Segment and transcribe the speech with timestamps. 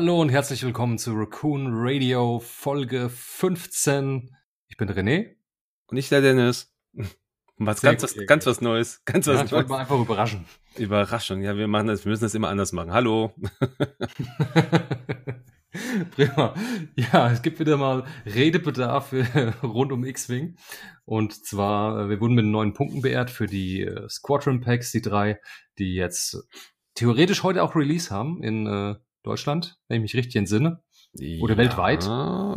[0.00, 4.30] Hallo und herzlich willkommen zu Raccoon Radio Folge 15.
[4.68, 5.34] Ich bin René.
[5.88, 6.72] Und ich der Dennis.
[7.56, 9.04] Was ganz, was, ganz was Neues.
[9.04, 10.44] Ganz was ja, ich wollte mal einfach überraschen.
[10.76, 11.42] Überraschung.
[11.42, 12.92] Ja, wir machen das, wir müssen das immer anders machen.
[12.92, 13.34] Hallo.
[16.12, 16.54] Prima.
[16.94, 19.12] Ja, es gibt wieder mal Redebedarf
[19.64, 20.58] rund um X-Wing.
[21.06, 25.02] Und zwar, äh, wir wurden mit neuen Punkten beehrt für die äh, Squadron Packs, die
[25.02, 25.40] drei,
[25.76, 26.46] die jetzt
[26.94, 30.82] theoretisch heute auch Release haben in äh, Deutschland, wenn ich mich richtig entsinne.
[31.40, 32.08] Oder ja, weltweit.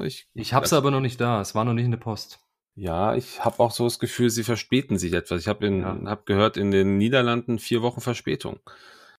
[0.06, 1.42] Ich, ich habe es aber noch nicht da.
[1.42, 2.40] Es war noch nicht in der Post.
[2.76, 5.42] Ja, ich habe auch so das Gefühl, sie verspäten sich etwas.
[5.42, 6.00] Ich habe ja.
[6.06, 8.60] hab gehört, in den Niederlanden vier Wochen Verspätung.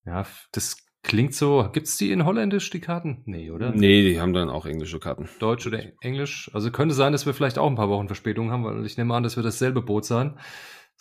[0.07, 1.69] Ja, das klingt so.
[1.73, 3.23] Gibt's die in Holländisch, die Karten?
[3.27, 3.73] Nee, oder?
[3.73, 5.29] Nee, die haben dann auch englische Karten.
[5.39, 6.51] Deutsch oder Englisch?
[6.55, 9.15] Also könnte sein, dass wir vielleicht auch ein paar Wochen Verspätung haben, weil ich nehme
[9.15, 10.39] an, dass wir dasselbe Boot sein.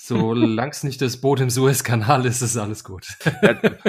[0.04, 3.06] Solange es nicht das Boot im Suezkanal ist, ist alles gut.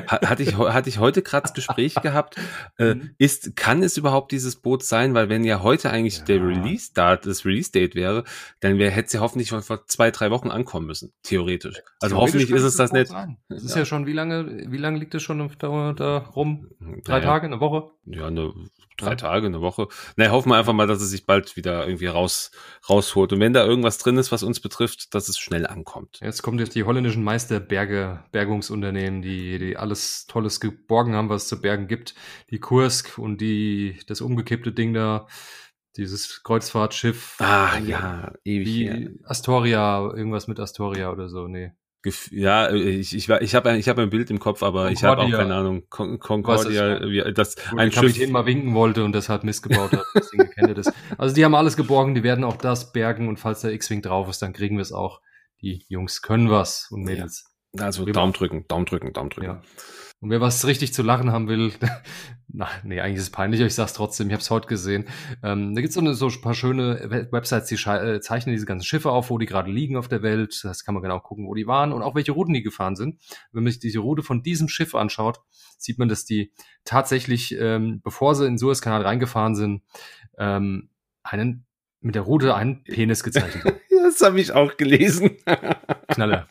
[0.07, 2.37] hatte, ich, hatte ich heute gerade das Gespräch gehabt,
[2.79, 3.15] äh, mhm.
[3.17, 5.15] ist, kann es überhaupt dieses Boot sein?
[5.15, 6.25] Weil wenn ja heute eigentlich ja.
[6.25, 8.25] der Release-Date, das Release-Date wäre,
[8.61, 11.81] dann wäre, hätte sie hoffentlich schon vor zwei, drei Wochen ankommen müssen, theoretisch.
[12.01, 13.11] Also theoretisch hoffentlich ist es das nicht.
[13.49, 13.79] Es ist ja.
[13.79, 13.85] ja.
[13.87, 16.69] schon, wie lange, wie lange liegt es schon da, da rum?
[17.05, 17.91] Drei ja, Tage, eine Woche?
[18.05, 18.53] Ja, eine,
[18.98, 19.89] drei Tage, eine Woche.
[20.17, 22.51] Na, hoffen wir einfach mal, dass es sich bald wieder irgendwie raus,
[22.89, 23.33] rausholt.
[23.33, 26.19] Und wenn da irgendwas drin ist, was uns betrifft, dass es schnell ankommt.
[26.21, 31.48] Jetzt kommt jetzt die holländischen Meisterberge, Bergungsunternehmen, die, die alles Tolles geborgen haben, was es
[31.48, 32.15] zu bergen gibt.
[32.51, 35.27] Die Kursk und die, das umgekippte Ding da,
[35.97, 37.37] dieses Kreuzfahrtschiff.
[37.39, 38.67] Ah, ja, ewig.
[38.67, 41.73] Wie Astoria, irgendwas mit Astoria oder so, nee.
[42.31, 44.92] Ja, äh, ich, ich, ich habe ich hab ein Bild im Kopf, aber Concordia.
[44.92, 45.84] ich habe auch keine Ahnung.
[45.89, 48.31] Con Concordia, das, wie, das Wo ein Kapitän Schiff.
[48.31, 50.05] mal winken wollte und deshalb missgebaut hat.
[50.14, 50.92] Deswegen kennt das.
[51.17, 54.29] Also die haben alles geborgen, die werden auch das bergen und falls der X-Wing drauf
[54.29, 55.20] ist, dann kriegen wir es auch.
[55.61, 57.45] Die Jungs können was und Mädels.
[57.74, 57.86] Ja.
[57.86, 59.46] Also Daumen drücken, Daumen drücken, Daumen drücken.
[59.46, 59.62] Ja.
[60.23, 61.73] Und wer was richtig zu lachen haben will,
[62.47, 65.07] na, nee, eigentlich ist es peinlich, aber ich sag's trotzdem, ich habe es heute gesehen.
[65.43, 68.87] Ähm, da gibt's so, eine, so ein paar schöne Websites, die äh, zeichnen diese ganzen
[68.87, 70.61] Schiffe auf, wo die gerade liegen auf der Welt.
[70.63, 73.21] Das kann man genau gucken, wo die waren und auch welche Routen die gefahren sind.
[73.51, 75.41] Wenn man sich diese Route von diesem Schiff anschaut,
[75.77, 76.53] sieht man, dass die
[76.85, 79.83] tatsächlich, ähm, bevor sie in den Suezkanal reingefahren sind,
[80.39, 80.91] ähm,
[81.25, 81.67] einen
[82.01, 83.77] mit der Route einen Penis gezeichnet haben.
[84.02, 85.36] Das habe ich auch gelesen.
[86.08, 86.48] Knaller.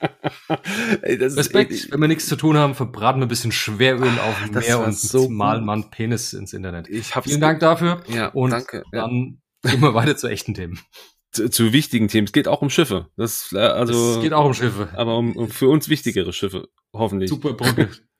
[1.01, 4.59] Ey, Respekt, wenn wir nichts zu tun haben, verbraten wir ein bisschen Schweröl auf dem
[4.59, 6.87] Meer und so malen mal Penis ins Internet.
[6.87, 8.03] Ich hab's Vielen Dank dafür.
[8.07, 8.83] Ja, und danke.
[8.91, 9.71] Dann ja.
[9.71, 10.79] gehen wir weiter zu echten Themen.
[11.31, 12.25] Zu, zu, wichtigen Themen.
[12.25, 13.07] Es geht auch um Schiffe.
[13.15, 14.89] Das, also, es geht auch um Schiffe.
[14.95, 17.29] Aber um, um für uns wichtigere Schiffe, hoffentlich.
[17.29, 17.89] Super Brücke.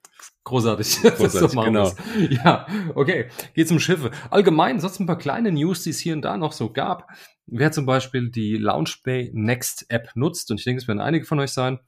[0.44, 1.02] Großartig.
[1.02, 1.92] Großartig so genau.
[2.30, 2.66] Ja,
[2.96, 3.30] okay.
[3.54, 4.12] Geht zum Schiffe.
[4.32, 7.08] Allgemein, sonst ein paar kleine News, die es hier und da noch so gab.
[7.54, 11.40] Wer zum Beispiel die LaunchBay Next App nutzt, und ich denke, es werden einige von
[11.40, 11.80] euch sein,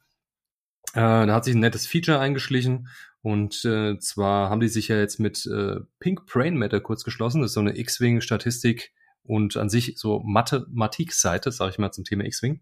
[0.94, 2.90] äh, da hat sich ein nettes Feature eingeschlichen.
[3.22, 7.42] Und äh, zwar haben die sich ja jetzt mit äh, Pink Brain Matter kurz geschlossen.
[7.42, 8.92] Das ist so eine X-Wing-Statistik
[9.24, 12.62] und an sich so Mathematik-Seite, sage ich mal, zum Thema X-Wing.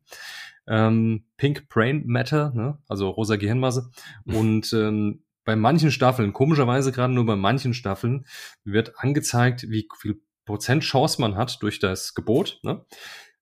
[0.68, 2.78] Ähm, Pink Brain Matter, ne?
[2.88, 3.90] also rosa Gehirnmasse.
[4.26, 8.28] Und ähm, bei manchen Staffeln, komischerweise gerade nur bei manchen Staffeln,
[8.64, 12.86] wird angezeigt, wie viel Prozent Chance man hat durch das Gebot, ne,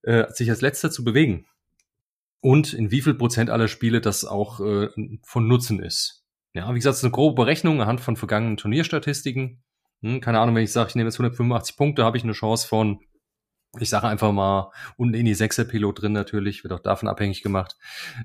[0.03, 1.47] äh, sich als letzter zu bewegen.
[2.40, 4.90] Und in wie viel Prozent aller Spiele das auch äh,
[5.24, 6.24] von Nutzen ist.
[6.53, 9.64] Ja, wie gesagt, es ist eine grobe Berechnung anhand von vergangenen Turnierstatistiken.
[10.03, 12.68] Hm, keine Ahnung, wenn ich sage, ich nehme jetzt 185 Punkte, habe ich eine Chance
[12.68, 13.00] von
[13.78, 17.78] ich sage einfach mal, unten in die Sechser-Pilot drin natürlich, wird auch davon abhängig gemacht,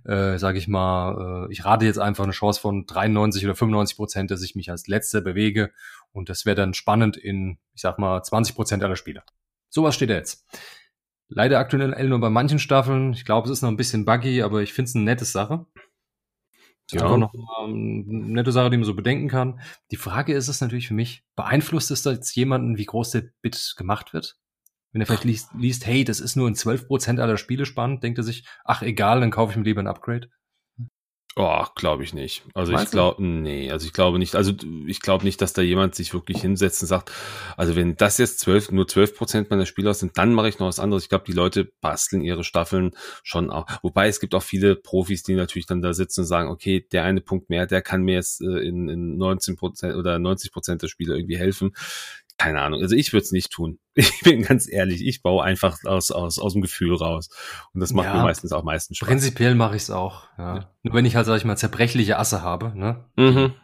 [0.04, 3.96] äh, sage ich mal, äh, ich rate jetzt einfach eine Chance von 93 oder 95
[3.96, 5.70] Prozent, dass ich mich als Letzter bewege
[6.12, 9.22] und das wäre dann spannend in, ich sag mal, 20 Prozent aller Spiele.
[9.68, 10.46] Sowas steht da jetzt.
[11.28, 13.12] Leider aktuell nur bei manchen Staffeln.
[13.12, 15.66] Ich glaube, es ist noch ein bisschen buggy, aber ich finde es eine nette Sache.
[16.90, 17.02] Ja.
[17.02, 19.60] Einfach noch eine nette Sache, die man so bedenken kann.
[19.90, 23.24] Die Frage ist es natürlich für mich, beeinflusst es da jetzt jemanden, wie groß der
[23.40, 24.38] Bit gemacht wird?
[24.94, 28.18] Wenn er vielleicht liest, liest, hey, das ist nur in 12% aller Spiele spannend, denkt
[28.18, 30.28] er sich, ach egal, dann kaufe ich mir lieber ein Upgrade.
[31.36, 32.44] Oh, glaube ich nicht.
[32.54, 34.52] Also Meinst ich glaube, nee, also ich glaube nicht, also
[34.86, 37.10] ich glaube nicht, dass da jemand sich wirklich hinsetzt und sagt,
[37.56, 40.68] also wenn das jetzt zwölf, nur zwölf Prozent meiner Spieler sind, dann mache ich noch
[40.68, 41.02] was anderes.
[41.02, 42.92] Ich glaube, die Leute basteln ihre Staffeln
[43.24, 43.66] schon auch.
[43.82, 47.02] Wobei es gibt auch viele Profis, die natürlich dann da sitzen und sagen, okay, der
[47.02, 50.82] eine Punkt mehr, der kann mir jetzt äh, in, in 19 Prozent oder 90 Prozent
[50.82, 51.72] der Spiele irgendwie helfen
[52.44, 52.82] keine Ahnung.
[52.82, 53.78] Also ich würde es nicht tun.
[53.96, 57.30] Ich bin ganz ehrlich, ich baue einfach aus, aus, aus dem Gefühl raus.
[57.72, 59.08] Und das macht ja, mir meistens auch meistens Spaß.
[59.08, 60.56] Prinzipiell mache ich es auch, ja.
[60.56, 60.70] ja.
[60.82, 63.04] Nur wenn ich halt, sag ich mal, zerbrechliche Asse habe, ne?
[63.16, 63.54] Mhm.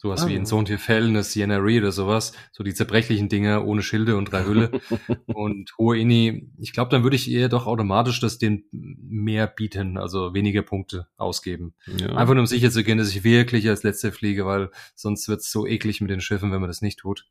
[0.00, 0.28] Sowas ah.
[0.28, 2.32] wie in Zone Fell, eine Sienna Ree oder sowas.
[2.52, 4.70] So die zerbrechlichen Dinge ohne Schilde und drei Hülle.
[5.26, 6.50] und hohe Ini.
[6.58, 11.08] Ich glaube, dann würde ich eher doch automatisch das den mehr bieten, also weniger Punkte
[11.16, 11.74] ausgeben.
[11.86, 12.08] Ja.
[12.16, 15.40] Einfach nur um sicher zu gehen, dass ich wirklich als letzter fliege, weil sonst wird
[15.40, 17.26] es so eklig mit den Schiffen, wenn man das nicht tut.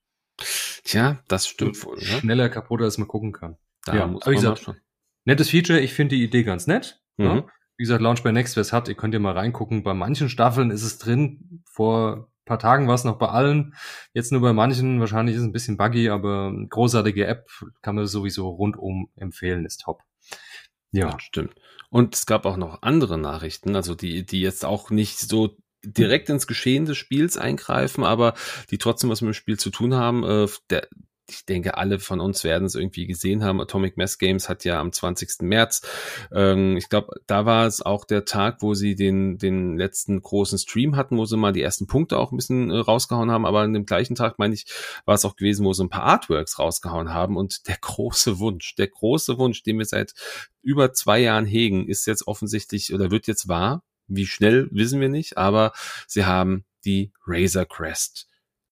[0.83, 1.97] Tja, das stimmt wohl.
[1.97, 2.03] Ne?
[2.03, 3.57] Schneller kaputt, als man gucken kann.
[3.85, 4.77] Da ja, muss man gesagt, schon.
[5.25, 7.01] Nettes Feature, ich finde die Idee ganz nett.
[7.17, 7.25] Mhm.
[7.25, 7.47] Ja.
[7.77, 9.83] Wie gesagt, Launch by Next, wer es hat, ihr könnt ja mal reingucken.
[9.83, 11.63] Bei manchen Staffeln ist es drin.
[11.65, 13.75] Vor paar Tagen war es noch bei allen.
[14.13, 14.99] Jetzt nur bei manchen.
[14.99, 17.49] Wahrscheinlich ist es ein bisschen buggy, aber großartige App
[17.81, 20.01] kann man sowieso rundum empfehlen, ist top.
[20.91, 21.09] Ja.
[21.09, 21.19] ja.
[21.19, 21.55] stimmt.
[21.89, 26.29] Und es gab auch noch andere Nachrichten, also die, die jetzt auch nicht so direkt
[26.29, 28.33] ins Geschehen des Spiels eingreifen, aber
[28.71, 30.23] die trotzdem was mit dem Spiel zu tun haben.
[30.23, 30.87] Äh, der,
[31.29, 33.61] ich denke, alle von uns werden es irgendwie gesehen haben.
[33.61, 35.41] Atomic Mass Games hat ja am 20.
[35.41, 35.81] März,
[36.33, 40.57] ähm, ich glaube, da war es auch der Tag, wo sie den, den letzten großen
[40.57, 43.45] Stream hatten, wo sie mal die ersten Punkte auch ein bisschen äh, rausgehauen haben.
[43.45, 44.65] Aber an dem gleichen Tag, meine ich,
[45.05, 47.37] war es auch gewesen, wo sie ein paar Artworks rausgehauen haben.
[47.37, 50.13] Und der große Wunsch, der große Wunsch, den wir seit
[50.61, 53.83] über zwei Jahren hegen, ist jetzt offensichtlich oder wird jetzt wahr.
[54.07, 55.73] Wie schnell, wissen wir nicht, aber
[56.07, 58.27] sie haben die Razor Crest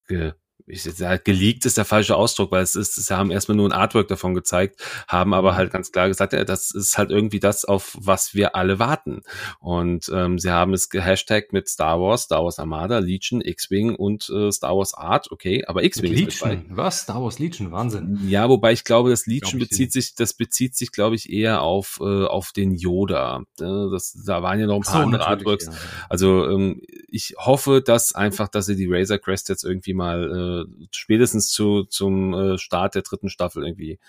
[0.07, 0.33] ge
[0.67, 3.73] ich sage, geleakt ist der falsche Ausdruck, weil es ist, sie haben erstmal nur ein
[3.73, 7.65] Artwork davon gezeigt, haben aber halt ganz klar gesagt, ja, das ist halt irgendwie das,
[7.65, 9.21] auf was wir alle warten.
[9.59, 14.29] Und ähm, sie haben es gehashtagt mit Star Wars, Star Wars Armada, Legion, X-Wing und
[14.29, 17.01] äh, Star Wars Art, okay, aber X-Wing ist mit Was?
[17.01, 18.19] Star Wars Legion, Wahnsinn.
[18.27, 21.61] Ja, wobei ich glaube, das Legion glaub bezieht sich, das bezieht sich, glaube ich, eher
[21.61, 23.43] auf, äh, auf den Yoda.
[23.57, 25.65] Das, da waren ja noch ein paar so, andere Artworks.
[25.65, 25.73] Ja.
[26.09, 30.50] Also ähm, ich hoffe, dass einfach, dass sie die Razor Crest jetzt irgendwie mal äh,
[30.91, 33.99] spätestens zu, zum äh, Start der dritten Staffel irgendwie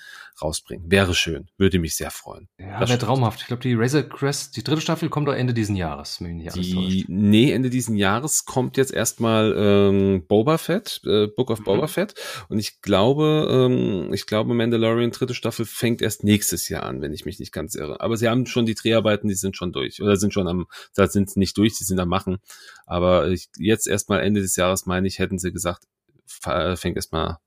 [0.41, 0.91] rausbringen.
[0.91, 2.49] Wäre schön, würde mich sehr freuen.
[2.59, 3.41] Ja, wäre traumhaft.
[3.41, 6.19] Ich glaube, die Razor Crest, die dritte Staffel kommt doch Ende diesen Jahres.
[6.21, 11.65] Die, nee, Ende diesen Jahres kommt jetzt erstmal ähm, Boba Fett, äh, Book of mhm.
[11.65, 12.15] Boba Fett.
[12.49, 17.12] Und ich glaube, ähm, ich glaube, Mandalorian dritte Staffel fängt erst nächstes Jahr an, wenn
[17.12, 18.00] ich mich nicht ganz irre.
[18.00, 20.00] Aber sie haben schon die Dreharbeiten, die sind schon durch.
[20.00, 22.39] Oder sind schon am, da sind nicht durch, sie sind am machen.
[22.87, 25.85] Aber ich, jetzt erstmal Ende des Jahres, meine ich, hätten sie gesagt,
[26.26, 27.38] fängt erstmal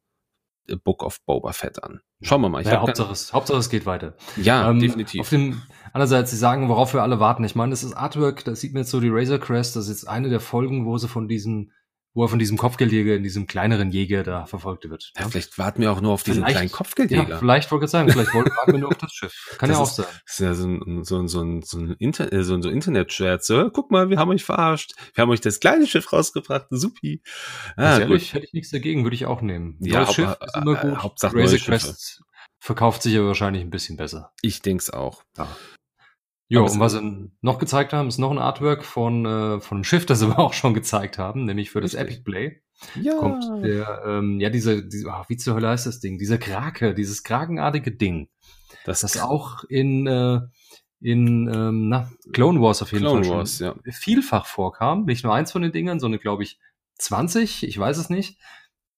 [0.83, 2.01] Book of Boba Fett an.
[2.21, 2.61] Schauen wir mal.
[2.61, 4.15] Ich ja, Hauptsache, es, Hauptsache es geht weiter.
[4.35, 5.21] Ja, ähm, definitiv.
[5.21, 5.61] Auf dem,
[5.93, 7.43] andererseits, sie sagen, worauf wir alle warten.
[7.43, 9.89] Ich meine, das ist Artwork, da sieht man jetzt so die Razor Crest, das ist
[9.89, 11.71] jetzt eine der Folgen, wo sie von diesem
[12.15, 15.11] wo er von diesem Kopfgeldjäger in diesem kleineren Jäger da verfolgt wird.
[15.17, 17.29] Ja, vielleicht warten wir auch nur auf diesen vielleicht, kleinen Kopfgeldjäger.
[17.29, 19.33] Ja, vielleicht wollte ich sagen, vielleicht warten wir nur auf das Schiff.
[19.57, 20.05] Kann das ja auch ist, sein.
[20.25, 22.61] Das ist ja so ein, so ein, so ein, so ein, Inter äh, so ein,
[22.61, 23.47] so Internet-Scherz.
[23.47, 24.93] So, guck mal, wir haben euch verarscht.
[25.13, 26.67] Wir haben euch das kleine Schiff rausgebracht.
[26.69, 27.21] Supi.
[27.75, 29.77] Ah, ehrlich, hätte ich nichts dagegen, würde ich auch nehmen.
[29.81, 30.93] Ja, neues Schiff ist immer gut.
[30.93, 32.23] Äh, Hauptsache Razor Quest
[32.59, 34.31] verkauft sich ja wahrscheinlich ein bisschen besser.
[34.41, 35.23] Ich denk's auch.
[35.37, 35.47] Ja.
[36.47, 39.83] Jo, und was sie noch gezeigt haben, ist noch ein Artwork von, äh, von einem
[39.83, 41.95] Schiff, das sie aber auch schon gezeigt haben, nämlich für das.
[41.95, 42.61] Epic Play.
[43.01, 43.15] Ja.
[43.15, 46.17] Kommt der, ähm, ja, diese, diese ach, wie zur Hölle heißt das Ding?
[46.17, 48.29] Dieser Krake, dieses kragenartige Ding.
[48.83, 50.41] Das, das auch in, äh,
[50.99, 53.75] in ähm, na, Clone Wars auf jeden Clone Fall Wars, ja.
[53.91, 55.05] vielfach vorkam.
[55.05, 56.59] Nicht nur eins von den Dingern, sondern glaube ich
[56.99, 58.39] 20, ich weiß es nicht.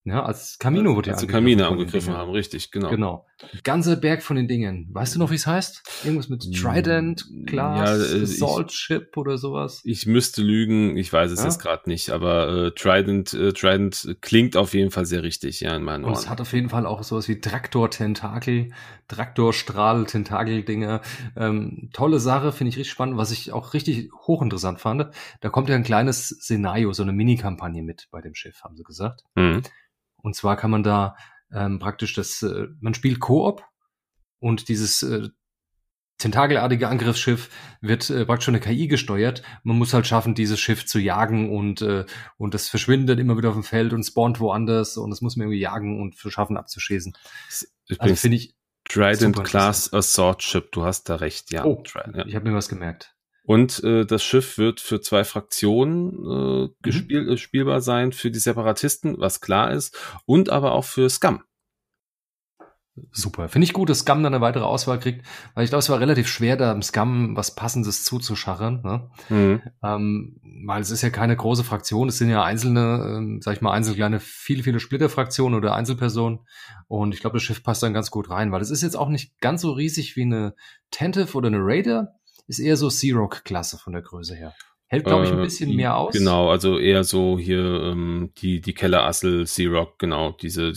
[0.07, 2.89] Ja, als Camino wurde ja Als Camino angegriffen haben, richtig, genau.
[2.89, 3.25] Genau.
[3.63, 4.87] Ganzer Berg von den Dingen.
[4.91, 5.83] Weißt du noch, wie es heißt?
[6.05, 9.81] Irgendwas mit Trident, Class, ja, äh, Salt Ship oder sowas?
[9.83, 11.45] Ich müsste lügen, ich weiß es ja?
[11.45, 15.75] jetzt gerade nicht, aber äh, Trident, äh, Trident klingt auf jeden Fall sehr richtig, ja,
[15.75, 16.13] in meinen Ohren.
[16.13, 18.69] Und es hat auf jeden Fall auch sowas wie Traktor-Tentakel,
[19.09, 21.01] Traktorstrahl-Tentakel-Dinger.
[21.35, 23.17] Ähm, tolle Sache, finde ich richtig spannend.
[23.17, 25.07] Was ich auch richtig hochinteressant fand,
[25.41, 28.83] da kommt ja ein kleines Szenario, so eine Mini-Kampagne mit bei dem Schiff, haben sie
[28.83, 29.23] gesagt.
[29.35, 29.63] Mhm.
[30.27, 31.15] Und zwar kann man da
[31.53, 33.63] ähm, praktisch das, äh, man spielt Koop
[34.39, 35.29] und dieses äh,
[36.17, 39.41] tentakelartige Angriffsschiff wird äh, praktisch schon eine KI gesteuert.
[39.63, 42.03] Man muss halt schaffen, dieses Schiff zu jagen und äh,
[42.35, 45.45] und das verschwindet immer wieder auf dem Feld und spawnt woanders und das muss man
[45.45, 47.15] irgendwie jagen und schaffen abzuschießen.
[47.97, 48.53] Also finde ich
[48.83, 51.63] Trident Class Assault Ship, du hast da recht, ja.
[51.63, 52.25] Oh, ja.
[52.25, 53.15] ich habe mir was gemerkt.
[53.47, 56.69] Und äh, das Schiff wird für zwei Fraktionen äh, mhm.
[56.81, 61.41] gespiel äh, spielbar sein, für die Separatisten, was klar ist, und aber auch für Scum.
[63.13, 63.47] Super.
[63.47, 66.01] Finde ich gut, dass Scum dann eine weitere Auswahl kriegt, weil ich glaube, es war
[66.01, 68.81] relativ schwer, da im Scum was Passendes zuzuschachern.
[68.83, 69.09] Ne?
[69.29, 69.61] Mhm.
[69.81, 73.61] Ähm, weil es ist ja keine große Fraktion, es sind ja einzelne, ähm, sag ich
[73.61, 76.39] mal, einzelne kleine, viele, viele Splitterfraktionen oder Einzelpersonen.
[76.87, 79.09] Und ich glaube, das Schiff passt dann ganz gut rein, weil es ist jetzt auch
[79.09, 80.53] nicht ganz so riesig wie eine
[80.91, 82.16] Tentive oder eine Raider,
[82.47, 84.53] ist eher so Sea-Rock-Klasse von der Größe her.
[84.89, 86.13] Hält, glaube ich, ein äh, bisschen äh, mehr aus.
[86.13, 90.71] Genau, also eher so hier ähm, die, die Kellerassel Sea-Rock, genau, diese,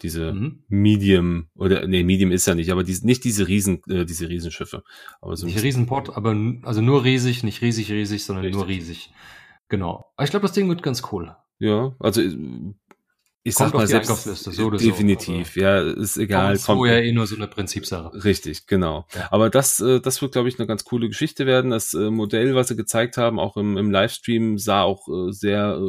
[0.00, 0.64] diese mhm.
[0.68, 4.82] Medium, oder nee, Medium ist ja nicht, aber die, nicht diese Riesen, äh, diese Riesenschiffe.
[5.20, 8.58] Aber so nicht Riesenport, aber also nur riesig, nicht riesig, riesig, sondern Richtig.
[8.58, 9.12] nur riesig.
[9.68, 10.06] Genau.
[10.16, 11.36] Aber ich glaube, das Ding wird ganz cool.
[11.58, 12.22] Ja, also
[13.42, 15.60] ich sag mal selbst so oder definitiv, so.
[15.60, 16.58] ja, ist egal.
[16.58, 18.22] Kommt vorher eh nur so eine Prinzipsache.
[18.24, 19.06] Richtig, genau.
[19.14, 19.28] Ja.
[19.30, 21.70] Aber das, äh, das wird, glaube ich, eine ganz coole Geschichte werden.
[21.70, 25.80] Das äh, Modell, was sie gezeigt haben, auch im, im Livestream, sah auch äh, sehr,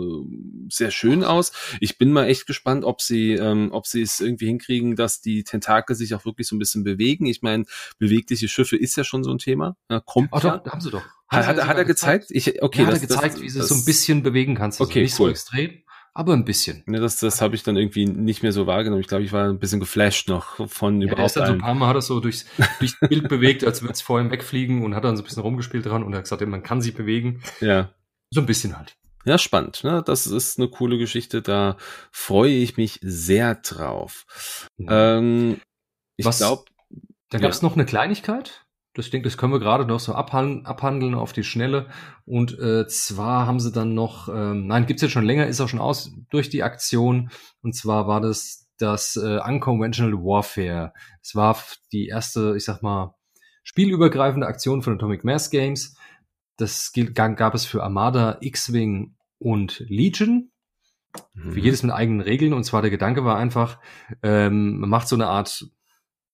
[0.70, 1.52] sehr schön aus.
[1.82, 5.44] Ich bin mal echt gespannt, ob sie, ähm, ob sie es irgendwie hinkriegen, dass die
[5.44, 7.26] Tentakel sich auch wirklich so ein bisschen bewegen.
[7.26, 7.66] Ich meine,
[8.00, 9.76] bewegliche Schiffe ist ja schon so ein Thema.
[9.90, 10.58] Ja, kommt Ach ja.
[10.58, 11.04] doch, haben sie doch.
[11.28, 12.28] Hat, hat, hat er gezeigt?
[12.28, 12.32] gezeigt?
[12.32, 14.56] Ich, okay, ja, hat das, er gezeigt, das, wie sie es so ein bisschen bewegen
[14.56, 14.80] kannst.
[14.82, 15.28] Also okay, nicht cool.
[15.28, 16.84] so extrem aber ein bisschen.
[16.88, 19.02] Ne, das das habe ich dann irgendwie nicht mehr so wahrgenommen.
[19.02, 21.20] Ich glaube, ich war ein bisschen geflasht noch von ja, überhaupt.
[21.22, 22.46] Er ist dann so ein paar Mal hat er so durchs,
[22.80, 25.44] durchs Bild bewegt, als würde es vor ihm wegfliegen und hat dann so ein bisschen
[25.44, 27.42] rumgespielt dran und er hat gesagt, man kann sie bewegen.
[27.62, 27.94] Ja.
[28.30, 28.98] So ein bisschen halt.
[29.24, 29.84] Ja, spannend.
[29.84, 30.04] Ne?
[30.06, 31.42] Das ist eine coole Geschichte.
[31.42, 31.78] Da
[32.12, 34.26] freue ich mich sehr drauf.
[34.78, 35.18] Ja.
[35.18, 35.62] Ähm,
[36.18, 36.66] ich glaube.
[37.30, 37.68] Da gab es ja.
[37.68, 38.61] noch eine Kleinigkeit.
[38.94, 41.88] Das denke, das können wir gerade noch so abhandeln, abhandeln auf die Schnelle.
[42.26, 45.70] Und äh, zwar haben sie dann noch, ähm, nein, gibt's jetzt schon länger, ist auch
[45.70, 47.30] schon aus durch die Aktion.
[47.62, 50.94] Und zwar war das das äh, Unconventional Warfare.
[51.22, 51.58] Es war
[51.92, 53.16] die erste, ich sag mal,
[53.64, 55.96] spielübergreifende Aktion von Atomic Mass Games.
[56.58, 60.52] Das gab es für Armada, X-Wing und Legion.
[61.34, 61.54] Mhm.
[61.54, 62.54] Für jedes mit eigenen Regeln.
[62.54, 63.80] Und zwar der Gedanke war einfach,
[64.24, 65.66] ähm, man macht so eine Art,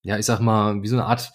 [0.02, 1.32] ja, ich sag mal, wie so eine Art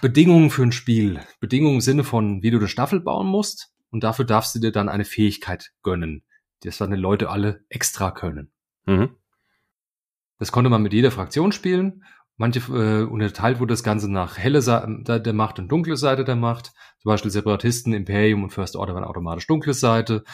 [0.00, 1.20] Bedingungen für ein Spiel.
[1.40, 3.72] Bedingungen im Sinne von, wie du eine Staffel bauen musst.
[3.90, 6.24] Und dafür darfst du dir dann eine Fähigkeit gönnen,
[6.62, 8.50] das dann die Leute alle extra können.
[8.86, 9.10] Mhm.
[10.38, 12.04] Das konnte man mit jeder Fraktion spielen.
[12.36, 16.34] Manche äh, unterteilt wurde das Ganze nach helle Seite der Macht und dunkle Seite der
[16.34, 16.72] Macht.
[17.00, 20.24] Zum Beispiel Separatisten, Imperium und First Order waren automatisch dunkle Seite.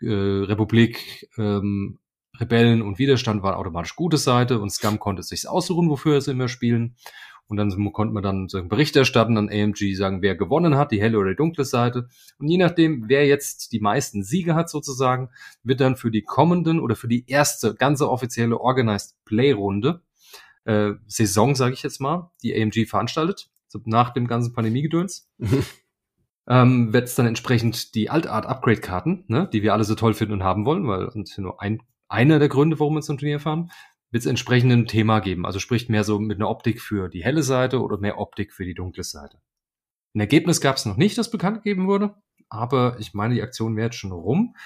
[0.00, 1.98] Äh, Republik, ähm,
[2.38, 6.46] Rebellen und Widerstand waren automatisch gute Seite und Scum konnte sich aussuchen, wofür sie immer
[6.46, 6.94] spielen.
[7.48, 10.92] Und dann konnte man dann so einen Bericht erstatten an AMG, sagen, wer gewonnen hat,
[10.92, 12.08] die helle oder die dunkle Seite.
[12.38, 15.30] Und je nachdem, wer jetzt die meisten Siege hat sozusagen,
[15.62, 20.02] wird dann für die kommenden oder für die erste ganze offizielle Organized Play Runde
[20.64, 25.30] äh, Saison, sage ich jetzt mal, die AMG veranstaltet, so nach dem ganzen Pandemiegedöns.
[26.46, 30.44] ähm, wird es dann entsprechend die Altart-Upgrade-Karten, ne, die wir alle so toll finden und
[30.44, 33.70] haben wollen, weil das ist nur ein, einer der Gründe, warum wir zum Turnier fahren,
[34.10, 35.46] wird es entsprechend ein Thema geben.
[35.46, 38.64] Also sprich mehr so mit einer Optik für die helle Seite oder mehr Optik für
[38.64, 39.40] die dunkle Seite.
[40.14, 42.14] Ein Ergebnis gab es noch nicht, das bekannt gegeben wurde,
[42.48, 44.56] aber ich meine, die Aktion wäre jetzt schon rum.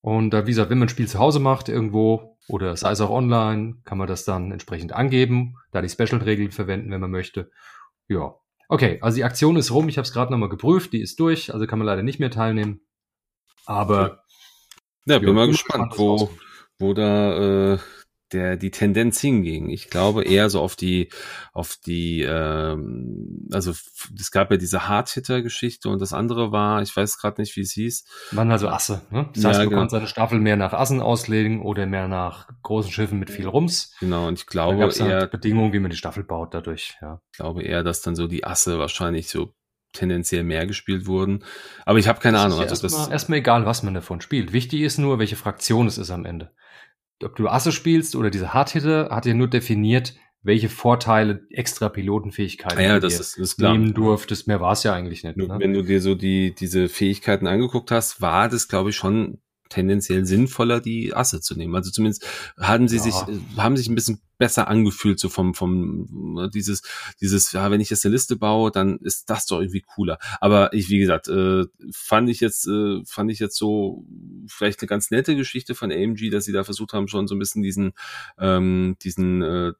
[0.00, 3.02] Und äh, wie gesagt, wenn man ein Spiel zu Hause macht irgendwo oder sei es
[3.02, 7.50] auch online, kann man das dann entsprechend angeben, da die Special-Regeln verwenden, wenn man möchte.
[8.08, 8.34] Ja,
[8.68, 9.88] okay, also die Aktion ist rum.
[9.90, 12.30] Ich habe es gerade nochmal geprüft, die ist durch, also kann man leider nicht mehr
[12.30, 12.80] teilnehmen.
[13.66, 14.24] Aber
[15.04, 16.30] ja, bin mal gespannt, wo,
[16.80, 17.78] wo da äh,
[18.32, 19.70] der die Tendenz hinging.
[19.70, 21.08] Ich glaube eher so auf die
[21.52, 27.18] auf die ähm, also es gab ja diese Hardhitter-Geschichte und das andere war, ich weiß
[27.18, 28.04] gerade nicht, wie es hieß.
[28.32, 29.02] Waren also Asse.
[29.10, 29.28] Ne?
[29.34, 29.80] Das heißt, ja, man genau.
[29.80, 33.94] konnte seine Staffel mehr nach Assen auslegen oder mehr nach großen Schiffen mit viel Rums.
[34.00, 34.28] Genau.
[34.28, 36.96] Und ich glaube eher halt Bedingungen, wie man die Staffel baut dadurch.
[37.02, 37.20] Ja.
[37.32, 39.54] Ich glaube eher, dass dann so die Asse wahrscheinlich so
[39.92, 41.44] tendenziell mehr gespielt wurden.
[41.84, 42.60] Aber ich habe keine das Ahnung.
[42.60, 44.52] also erstmal, das erstmal egal, was man davon spielt.
[44.52, 46.52] Wichtig ist nur, welche Fraktion es ist am Ende.
[47.22, 52.78] Ob du Asse spielst oder diese Hardhitter, hat ja nur definiert, welche Vorteile extra Pilotenfähigkeiten
[52.78, 53.72] ah ja, das ist, ist klar.
[53.72, 54.46] nehmen durftest.
[54.46, 55.36] Mehr war es ja eigentlich nicht.
[55.36, 55.48] Ne?
[55.58, 59.38] Wenn du dir so die diese Fähigkeiten angeguckt hast, war das, glaube ich, schon
[59.70, 61.74] tendenziell sinnvoller, die Asse zu nehmen.
[61.74, 62.26] Also zumindest
[62.58, 63.02] haben sie ja.
[63.02, 63.14] sich,
[63.56, 66.82] haben sich ein bisschen besser angefühlt, so vom, vom, ne, dieses,
[67.20, 70.18] dieses, ja, wenn ich jetzt eine Liste baue, dann ist das doch irgendwie cooler.
[70.40, 74.04] Aber ich, wie gesagt, äh, fand ich jetzt, äh, fand ich jetzt so
[74.48, 77.38] vielleicht eine ganz nette Geschichte von AMG, dass sie da versucht haben, schon so ein
[77.38, 77.92] bisschen diesen,
[78.38, 79.72] ähm, diesen, äh,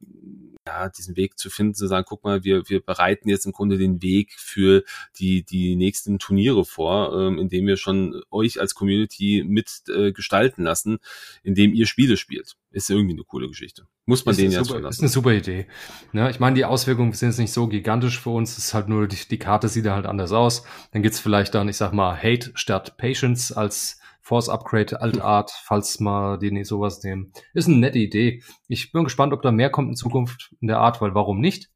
[0.70, 3.76] ja, diesen Weg zu finden, zu sagen, guck mal, wir, wir bereiten jetzt im Grunde
[3.76, 4.84] den Weg für
[5.18, 10.62] die, die nächsten Turniere vor, ähm, indem wir schon euch als Community mit äh, gestalten
[10.62, 10.98] lassen,
[11.42, 12.56] indem ihr Spiele spielt.
[12.70, 13.86] Ist irgendwie eine coole Geschichte.
[14.06, 15.66] Muss man ist den jetzt super, Ist eine super Idee.
[16.12, 18.52] Ja, ich meine, die Auswirkungen sind jetzt nicht so gigantisch für uns.
[18.52, 20.64] Es ist halt nur, die, die Karte sieht halt anders aus.
[20.92, 26.00] Dann gibt's vielleicht dann, ich sag mal, Hate statt Patience als Force Upgrade Altart, falls
[26.00, 27.32] mal die nicht sowas nehmen.
[27.54, 28.42] Ist eine nette Idee.
[28.68, 31.70] Ich bin gespannt, ob da mehr kommt in Zukunft in der Art, weil warum nicht?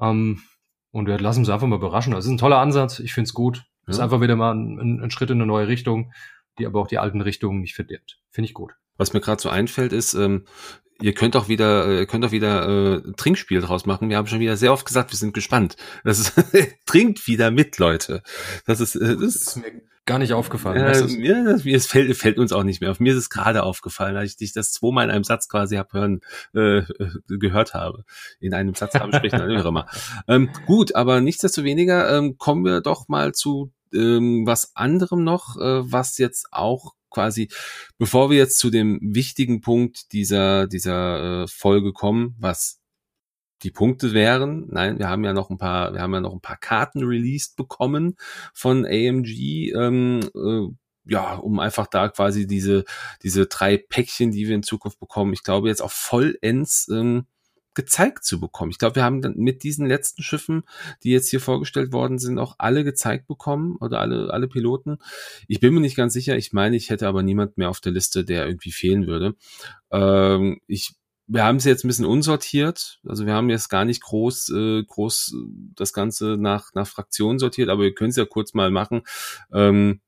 [0.00, 0.40] Ähm,
[0.90, 2.12] und wir lassen uns einfach mal überraschen.
[2.12, 2.98] Das ist ein toller Ansatz.
[2.98, 3.64] Ich finde es gut.
[3.86, 3.92] Ja.
[3.92, 6.12] Ist einfach wieder mal ein, ein, Schritt in eine neue Richtung,
[6.58, 8.20] die aber auch die alten Richtungen nicht verdirbt.
[8.30, 8.72] Finde ich gut.
[8.96, 10.44] Was mir gerade so einfällt, ist, ähm,
[11.00, 14.08] ihr könnt auch wieder, äh, könnt auch wieder äh, Trinkspiel draus machen.
[14.08, 15.76] Wir haben schon wieder sehr oft gesagt, wir sind gespannt.
[16.04, 16.32] Das ist,
[16.86, 18.22] trinkt wieder mit, Leute.
[18.66, 20.78] Das ist, äh, das ist mir gar nicht aufgefallen.
[20.78, 22.98] Äh, mir, das, mir fällt, fällt uns auch nicht mehr auf.
[22.98, 25.92] Mir ist es gerade aufgefallen, als ich dich das zweimal in einem Satz quasi hab
[25.92, 26.20] hören,
[26.54, 26.82] äh,
[27.28, 28.04] gehört habe.
[28.40, 29.86] In einem Satz haben sprechen, auch immer.
[30.26, 35.92] Ähm, gut, aber nichtsdestoweniger ähm, kommen wir doch mal zu ähm, was anderem noch, äh,
[35.92, 37.48] was jetzt auch quasi,
[37.98, 42.78] bevor wir jetzt zu dem wichtigen Punkt dieser, dieser äh, Folge kommen, was
[43.62, 44.68] die Punkte wären.
[44.70, 47.56] Nein, wir haben ja noch ein paar, wir haben ja noch ein paar Karten released
[47.56, 48.14] bekommen
[48.54, 49.72] von AMG.
[49.74, 50.68] Ähm, äh,
[51.10, 52.84] ja, um einfach da quasi diese,
[53.24, 57.26] diese drei Päckchen, die wir in Zukunft bekommen, ich glaube jetzt auch vollends ähm,
[57.78, 58.72] gezeigt zu bekommen.
[58.72, 60.64] Ich glaube, wir haben dann mit diesen letzten Schiffen,
[61.04, 64.98] die jetzt hier vorgestellt worden sind, auch alle gezeigt bekommen oder alle, alle Piloten.
[65.46, 66.36] Ich bin mir nicht ganz sicher.
[66.36, 69.36] Ich meine, ich hätte aber niemand mehr auf der Liste, der irgendwie fehlen würde.
[69.92, 70.96] Ähm, ich
[71.30, 73.00] wir haben es jetzt ein bisschen unsortiert.
[73.06, 75.36] Also wir haben jetzt gar nicht groß, äh, groß
[75.76, 79.02] das Ganze nach, nach Fraktionen sortiert, aber wir können es ja kurz mal machen.
[79.52, 80.00] Ähm,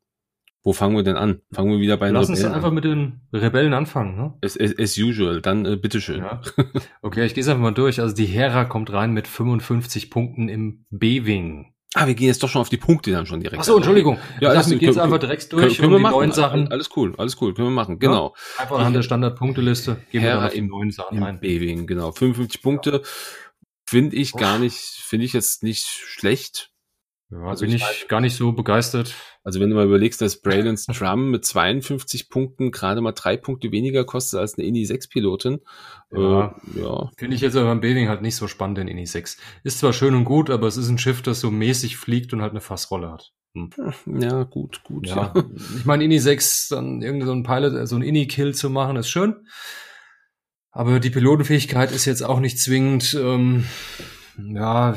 [0.62, 1.40] wo fangen wir denn an?
[1.52, 4.34] Fangen wir wieder bei den Lass uns einfach mit den Rebellen anfangen, ne?
[4.44, 6.18] As, as, as usual, dann äh, bitteschön.
[6.18, 6.42] Ja.
[7.02, 8.00] Okay, ich gehe einfach mal durch.
[8.00, 11.72] Also die Hera kommt rein mit 55 Punkten im B-Wing.
[11.94, 13.60] Ah, wir gehen jetzt doch schon auf die Punkte dann schon direkt.
[13.60, 14.18] Ach so, Entschuldigung.
[14.38, 16.12] Ja, ich dachte, wir gehen jetzt einfach direkt durch können, können wir machen.
[16.12, 16.70] neuen Sachen.
[16.70, 18.34] Alles cool, alles cool, können wir machen, genau.
[18.36, 21.40] Ja, einfach anhand der Standardpunkteliste gehen Hera wir auf die neuen Sachen ein.
[21.40, 22.12] B-Wing, genau.
[22.12, 23.00] 55 Punkte ja.
[23.86, 26.70] finde ich gar nicht, finde ich jetzt nicht schlecht.
[27.30, 29.14] Ja, also bin ich meine, gar nicht so begeistert.
[29.42, 33.72] Also wenn du mal überlegst, dass Braylon Strum mit 52 Punkten gerade mal drei Punkte
[33.72, 35.60] weniger kostet als eine Indy 6 Pilotin.
[36.12, 37.10] Ja, äh, ja.
[37.16, 39.38] Finde ich jetzt aber beim Beving halt nicht so spannend in Indy 6.
[39.64, 42.42] Ist zwar schön und gut, aber es ist ein Schiff, das so mäßig fliegt und
[42.42, 43.32] halt eine Fassrolle hat.
[43.54, 43.70] Hm.
[44.20, 45.06] Ja, gut, gut.
[45.06, 45.32] Ja.
[45.34, 45.44] ja.
[45.78, 49.08] Ich meine, Indy 6, dann irgendwie so ein Pilot, so ein Indy-Kill zu machen, ist
[49.08, 49.46] schön.
[50.70, 53.64] Aber die Pilotenfähigkeit ist jetzt auch nicht zwingend, ähm,
[54.38, 54.94] ja,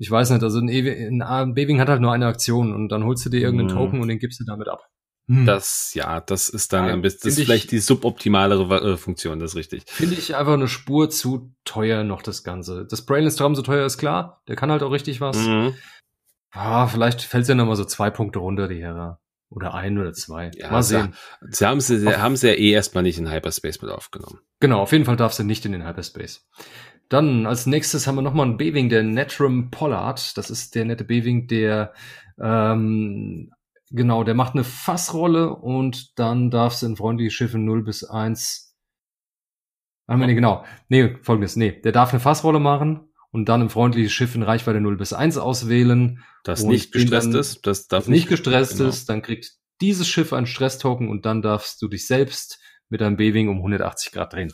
[0.00, 3.04] ich weiß nicht, also ein, e ein B-Wing hat halt nur eine Aktion und dann
[3.04, 3.76] holst du dir irgendeinen hm.
[3.76, 4.88] Token und den gibst du damit ab.
[5.28, 5.44] Hm.
[5.44, 9.38] Das, ja, das ist dann ja, ein bisschen, das ist vielleicht die suboptimalere äh, Funktion,
[9.38, 9.82] das ist richtig.
[9.86, 12.86] Finde ich einfach eine Spur zu teuer noch das Ganze.
[12.86, 15.36] Das Brainless Traum so teuer ist klar, der kann halt auch richtig was.
[15.36, 15.74] Mhm.
[16.50, 19.20] Ah, vielleicht fällt ja nochmal so zwei Punkte runter, die Hera.
[19.50, 20.50] Oder ein oder zwei.
[20.54, 21.14] Ja, Mal sehen.
[21.42, 24.38] Sie haben sie, sie haben sie ja eh erstmal nicht in Hyperspace mit aufgenommen.
[24.60, 26.48] Genau, auf jeden Fall darf sie nicht in den Hyperspace.
[27.10, 30.38] Dann als nächstes haben wir nochmal einen B-Wing, der Netrum Pollard.
[30.38, 31.92] Das ist der nette B-Wing, der
[32.40, 33.50] ähm,
[33.90, 38.76] genau, der macht eine Fassrolle und dann darf es in freundliche Schiffe 0 bis 1.
[40.06, 40.64] Ah, nee, genau.
[40.88, 41.56] Nee, folgendes.
[41.56, 45.12] Nee, der darf eine Fassrolle machen und dann im freundlichen Schiff in Reichweite 0 bis
[45.12, 46.22] 1 auswählen.
[46.44, 48.88] Das nicht gestresst ist, das darf nicht gestresst genau.
[48.88, 53.16] ist, dann kriegt dieses Schiff einen Stresstoken und dann darfst du dich selbst mit deinem
[53.16, 54.52] B-Wing um 180 Grad drehen.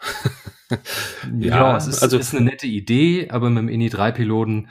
[1.38, 4.68] ja, ja, es ist, also, ist eine nette Idee, aber mit dem INI 3 Piloten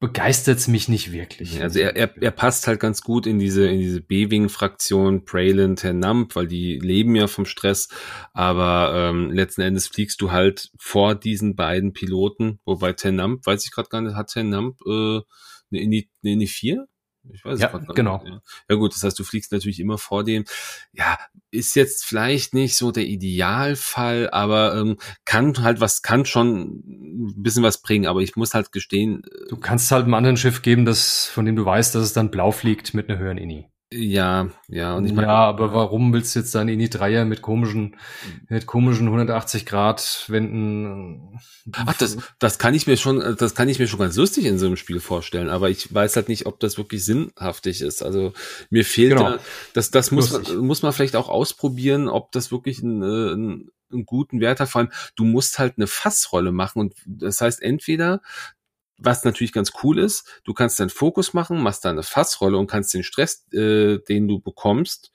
[0.00, 1.62] begeistert's mich nicht wirklich.
[1.62, 6.34] Also er, er, er passt halt ganz gut in diese in diese B-Wing-Fraktion Praylin, Ternamp,
[6.34, 7.88] weil die leben ja vom Stress,
[8.32, 13.72] aber ähm, letzten Endes fliegst du halt vor diesen beiden Piloten, wobei Ternamp, weiß ich
[13.72, 15.20] gerade gar nicht, hat Ternamp äh,
[15.70, 16.86] eine Ini, eine Ini 4?
[17.32, 18.22] Ich weiß ja, genau.
[18.24, 18.40] Ja.
[18.68, 18.76] ja.
[18.76, 20.44] gut, das heißt, du fliegst natürlich immer vor dem.
[20.92, 21.18] Ja,
[21.50, 27.42] ist jetzt vielleicht nicht so der Idealfall, aber ähm, kann halt was, kann schon ein
[27.42, 28.06] bisschen was bringen.
[28.06, 29.22] Aber ich muss halt gestehen.
[29.24, 32.12] Äh, du kannst halt einem anderen Schiff geben, das, von dem du weißt, dass es
[32.12, 33.69] dann blau fliegt mit einer höheren Ini.
[33.92, 34.94] Ja, ja.
[34.94, 37.96] Und ich mein, ja, aber warum willst du jetzt deine Ini Dreier mit komischen,
[38.48, 41.40] mit komischen 180 Grad Wenden?
[41.72, 44.60] Ach, das, das kann ich mir schon, das kann ich mir schon ganz lustig in
[44.60, 45.48] so einem Spiel vorstellen.
[45.48, 48.04] Aber ich weiß halt nicht, ob das wirklich sinnhaftig ist.
[48.04, 48.32] Also
[48.70, 49.30] mir fehlt genau.
[49.30, 49.38] da,
[49.74, 53.70] das, das muss man, muss man vielleicht auch ausprobieren, ob das wirklich ein, äh, ein
[53.92, 54.68] einen guten Wert hat.
[54.68, 58.20] Vor allem, du musst halt eine Fassrolle machen und das heißt entweder
[59.00, 62.70] was natürlich ganz cool ist, du kannst deinen Fokus machen, machst da eine Fassrolle und
[62.70, 65.10] kannst den Stress, äh, den du bekommst,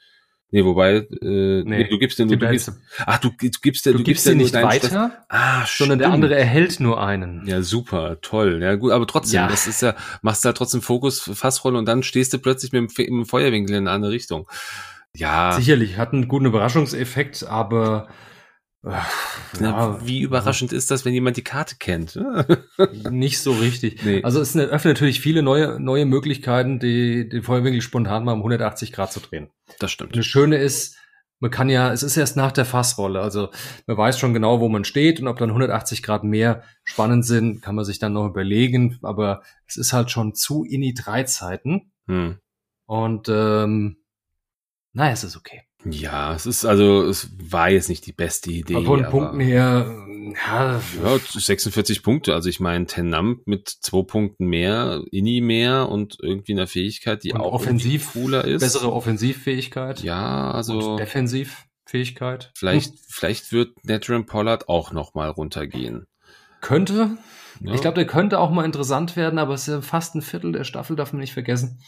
[0.52, 2.72] Nee, wobei, äh, nee, nee du gibst den, du, du gibst,
[3.06, 5.12] ach, du, du gibst, du, du gibst den nicht weiter, Stress.
[5.28, 7.46] ah, sondern der andere erhält nur einen.
[7.46, 8.62] Ja, super, toll.
[8.62, 9.48] Ja, gut, aber trotzdem, ja.
[9.48, 12.98] das ist ja, machst da halt trotzdem Fokus, Fassrolle und dann stehst du plötzlich mit
[12.98, 14.48] dem, im Feuerwinkel in eine andere Richtung.
[15.14, 15.54] Ja.
[15.54, 18.08] Sicherlich, hat einen guten Überraschungseffekt, aber
[19.60, 22.20] ja, wie überraschend ist das, wenn jemand die Karte kennt?
[23.10, 24.04] Nicht so richtig.
[24.04, 24.24] Nee.
[24.24, 28.92] Also es öffnet natürlich viele neue, neue Möglichkeiten, die, den Feuerwinkel spontan mal um 180
[28.92, 29.50] Grad zu drehen.
[29.80, 30.16] Das stimmt.
[30.16, 30.98] Das Schöne ist,
[31.40, 33.50] man kann ja, es ist erst nach der Fassrolle, also
[33.88, 37.62] man weiß schon genau, wo man steht und ob dann 180 Grad mehr spannend sind,
[37.62, 41.24] kann man sich dann noch überlegen, aber es ist halt schon zu in die drei
[41.24, 41.92] Zeiten.
[42.08, 42.38] Hm.
[42.86, 43.98] Und ähm,
[44.94, 45.64] naja, es ist okay.
[45.86, 48.76] Ja, es ist also, es war jetzt nicht die beste Idee.
[48.76, 50.06] Aber von den Punkten her,
[50.48, 50.82] ja.
[51.04, 52.34] ja 46 Punkte.
[52.34, 57.34] Also ich meine, Tenamp mit zwei Punkten mehr, Inni mehr und irgendwie einer Fähigkeit, die
[57.34, 58.62] und auch offensiv cooler ist.
[58.62, 60.02] Bessere Offensivfähigkeit.
[60.02, 60.94] Ja, also.
[60.94, 62.52] Und Defensivfähigkeit.
[62.56, 63.00] Vielleicht, hm.
[63.08, 66.08] vielleicht wird Netram Pollard auch noch mal runtergehen.
[66.62, 67.18] Könnte.
[67.62, 67.74] Ja.
[67.74, 70.52] Ich glaube, der könnte auch mal interessant werden, aber es ist ja fast ein Viertel
[70.52, 71.80] der Staffel, darf man nicht vergessen.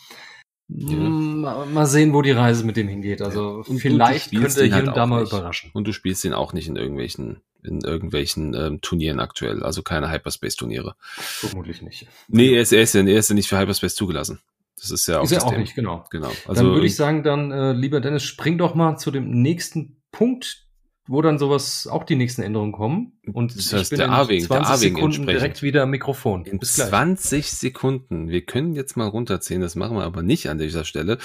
[0.69, 0.97] Ja.
[0.99, 3.21] Mal sehen, wo die Reise mit dem hingeht.
[3.21, 5.32] Also und vielleicht könnte er hier halt und da mal nicht.
[5.32, 5.71] überraschen.
[5.73, 10.12] Und du spielst ihn auch nicht in irgendwelchen in irgendwelchen ähm, Turnieren aktuell, also keine
[10.12, 10.95] Hyperspace-Turniere.
[10.99, 12.08] Vermutlich nicht.
[12.27, 14.39] Nee, er ist, er ist, er ist ja nicht für Hyperspace zugelassen.
[14.80, 16.06] Das ist ja auch, ist er auch nicht, genau.
[16.12, 16.32] genau.
[16.47, 20.01] Also, dann würde ich sagen, dann, äh, lieber Dennis, spring doch mal zu dem nächsten
[20.12, 20.66] Punkt
[21.08, 23.13] wo dann sowas auch die nächsten Änderungen kommen.
[23.34, 26.46] Und das heißt, ich bin der A-Wing, 20 der Sekunden direkt wieder am Mikrofon.
[26.46, 28.30] In 20 Sekunden.
[28.30, 31.17] Wir können jetzt mal runterziehen, das machen wir aber nicht an dieser Stelle.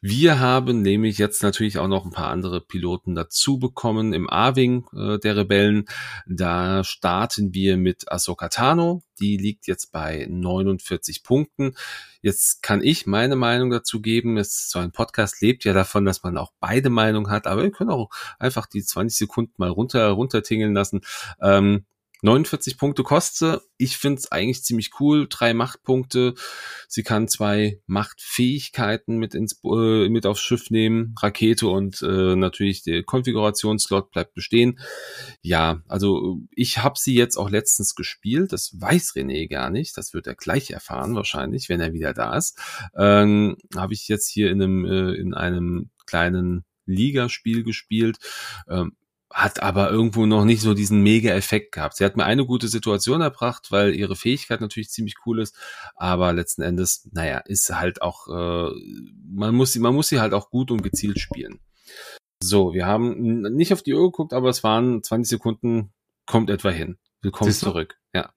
[0.00, 4.86] Wir haben nämlich jetzt natürlich auch noch ein paar andere Piloten dazu bekommen im A-Wing
[4.94, 5.84] äh, der Rebellen.
[6.26, 9.02] Da starten wir mit Ahsoka Tano.
[9.20, 11.74] Die liegt jetzt bei 49 Punkten.
[12.22, 14.38] Jetzt kann ich meine Meinung dazu geben.
[14.38, 17.72] Es, so ein Podcast lebt ja davon, dass man auch beide Meinungen hat, aber wir
[17.72, 21.02] können auch einfach die 20 Sekunden mal runter, runtertingeln lassen.
[21.40, 21.84] Ähm,
[22.22, 23.62] 49 Punkte kostet.
[23.78, 25.26] Ich finde es eigentlich ziemlich cool.
[25.28, 26.34] Drei Machtpunkte.
[26.88, 31.14] Sie kann zwei Machtfähigkeiten mit ins äh, mit aufs Schiff nehmen.
[31.20, 34.78] Rakete und äh, natürlich der Konfigurationsslot bleibt bestehen.
[35.42, 38.52] Ja, also ich habe sie jetzt auch letztens gespielt.
[38.52, 39.96] Das weiß René gar nicht.
[39.96, 42.56] Das wird er gleich erfahren wahrscheinlich, wenn er wieder da ist.
[42.96, 48.18] Ähm, habe ich jetzt hier in einem äh, in einem kleinen Ligaspiel gespielt.
[48.68, 48.96] Ähm,
[49.32, 51.96] hat aber irgendwo noch nicht so diesen Mega-Effekt gehabt.
[51.96, 55.56] Sie hat mir eine gute Situation erbracht, weil ihre Fähigkeit natürlich ziemlich cool ist,
[55.94, 58.70] aber letzten Endes, naja, ist halt auch, äh,
[59.26, 61.60] man muss sie, man muss sie halt auch gut und gezielt spielen.
[62.42, 65.92] So, wir haben nicht auf die Uhr geguckt, aber es waren 20 Sekunden,
[66.26, 66.98] kommt etwa hin.
[67.22, 67.98] Willkommen zurück.
[68.14, 68.32] Ja,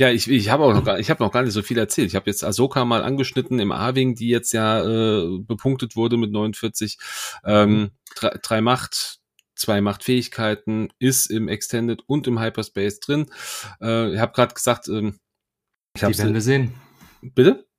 [0.00, 2.08] ja, ich, ich habe auch noch gar, ich habe noch gar nicht so viel erzählt.
[2.08, 6.32] Ich habe jetzt Ahsoka mal angeschnitten im A-Wing, die jetzt ja äh, bepunktet wurde mit
[6.32, 6.98] 49.
[7.44, 9.19] Ähm, drei, drei Macht,
[9.60, 13.30] zwei Machtfähigkeiten, ist im Extended und im Hyperspace drin.
[13.80, 15.18] Äh, ich habe gerade gesagt, ähm,
[15.94, 16.74] ich die werden wir sehen.
[17.22, 17.69] Bitte?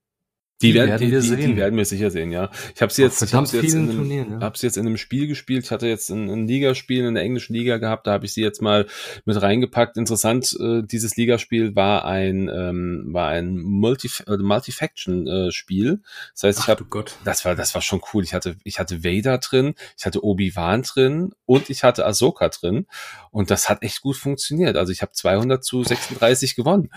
[0.62, 1.38] Die, die, werden, die, wir sehen.
[1.40, 2.50] die werden wir sicher sehen, ja.
[2.76, 4.40] Ich habe sie jetzt, ich hab sie jetzt, in einem, Turnieren, ja.
[4.42, 5.66] hab sie jetzt in einem Spiel gespielt.
[5.66, 8.08] Ich hatte jetzt ein, ein Ligaspiel in der englischen Liga gehabt.
[8.08, 8.86] Da habe ich sie jetzt mal
[9.26, 9.98] mit reingepackt.
[9.98, 16.02] Interessant, äh, dieses Ligaspiel war ein ähm, war ein Multi äh, Multifaction äh, Spiel.
[16.34, 16.86] Das heißt, ich habe
[17.24, 18.24] das war das war schon cool.
[18.24, 22.50] Ich hatte ich hatte Vader drin, ich hatte Obi Wan drin und ich hatte Ahsoka
[22.50, 22.86] drin
[23.32, 24.78] und das hat echt gut funktioniert.
[24.78, 26.90] Also ich habe 200 zu 36 gewonnen.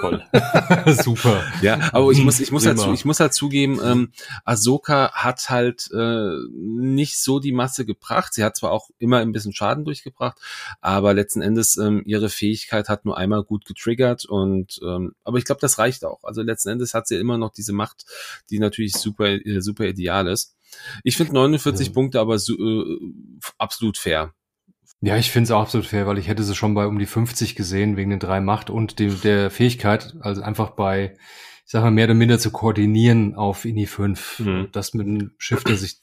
[0.00, 0.24] Toll.
[0.86, 1.42] Super.
[1.62, 4.12] Ja, aber ich muss ich muss halt ich muss halt zugeben, ähm,
[4.44, 8.34] Ahsoka hat halt äh, nicht so die Masse gebracht.
[8.34, 10.38] Sie hat zwar auch immer ein bisschen Schaden durchgebracht,
[10.80, 15.44] aber letzten Endes ähm, ihre Fähigkeit hat nur einmal gut getriggert und ähm, aber ich
[15.44, 16.24] glaube, das reicht auch.
[16.24, 18.04] Also letzten Endes hat sie immer noch diese Macht,
[18.50, 20.54] die natürlich super äh, super ideal ist.
[21.02, 21.92] Ich finde 49 ja.
[21.92, 22.98] Punkte aber so, äh,
[23.56, 24.34] absolut fair.
[25.00, 27.06] Ja, ich finde es auch absolut fair, weil ich hätte sie schon bei um die
[27.06, 31.16] 50 gesehen wegen den drei Macht und dem, der Fähigkeit, also einfach bei
[31.68, 34.38] ich sag mal, mehr oder minder zu koordinieren auf INI 5.
[34.38, 34.68] Mhm.
[34.72, 35.98] Das mit einem Schiff, der sich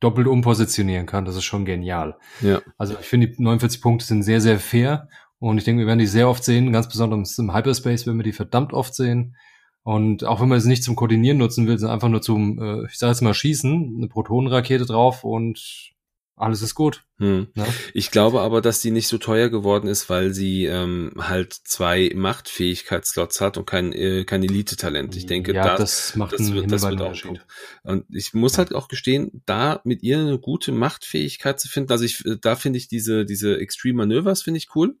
[0.00, 2.16] doppelt umpositionieren kann, das ist schon genial.
[2.40, 2.62] Ja.
[2.78, 5.10] Also ich finde, die 49 Punkte sind sehr, sehr fair.
[5.38, 8.24] Und ich denke, wir werden die sehr oft sehen, ganz besonders im Hyperspace werden wir
[8.24, 9.36] die verdammt oft sehen.
[9.82, 12.86] Und auch wenn man es nicht zum Koordinieren nutzen will, sondern einfach nur zum, äh,
[12.86, 15.92] ich sage jetzt mal, Schießen, eine Protonenrakete drauf und
[16.36, 17.04] alles ist gut.
[17.18, 17.48] Hm.
[17.54, 17.66] Ja?
[17.92, 22.10] Ich glaube aber, dass die nicht so teuer geworden ist, weil sie ähm, halt zwei
[22.14, 25.14] Machtfähigkeitsslots hat und kein, äh, kein Elite-Talent.
[25.14, 27.46] Ich denke, ja, da, das macht das wird, das wird auch gut.
[27.84, 32.04] Und ich muss halt auch gestehen, da mit ihr eine gute Machtfähigkeit zu finden, also
[32.04, 34.96] ich, da finde ich diese, diese Extreme Manövers finde ich cool.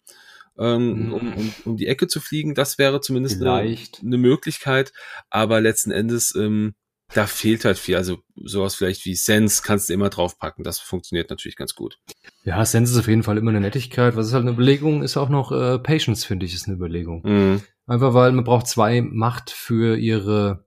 [0.56, 1.12] Ähm, mhm.
[1.12, 4.92] um, um, um die Ecke zu fliegen, das wäre zumindest eine, eine Möglichkeit,
[5.28, 6.76] aber letzten Endes ähm,
[7.14, 7.96] da fehlt halt viel.
[7.96, 10.64] Also sowas vielleicht wie Sense kannst du immer draufpacken.
[10.64, 11.98] Das funktioniert natürlich ganz gut.
[12.42, 14.16] Ja, Sense ist auf jeden Fall immer eine Nettigkeit.
[14.16, 17.22] Was ist halt eine Überlegung, ist auch noch äh, Patience, finde ich, ist eine Überlegung.
[17.24, 17.62] Mhm.
[17.86, 20.66] Einfach weil man braucht zwei Macht für ihre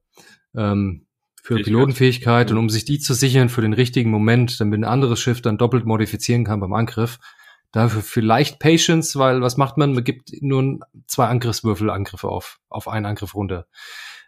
[0.55, 1.05] ähm,
[1.43, 1.65] für Fähigkeit.
[1.65, 2.57] Pilotenfähigkeit mhm.
[2.57, 5.57] und um sich die zu sichern für den richtigen Moment, damit ein anderes Schiff dann
[5.57, 7.19] doppelt modifizieren kann beim Angriff.
[7.73, 9.93] Dafür vielleicht Patience, weil was macht man?
[9.93, 13.67] Man gibt nur zwei Angriffswürfel Angriffe auf, auf einen Angriff runter,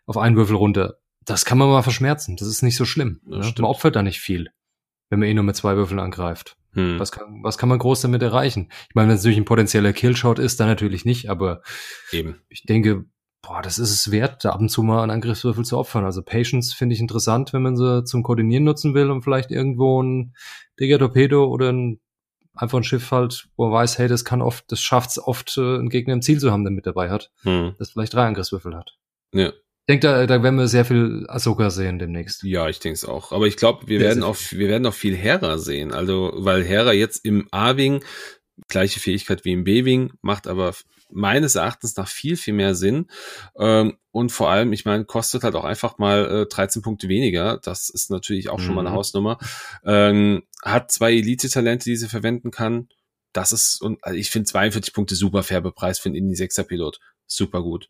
[0.06, 2.36] auf einen Würfel runter das kann man mal verschmerzen.
[2.38, 3.22] Das ist nicht so schlimm.
[3.26, 3.54] Ne?
[3.58, 4.50] Man opfert da nicht viel,
[5.10, 6.56] wenn man eh nur mit zwei Würfeln angreift.
[6.74, 7.00] Hm.
[7.00, 8.70] Was, kann, was kann man groß damit erreichen?
[8.90, 11.62] Ich meine, wenn es natürlich ein potenzieller Killshot ist, dann natürlich nicht, aber
[12.12, 12.42] Eben.
[12.50, 13.06] ich denke,
[13.42, 16.06] boah, das ist es wert, da ab und zu mal einen Angriffswürfel zu opfern.
[16.06, 20.02] Also Patience finde ich interessant, wenn man sie zum Koordinieren nutzen will und vielleicht irgendwo
[20.02, 20.36] ein
[20.80, 22.00] Digger Torpedo oder ein
[22.54, 25.58] einfach ein Schiff halt, wo man weiß, hey, das kann oft, das schafft es oft,
[25.58, 27.76] äh, einen Gegner im Ziel zu haben, der mit dabei hat, hm.
[27.80, 28.98] das vielleicht drei Angriffswürfel hat.
[29.34, 29.54] Ja
[29.90, 32.44] denke, da, da werden wir sehr viel Ahsoka sehen demnächst.
[32.44, 33.32] Ja, ich denke es auch.
[33.32, 35.92] Aber ich glaube, wir werden auch, wir werden auch viel Hera sehen.
[35.92, 38.04] Also, weil Hera jetzt im A-Wing
[38.68, 40.74] gleiche Fähigkeit wie im B-Wing, macht aber
[41.12, 43.08] meines Erachtens nach viel, viel mehr Sinn.
[43.58, 47.60] Ähm, und vor allem, ich meine, kostet halt auch einfach mal äh, 13 Punkte weniger.
[47.64, 48.96] Das ist natürlich auch schon mal eine mhm.
[48.96, 49.40] Hausnummer.
[49.86, 52.90] Ähm, hat zwei Elite-Talente, die sie verwenden kann.
[53.34, 57.00] Das ist, und also ich finde 42 Punkte super fair bepreist für einen Indie-6er-Pilot.
[57.28, 57.90] Super gut.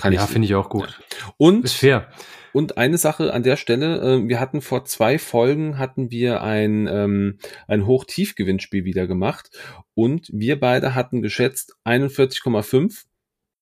[0.00, 0.88] Kann ja, finde ich auch gut.
[0.88, 1.34] Ja.
[1.36, 2.08] Und ist fair.
[2.52, 6.88] Und eine Sache an der Stelle, äh, wir hatten vor zwei Folgen hatten wir ein,
[6.88, 9.50] ähm, ein Hoch-Tief-Gewinnspiel wieder gemacht
[9.94, 13.04] und wir beide hatten geschätzt 41,5,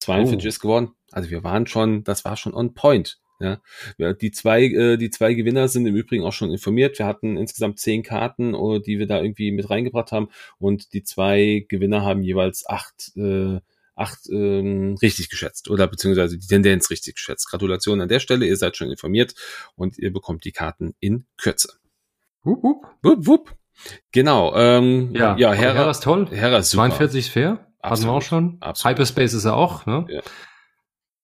[0.01, 0.48] 42 oh.
[0.48, 0.92] ist geworden.
[1.12, 3.18] Also wir waren schon, das war schon on point.
[3.40, 3.61] Ja,
[4.14, 6.98] die zwei, äh, die zwei Gewinner sind im Übrigen auch schon informiert.
[6.98, 11.05] Wir hatten insgesamt zehn Karten, uh, die wir da irgendwie mit reingebracht haben, und die
[11.05, 13.61] zwei Gewinner haben jeweils acht äh,
[13.99, 17.49] acht ähm, richtig geschätzt oder beziehungsweise die Tendenz richtig geschätzt.
[17.51, 19.35] Gratulation an der Stelle, ihr seid schon informiert
[19.75, 21.73] und ihr bekommt die Karten in Kürze.
[22.43, 22.87] Wupp, wupp.
[23.03, 23.55] Wupp, wupp.
[24.13, 24.55] Genau.
[24.57, 26.29] Ähm, ja, ja Hera, Hera ist toll.
[26.31, 26.89] Hera ist super.
[26.89, 27.67] 42 ist fair.
[27.81, 27.91] Absolut.
[27.91, 28.57] Hatten wir auch schon.
[28.61, 28.97] Absolut.
[28.97, 29.87] Hyperspace ist er auch.
[29.87, 30.07] Ne?
[30.09, 30.21] Ja.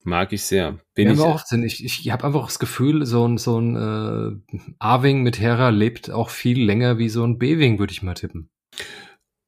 [0.03, 0.81] Mag ich sehr.
[0.95, 5.23] Bin ich, auch, ich, ich habe einfach das Gefühl, so ein, so ein äh, A-Wing
[5.23, 8.51] mit Hera lebt auch viel länger wie so ein B-Wing, würde ich mal tippen.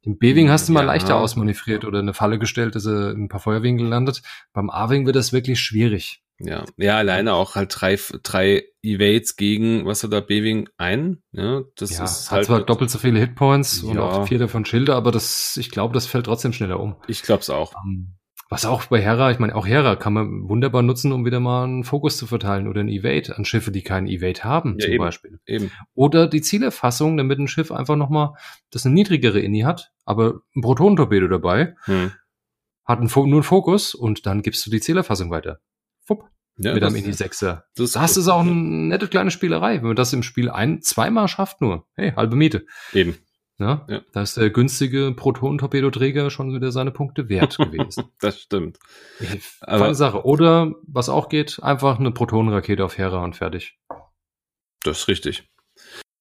[0.07, 0.87] Den B-Wing hast du mal ja.
[0.87, 4.23] leichter ausmanövriert oder eine Falle gestellt, dass er in ein paar Feuerwinkel landet.
[4.53, 6.23] Beim A-Wing wird das wirklich schwierig.
[6.38, 11.23] Ja, ja, alleine auch halt drei, drei Evades gegen, was hat da B-Wing ein?
[11.33, 12.45] Ja, das ja, ist halt.
[12.45, 13.88] zwar doppelt so viele Hitpoints ja.
[13.88, 16.97] und auch vier davon Schilder, aber das, ich glaube, das fällt trotzdem schneller um.
[17.09, 17.75] Ich glaube es auch.
[17.75, 18.16] Um, ähm,
[18.48, 21.64] was auch bei Hera, ich meine, auch Hera kann man wunderbar nutzen, um wieder mal
[21.64, 24.94] einen Fokus zu verteilen oder ein Evade an Schiffe, die keinen Evade haben, ja, zum
[24.94, 25.40] eben, Beispiel.
[25.46, 25.72] Eben.
[25.94, 28.35] Oder die Zielerfassung, damit ein Schiff einfach nochmal,
[28.70, 32.12] das eine niedrigere Inni hat, aber ein Protonentorpedo dabei, hm.
[32.85, 35.59] hat einen, nur einen Fokus und dann gibst du die Zielerfassung weiter.
[36.04, 36.28] Fupp.
[36.59, 37.64] Ja, mit einem Inni 6er.
[37.74, 41.28] Das, das ist auch eine nette kleine Spielerei, wenn man das im Spiel ein, zweimal
[41.28, 41.87] schafft nur.
[41.96, 42.64] Hey, halbe Miete.
[42.94, 43.18] Eben.
[43.59, 44.03] Ja, ja.
[44.12, 48.05] Da ist der günstige Proton-Torpedoträger schon wieder seine Punkte wert gewesen.
[48.21, 48.79] das stimmt.
[49.61, 50.25] Aber Sache.
[50.25, 53.79] Oder, was auch geht, einfach eine Protonenrakete auf Hera und fertig.
[54.83, 55.49] Das ist richtig.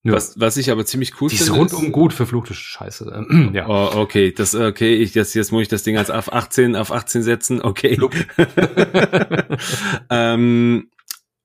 [0.03, 0.13] Ja.
[0.13, 1.51] Was, was ich aber ziemlich cool Die finde.
[1.51, 3.25] Die ist rundum gut, verfluchte Scheiße.
[3.53, 3.67] ja.
[3.67, 6.91] Oh, okay, das, okay, ich, jetzt, jetzt muss ich das Ding als auf 18, auf
[6.91, 7.97] 18 setzen, okay.
[10.11, 10.91] ähm,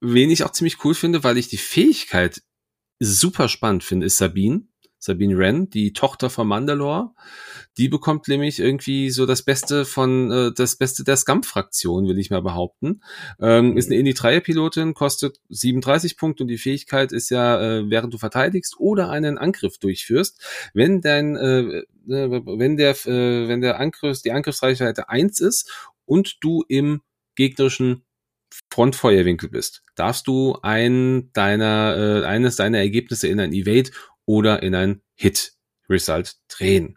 [0.00, 2.42] wen ich auch ziemlich cool finde, weil ich die Fähigkeit
[3.00, 4.64] super spannend finde, ist Sabine.
[5.00, 7.10] Sabine Wren, die Tochter von Mandalore.
[7.78, 12.30] Die bekommt nämlich irgendwie so das Beste von, äh, das Beste der Scum-Fraktion, will ich
[12.30, 13.02] mal behaupten.
[13.40, 14.00] Ähm, ist eine mhm.
[14.00, 19.38] Indie-3er-Pilotin, kostet 37 Punkte und die Fähigkeit ist ja, äh, während du verteidigst oder einen
[19.38, 25.40] Angriff durchführst, wenn dein, äh, äh wenn der, äh, wenn der Angriff, die Angriffsreichweite eins
[25.40, 27.00] ist und du im
[27.36, 28.04] gegnerischen
[28.70, 33.90] Frontfeuerwinkel bist, darfst du ein deiner, äh, eines deiner Ergebnisse in ein Evade
[34.30, 36.96] oder in ein Hit-Result drehen.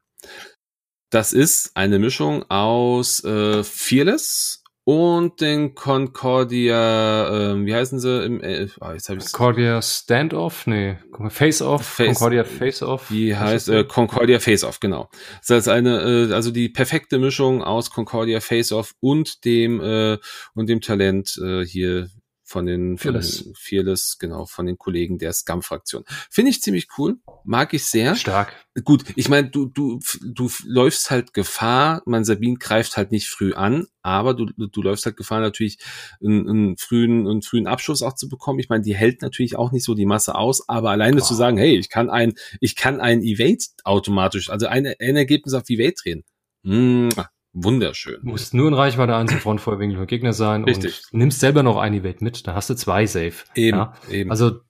[1.10, 8.40] Das ist eine Mischung aus äh, Fearless und den Concordia, äh, wie heißen sie im
[8.44, 9.32] äh, oh, jetzt hab ich's.
[9.32, 10.98] Concordia Standoff, nee,
[11.30, 13.08] Face-Off, Face, Concordia Face-Off.
[13.10, 15.10] Die heißt äh, Concordia Face-Off, genau.
[15.48, 20.20] Das ist eine, äh, also die perfekte Mischung aus Concordia Face-Off und dem äh,
[20.54, 22.10] und dem Talent äh, hier
[22.44, 23.42] von den, Fearless.
[23.42, 26.04] von Fearless, genau, von den Kollegen der Scum-Fraktion.
[26.30, 28.16] Finde ich ziemlich cool, mag ich sehr.
[28.16, 28.54] Stark.
[28.84, 33.54] Gut, ich meine, du, du, du läufst halt Gefahr, man Sabine greift halt nicht früh
[33.54, 35.78] an, aber du, du läufst halt Gefahr natürlich
[36.22, 38.60] einen, einen frühen, einen frühen Abschuss auch zu bekommen.
[38.60, 41.28] Ich meine, die hält natürlich auch nicht so die Masse aus, aber alleine wow.
[41.28, 45.54] zu sagen, hey, ich kann ein, ich kann ein Evade automatisch, also ein, ein Ergebnis
[45.54, 46.24] auf Evade drehen.
[46.64, 47.10] Mmh,
[47.54, 48.20] Wunderschön.
[48.22, 51.04] Du musst nur in Reichweite 1 im Frontfeuerwinkel für Gegner sein Richtig.
[51.12, 53.46] und nimmst selber noch ein Evade mit, da hast du zwei safe.
[53.54, 53.94] Eben, ja?
[54.10, 54.32] eben.
[54.32, 54.62] Also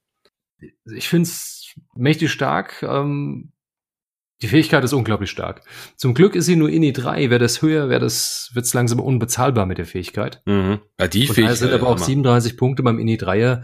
[0.85, 2.83] ich finde es mächtig stark.
[2.83, 3.53] Ähm,
[4.41, 5.61] die Fähigkeit ist unglaublich stark.
[5.95, 7.29] Zum Glück ist sie nur INI 3.
[7.29, 10.41] Wäre das höher, wäre das, wird's langsam unbezahlbar mit der Fähigkeit.
[10.45, 10.81] Mhm.
[10.99, 11.57] Ja, die und Fähigkeit.
[11.57, 13.63] sind aber auch 37 Punkte beim INI 3er.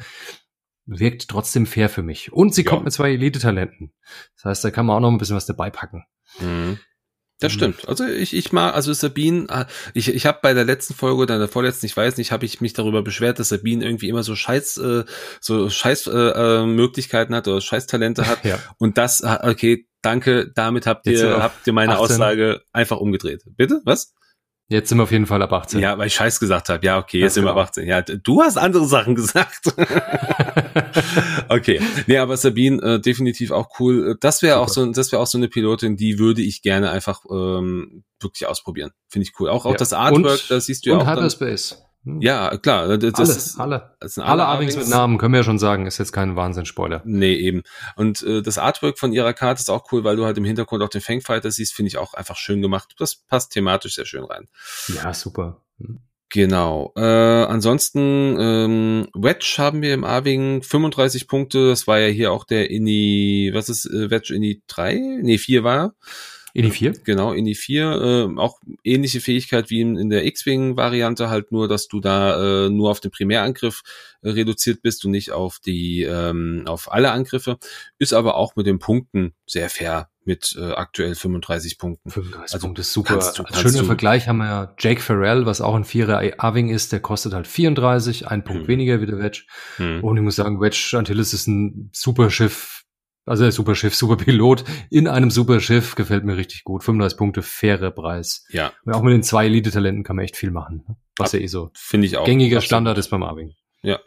[0.86, 2.32] Wirkt trotzdem fair für mich.
[2.32, 2.70] Und sie ja.
[2.70, 3.92] kommt mit zwei Elite-Talenten.
[4.36, 6.06] Das heißt, da kann man auch noch ein bisschen was dabei packen.
[6.40, 6.80] Mhm.
[7.40, 7.58] Das mhm.
[7.58, 7.88] stimmt.
[7.88, 11.40] Also ich, ich mag, also Sabine, ah, ich, ich habe bei der letzten Folge oder
[11.40, 14.36] der vorletzten, ich weiß nicht, habe ich mich darüber beschwert, dass Sabine irgendwie immer so
[14.36, 15.04] Scheiß, äh,
[15.40, 18.44] so Scheiß äh, äh Möglichkeiten hat oder Scheiß-Talente hat.
[18.44, 18.60] ja.
[18.78, 22.04] Und das, ah, okay, danke, damit habt ihr, habt ihr meine 18.
[22.04, 23.44] Aussage einfach umgedreht.
[23.56, 23.82] Bitte?
[23.86, 24.14] Was?
[24.72, 25.80] Jetzt sind wir auf jeden Fall ab 18.
[25.80, 26.86] Ja, weil ich Scheiß gesagt habe.
[26.86, 27.88] Ja, okay, jetzt ja, sind wir ab 18.
[27.88, 29.74] Ja, du hast andere Sachen gesagt.
[31.50, 31.82] okay.
[32.06, 34.16] Nee, aber Sabine äh, definitiv auch cool.
[34.20, 37.24] Das wäre auch so, das wäre auch so eine Pilotin, die würde ich gerne einfach
[37.32, 38.92] ähm, wirklich ausprobieren.
[39.08, 39.50] Finde ich cool.
[39.50, 39.78] Auch, auch ja.
[39.78, 41.08] das Artwork, und, das siehst du ja und auch.
[41.08, 41.72] Hyperspace.
[41.72, 41.89] Hm.
[42.06, 42.98] Ja, klar.
[42.98, 43.96] Das alle, ist, alle.
[44.00, 46.36] Das sind alle, alle Arwings mit Namen, können wir ja schon sagen, ist jetzt kein
[46.36, 47.02] Wahnsinn-Spoiler.
[47.06, 47.64] Nee, eben.
[47.96, 50.82] Und äh, das Artwork von ihrer Karte ist auch cool, weil du halt im Hintergrund
[50.82, 52.96] auch den Fangfighter siehst, finde ich auch einfach schön gemacht.
[52.98, 54.48] Das passt thematisch sehr schön rein.
[54.96, 55.62] Ja, super.
[55.80, 56.00] Hm.
[56.32, 56.94] Genau.
[56.96, 61.70] Äh, ansonsten ähm, Wedge haben wir im A-Wing 35 Punkte.
[61.70, 65.20] Das war ja hier auch der Inni, was ist äh, Wedge Inni 3?
[65.24, 65.96] Nee, 4 war.
[66.60, 66.92] Inni 4?
[67.04, 68.30] Genau, Inni 4.
[68.36, 72.70] Äh, auch ähnliche Fähigkeit wie in, in der X-Wing-Variante, halt nur, dass du da äh,
[72.70, 73.82] nur auf den Primärangriff
[74.22, 77.58] äh, reduziert bist und nicht auf die ähm, auf alle Angriffe.
[77.98, 82.12] Ist aber auch mit den Punkten sehr fair mit äh, aktuell 35 Punkten.
[82.12, 83.14] 35 also Punkte ist super.
[83.14, 86.70] Kannst du, kannst Schöner Vergleich haben wir ja Jake Farrell, was auch ein Vierer A-Wing
[86.70, 88.68] ist, der kostet halt 34, ein Punkt hm.
[88.68, 89.46] weniger wie der Wedge.
[89.78, 90.04] Hm.
[90.04, 92.79] Und ich muss sagen, Wedge Antilles ist ein super Schiff,
[93.26, 96.84] also ein super Schiff, super Pilot in einem super Schiff, gefällt mir richtig gut.
[96.84, 98.46] 35 Punkte, faire Preis.
[98.50, 98.74] Ja.
[98.86, 100.84] Und auch mit den zwei Elite-Talenten kann man echt viel machen.
[100.88, 100.98] Ne?
[101.18, 103.54] Was Ab, ja eh so finde ich auch gängiger Standard ist beim A-Wing.
[103.82, 104.00] Ja.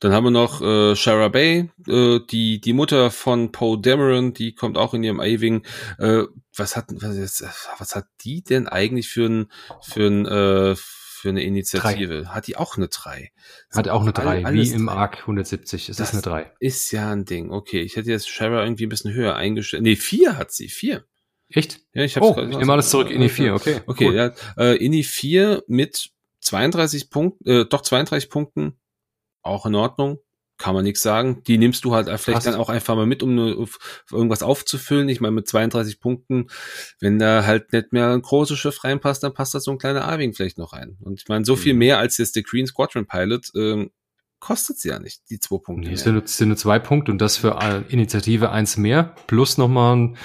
[0.00, 4.54] Dann haben wir noch äh, Shara Bay, äh, die die Mutter von Poe Dameron, die
[4.54, 5.64] kommt auch in ihrem A-Wing.
[5.98, 6.22] Äh,
[6.56, 7.42] was hat was,
[7.78, 9.46] was hat die denn eigentlich für ein
[9.82, 10.76] für ein äh,
[11.18, 12.22] für eine Initiative?
[12.22, 12.28] Drei.
[12.28, 13.30] Hat die auch eine 3?
[13.72, 15.88] Hat auch eine 3, wie im ARC 170.
[15.88, 16.52] Es das ist eine 3.
[16.60, 17.50] Ist ja ein Ding.
[17.50, 19.82] Okay, ich hätte jetzt Shara irgendwie ein bisschen höher eingestellt.
[19.82, 21.04] Nee, 4 hat sie, 4.
[21.50, 21.80] Echt?
[21.92, 23.80] Ja, ich hab's oh, ich nehme alles zurück, Ini 4, okay.
[23.86, 24.14] Okay, cool.
[24.14, 28.78] ja, äh, Ini 4 mit 32 Punkten, äh, doch 32 Punkten
[29.42, 30.18] auch in Ordnung.
[30.58, 31.42] Kann man nichts sagen.
[31.46, 32.46] Die nimmst du halt vielleicht Passt.
[32.48, 33.66] dann auch einfach mal mit, um eine,
[34.10, 35.08] irgendwas aufzufüllen.
[35.08, 36.48] Ich meine, mit 32 Punkten,
[37.00, 40.06] wenn da halt nicht mehr ein großes Schiff reinpasst, dann passt da so ein kleiner
[40.08, 40.98] A-Wing vielleicht noch rein.
[41.00, 41.78] Und ich meine, so viel mhm.
[41.78, 43.90] mehr als jetzt der Green Squadron Pilot ähm,
[44.40, 45.88] kostet sie ja nicht, die zwei Punkte.
[45.88, 49.58] Nee, es sind, nur, sind nur zwei Punkte und das für Initiative eins mehr, plus
[49.58, 50.16] nochmal ein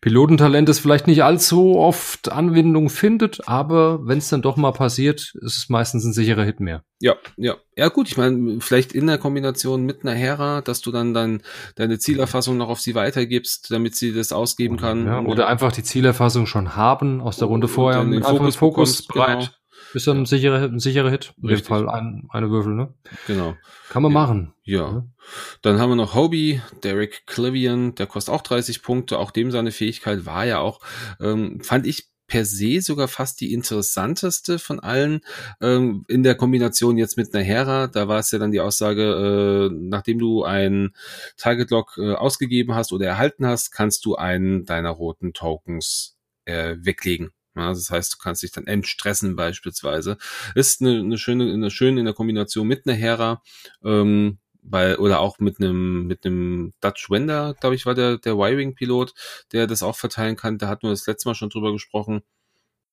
[0.00, 5.34] Pilotentalent, das vielleicht nicht allzu oft Anwendung findet, aber wenn es dann doch mal passiert,
[5.40, 6.82] ist es meistens ein sicherer Hit mehr.
[7.00, 7.56] Ja, ja.
[7.76, 11.42] Ja gut, ich meine, vielleicht in der Kombination mit einer Hera, dass du dann, dann
[11.76, 15.06] deine Zielerfassung noch auf sie weitergibst, damit sie das ausgeben kann.
[15.06, 18.04] Ja, oder einfach die Zielerfassung schon haben aus der Runde vorher.
[18.04, 19.38] Den Fokus, Fokus breit.
[19.38, 19.48] Genau
[19.94, 21.34] ist dann ein sicherer, ein sicherer Hit.
[21.42, 22.94] In dem Fall ein, eine Würfel, ne?
[23.26, 23.56] Genau.
[23.88, 24.18] Kann man ja.
[24.18, 24.54] machen.
[24.62, 25.06] Ja.
[25.62, 29.18] Dann haben wir noch Hobie, Derek Clivian, der kostet auch 30 Punkte.
[29.18, 30.80] Auch dem seine Fähigkeit war ja auch,
[31.20, 35.20] ähm, fand ich per se sogar fast die interessanteste von allen
[35.60, 37.88] ähm, in der Kombination jetzt mit einer Hera.
[37.88, 40.94] Da war es ja dann die Aussage, äh, nachdem du ein
[41.36, 46.76] Target Lock äh, ausgegeben hast oder erhalten hast, kannst du einen deiner roten Tokens äh,
[46.78, 47.32] weglegen.
[47.56, 50.18] Ja, das heißt, du kannst dich dann entstressen beispielsweise.
[50.54, 53.42] Ist eine, eine schöne, eine schöne in der Kombination mit einer Hera,
[53.84, 58.34] ähm, weil, oder auch mit einem, mit einem Dutch Wender, glaube ich, war der, der
[58.34, 59.14] Y-Wing-Pilot,
[59.52, 60.58] der das auch verteilen kann.
[60.58, 62.22] Da hatten wir das letzte Mal schon drüber gesprochen.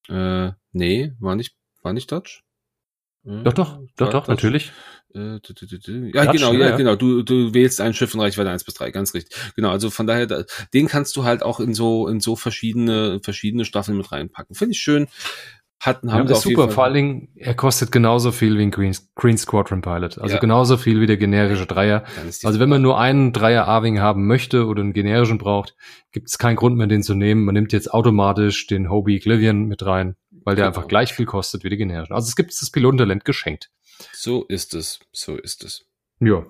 [0.09, 2.43] Äh, nee, war nicht, war nicht Dutch?
[3.43, 4.71] Doch, doch, doch, doch, natürlich.
[5.13, 5.39] Äh,
[6.13, 6.95] ja, genau, ja, genau.
[6.95, 9.37] Du, du wählst ein Schiff in Reichweite 1 bis 3, ganz richtig.
[9.55, 13.65] Genau, also von daher, den kannst du halt auch in so, in so verschiedene, verschiedene
[13.65, 14.55] Staffeln mit reinpacken.
[14.55, 15.07] Finde ich schön.
[15.79, 16.69] Hatten, haben ja, das ist super.
[16.69, 20.17] Vor allen Dingen, er kostet genauso viel wie ein Green, Green Squadron Pilot.
[20.17, 20.39] Also ja.
[20.39, 22.03] genauso viel wie der generische Dreier.
[22.43, 25.75] Also wenn man nur einen Dreier A-Wing haben möchte oder einen generischen braucht,
[26.11, 27.45] gibt es keinen Grund mehr, den zu nehmen.
[27.45, 30.75] Man nimmt jetzt automatisch den Hobie Clivian mit rein, weil der genau.
[30.75, 32.13] einfach gleich viel kostet wie der generische.
[32.13, 33.69] Also es gibt das Pilotentalent geschenkt.
[34.13, 34.99] So ist es.
[35.11, 35.85] So ist es.
[36.19, 36.45] Ja.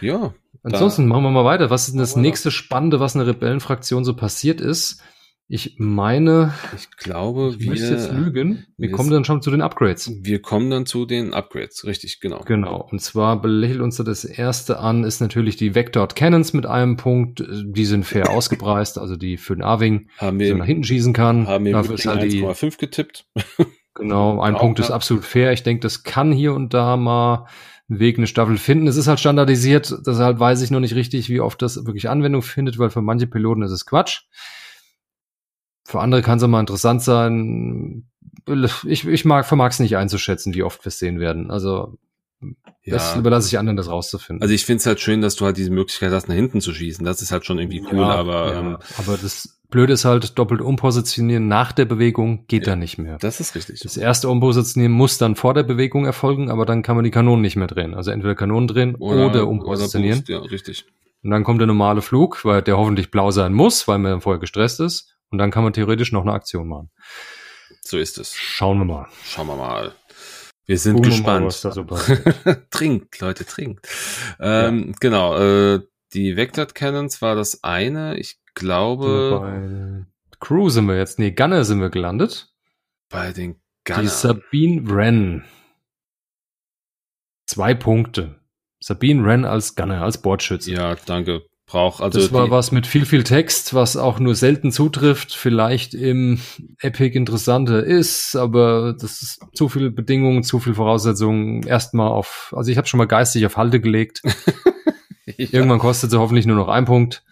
[0.00, 0.34] Ja.
[0.62, 1.70] Ansonsten machen wir mal weiter.
[1.70, 5.02] Was ist denn das nächste Spannende, was in der Rebellenfraktion so passiert ist?
[5.46, 8.64] Ich meine, ich glaube, ich wir jetzt lügen.
[8.78, 10.10] Wir, wir kommen dann schon zu den Upgrades.
[10.22, 12.40] Wir kommen dann zu den Upgrades, richtig, genau.
[12.46, 12.88] Genau.
[12.90, 16.96] Und zwar belächelt uns da das erste an, ist natürlich die Vector Cannons mit einem
[16.96, 17.44] Punkt.
[17.46, 21.46] Die sind fair ausgepreist, also die für den A-Wing, haben wir nach hinten schießen kann.
[21.46, 23.26] Haben wir Dafür ist halt 1,5 getippt.
[23.94, 25.52] Genau, ein Punkt ist absolut fair.
[25.52, 27.46] Ich denke, das kann hier und da mal
[27.88, 28.88] einen Weg, eine Staffel finden.
[28.88, 32.42] Es ist halt standardisiert, deshalb weiß ich noch nicht richtig, wie oft das wirklich Anwendung
[32.42, 34.22] findet, weil für manche Piloten ist es Quatsch.
[35.86, 38.10] Für andere kann es mal interessant sein.
[38.84, 41.50] Ich, ich mag, vermag es nicht einzuschätzen, wie oft wir es sehen werden.
[41.50, 41.98] Also
[42.82, 42.94] ja.
[42.94, 44.42] Das überlasse ich anderen, das rauszufinden.
[44.42, 46.74] Also ich finde es halt schön, dass du halt diese Möglichkeit hast, nach hinten zu
[46.74, 47.04] schießen.
[47.04, 48.52] Das ist halt schon irgendwie cool, ja, aber.
[48.52, 48.60] Ja.
[48.60, 52.96] Ähm, aber das Blöde ist halt, doppelt umpositionieren nach der Bewegung geht ja, da nicht
[52.96, 53.18] mehr.
[53.18, 53.80] Das ist richtig.
[53.80, 57.42] Das erste Umpositionieren muss dann vor der Bewegung erfolgen, aber dann kann man die Kanonen
[57.42, 57.92] nicht mehr drehen.
[57.92, 60.20] Also entweder Kanonen drehen oder, oder umpositionieren.
[60.20, 60.84] Oder Boost, ja, richtig.
[61.24, 64.38] Und dann kommt der normale Flug, weil der hoffentlich blau sein muss, weil man vorher
[64.38, 65.16] gestresst ist.
[65.32, 66.90] Und dann kann man theoretisch noch eine Aktion machen.
[67.80, 68.32] So ist es.
[68.36, 69.08] Schauen wir mal.
[69.24, 69.92] Schauen wir mal.
[70.66, 71.64] Wir sind Gucken gespannt.
[71.90, 73.88] Mal, trinkt, Leute, trinkt.
[74.38, 74.94] Ähm, ja.
[75.00, 75.80] Genau, äh,
[76.12, 78.16] die Vector Cannons war das eine.
[78.18, 79.40] Ich glaube.
[79.40, 81.18] Bei Crew sind wir jetzt.
[81.18, 82.52] Nee, Gunner sind wir gelandet.
[83.08, 84.02] Bei den Gunner.
[84.02, 85.44] Die Sabine Wren.
[87.46, 88.40] Zwei Punkte.
[88.80, 90.72] Sabine Wren als Gunner, als Bordschütze.
[90.72, 91.42] Ja, danke.
[91.66, 95.94] Brauch, also das war was mit viel, viel Text, was auch nur selten zutrifft, vielleicht
[95.94, 96.38] im
[96.78, 101.62] Epic interessanter ist, aber das ist zu viele Bedingungen, zu viele Voraussetzungen.
[101.62, 104.20] Erstmal auf, also ich habe schon mal geistig auf Halte gelegt.
[105.24, 105.48] ja.
[105.52, 107.24] Irgendwann kostet sie hoffentlich nur noch ein Punkt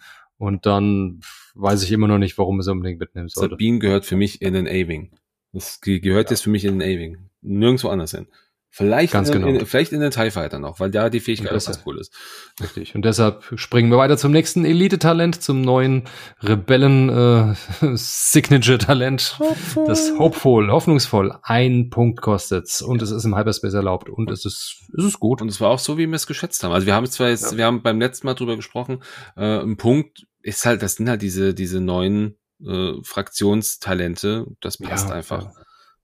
[0.43, 1.21] und dann
[1.55, 3.49] weiß ich immer noch nicht, warum es unbedingt mitnehmen soll.
[3.49, 5.11] Sabine gehört für mich in den A-Wing.
[5.53, 6.31] Das gehört ja.
[6.31, 7.29] jetzt für mich in den A-Wing.
[7.41, 8.27] Nirgendwo anders hin.
[8.75, 9.59] Vielleicht, Ganz in, genau.
[9.59, 12.11] in, vielleicht in den TIE Fighter noch, weil da die Fähigkeit ganz cool ist.
[12.59, 12.95] Richtig.
[12.95, 16.05] Und deshalb springen wir weiter zum nächsten Elite-Talent, zum neuen
[16.41, 19.39] Rebellen-Signature-Talent.
[19.39, 19.43] Äh,
[19.85, 21.37] das Hopeful, hoffnungsvoll.
[21.43, 25.43] Ein Punkt kostet's und es ist im Hyperspace erlaubt und es ist, es ist gut.
[25.43, 26.71] Und es war auch so, wie wir es geschätzt haben.
[26.71, 27.57] Also wir haben zwar jetzt, ja.
[27.59, 29.03] wir haben beim letzten Mal drüber gesprochen,
[29.37, 34.45] äh, ein Punkt ist halt, das sind halt diese, diese neuen äh, Fraktionstalente.
[34.61, 35.45] Das passt ja, einfach.
[35.45, 35.51] Ja.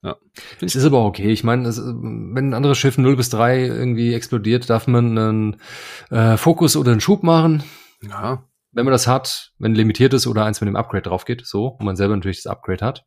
[0.02, 0.16] Ja.
[0.62, 1.30] Es ist aber okay.
[1.30, 5.62] Ich meine, wenn ein anderes Schiff 0 bis 3 irgendwie explodiert, darf man einen
[6.10, 7.64] äh, Fokus oder einen Schub machen.
[8.02, 8.46] Ja.
[8.72, 11.68] Wenn man das hat, wenn limitiert ist oder eins mit dem Upgrade drauf geht, so,
[11.68, 13.06] und man selber natürlich das Upgrade hat.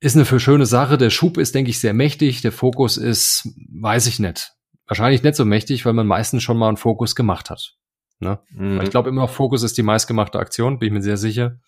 [0.00, 0.98] Ist eine für schöne Sache.
[0.98, 2.42] Der Schub ist, denke ich, sehr mächtig.
[2.42, 4.52] Der Fokus ist, weiß ich nicht.
[4.86, 7.76] Wahrscheinlich nicht so mächtig, weil man meistens schon mal einen Fokus gemacht hat.
[8.20, 8.40] Ne?
[8.50, 8.80] Mhm.
[8.82, 11.60] Ich glaube immer noch, Fokus ist die meistgemachte Aktion, bin ich mir sehr sicher.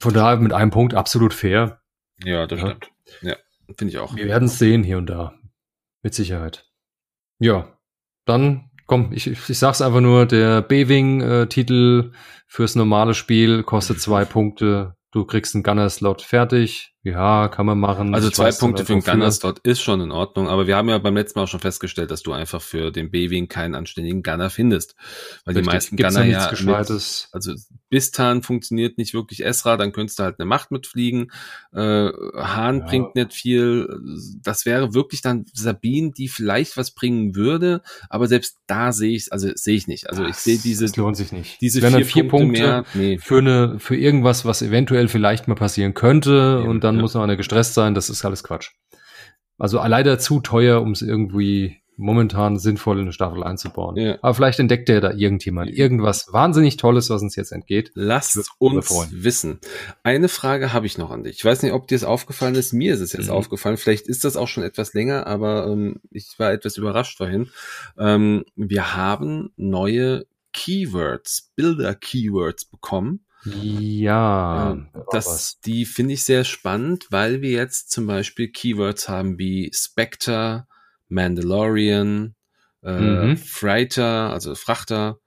[0.00, 1.80] Von daher mit einem Punkt absolut fair.
[2.22, 2.66] Ja, das ja.
[2.66, 2.90] stimmt.
[3.22, 3.36] Ja,
[3.76, 4.14] finde ich auch.
[4.14, 5.34] Wir werden es sehen hier und da.
[6.02, 6.66] Mit Sicherheit.
[7.38, 7.78] Ja,
[8.24, 12.16] dann komm, ich, ich sag's einfach nur, der B-Wing-Titel äh,
[12.46, 14.96] fürs normale Spiel kostet zwei Punkte.
[15.10, 16.94] Du kriegst einen Gunner-Slot fertig.
[17.06, 18.16] Ja, kann man machen.
[18.16, 21.14] Also zwei Punkte für einen Gunner-Slot ist schon in Ordnung, aber wir haben ja beim
[21.14, 24.96] letzten Mal auch schon festgestellt, dass du einfach für den B-Wing keinen anständigen Gunner findest.
[25.44, 27.54] Weil Richtig, die meisten Gunner ja, mit, also
[27.90, 31.30] Bistan funktioniert nicht wirklich Esra, dann könntest du halt eine Macht mitfliegen.
[31.72, 32.86] Äh, Hahn ja.
[32.86, 33.88] bringt nicht viel.
[34.42, 39.32] Das wäre wirklich dann Sabine, die vielleicht was bringen würde, aber selbst da sehe ich
[39.32, 40.10] also sehe ich nicht.
[40.10, 40.86] Also ich sehe diese.
[40.86, 41.60] Das lohnt sich nicht.
[41.60, 43.18] Diese vier, vier, Punkte, Punkte mehr, nee.
[43.18, 47.02] für eine, für irgendwas, was eventuell vielleicht mal passieren könnte ja, und dann ja.
[47.02, 48.72] muss noch einer gestresst sein, das ist alles Quatsch.
[49.58, 53.96] Also leider zu teuer, um es irgendwie momentan sinnvoll in eine Staffel einzubauen.
[53.96, 54.18] Ja.
[54.20, 57.90] Aber vielleicht entdeckt er da irgendjemand irgendwas wahnsinnig Tolles, was uns jetzt entgeht.
[57.94, 59.60] Lasst uns wissen.
[60.02, 61.36] Eine Frage habe ich noch an dich.
[61.36, 62.72] Ich weiß nicht, ob dir es aufgefallen ist.
[62.72, 63.32] Mir ist es jetzt mhm.
[63.32, 63.76] aufgefallen.
[63.76, 67.48] Vielleicht ist das auch schon etwas länger, aber ähm, ich war etwas überrascht vorhin.
[67.98, 73.25] Ähm, wir haben neue Keywords, Bilder-Keywords bekommen.
[73.54, 79.38] Ja, ähm, das, die finde ich sehr spannend, weil wir jetzt zum Beispiel Keywords haben
[79.38, 80.66] wie Spectre,
[81.08, 82.34] Mandalorian,
[82.82, 83.36] äh, mhm.
[83.36, 85.18] Freighter, also Frachter.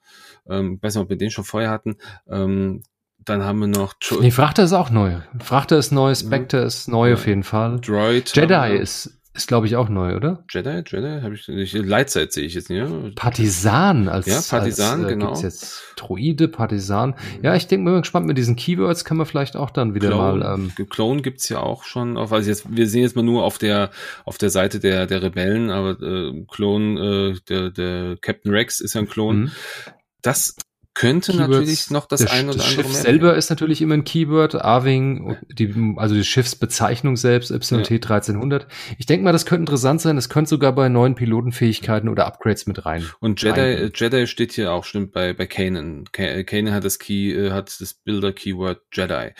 [0.49, 1.97] Ähm, weiß nicht, ob wir den schon vorher hatten.
[2.27, 2.83] Ähm,
[3.25, 3.93] dann haben wir noch.
[4.19, 5.17] Nee, Frachter ist auch neu.
[5.39, 6.67] Frachter ist neu, Spectre mhm.
[6.67, 7.13] ist neu ja.
[7.13, 7.79] auf jeden Fall.
[7.79, 8.35] Droid.
[8.35, 10.43] Jedi ist ist, glaube ich, auch neu, oder?
[10.49, 11.73] Jedi, Jedi, habe ich nicht.
[11.73, 12.79] Leitzeit sehe ich jetzt nicht.
[12.79, 12.89] Ja?
[13.15, 14.25] Partisan als.
[14.25, 15.25] Ja, Partisan, als, äh, genau.
[15.27, 17.15] Gibt's jetzt Droide, Partisan.
[17.41, 20.39] Ja, ich denke, bin gespannt mit diesen Keywords kann man vielleicht auch dann wieder Clone,
[20.39, 20.53] mal.
[20.53, 22.17] Ähm, Clone gibt's ja auch schon.
[22.17, 23.91] Auf, also jetzt, wir sehen jetzt mal nur auf der
[24.25, 28.93] auf der Seite der der Rebellen, aber äh, Clone, äh, der der Captain Rex ist
[28.93, 29.39] ja ein Klon.
[29.39, 29.51] Mhm.
[30.21, 30.55] Das
[30.93, 33.81] könnte Keywords, natürlich noch das, das ein oder das andere Schiff mehr selber ist natürlich
[33.81, 37.95] immer ein Keyword, Arving, die, also die Schiffsbezeichnung selbst, YT ja.
[37.95, 38.67] 1300.
[38.97, 40.15] Ich denke mal, das könnte interessant sein.
[40.15, 43.05] Das könnte sogar bei neuen Pilotenfähigkeiten oder Upgrades mit rein.
[43.19, 43.91] Und Jedi, rein.
[43.95, 46.05] Jedi steht hier auch, stimmt, bei, bei Kanan.
[46.11, 49.31] Kanan hat das Key, äh, hat das Builder-Keyword Jedi.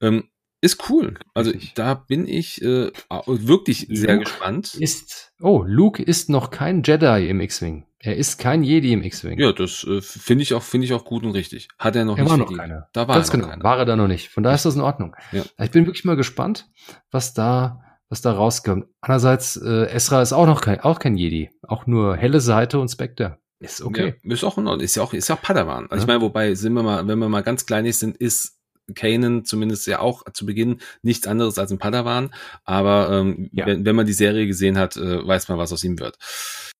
[0.00, 0.29] Ähm,
[0.60, 1.14] ist cool.
[1.34, 2.90] Also da bin ich äh,
[3.26, 4.74] wirklich sehr Luke gespannt.
[4.74, 7.86] Ist, oh, Luke ist noch kein Jedi im X-Wing.
[7.98, 9.38] Er ist kein Jedi im X-Wing.
[9.38, 11.68] Ja, das äh, finde ich auch finde ich auch gut und richtig.
[11.78, 12.88] Hat er noch er nicht war noch keiner.
[12.92, 13.50] Da war Ganz er noch genau.
[13.52, 13.64] Keiner.
[13.64, 14.28] War er da noch nicht.
[14.28, 15.16] Von daher ist das in Ordnung.
[15.32, 15.44] Ja.
[15.62, 16.68] Ich bin wirklich mal gespannt,
[17.10, 18.86] was da was da rauskommt.
[19.00, 22.88] Andererseits äh, Esra ist auch noch kein auch kein Jedi, auch nur helle Seite und
[22.88, 23.38] Spectre.
[23.60, 24.14] Ist okay.
[24.22, 24.84] Ja, ist auch in Ordnung.
[24.84, 25.84] Ist ja auch ist ja auch Padawan.
[25.90, 26.00] Also ja.
[26.00, 28.59] ich meine, wobei sind wir mal, wenn wir mal ganz klein sind, ist
[28.94, 32.34] Kanan zumindest ja auch zu Beginn nichts anderes als ein Padawan,
[32.64, 33.66] aber ähm, ja.
[33.66, 36.18] wenn, wenn man die Serie gesehen hat, äh, weiß man, was aus ihm wird.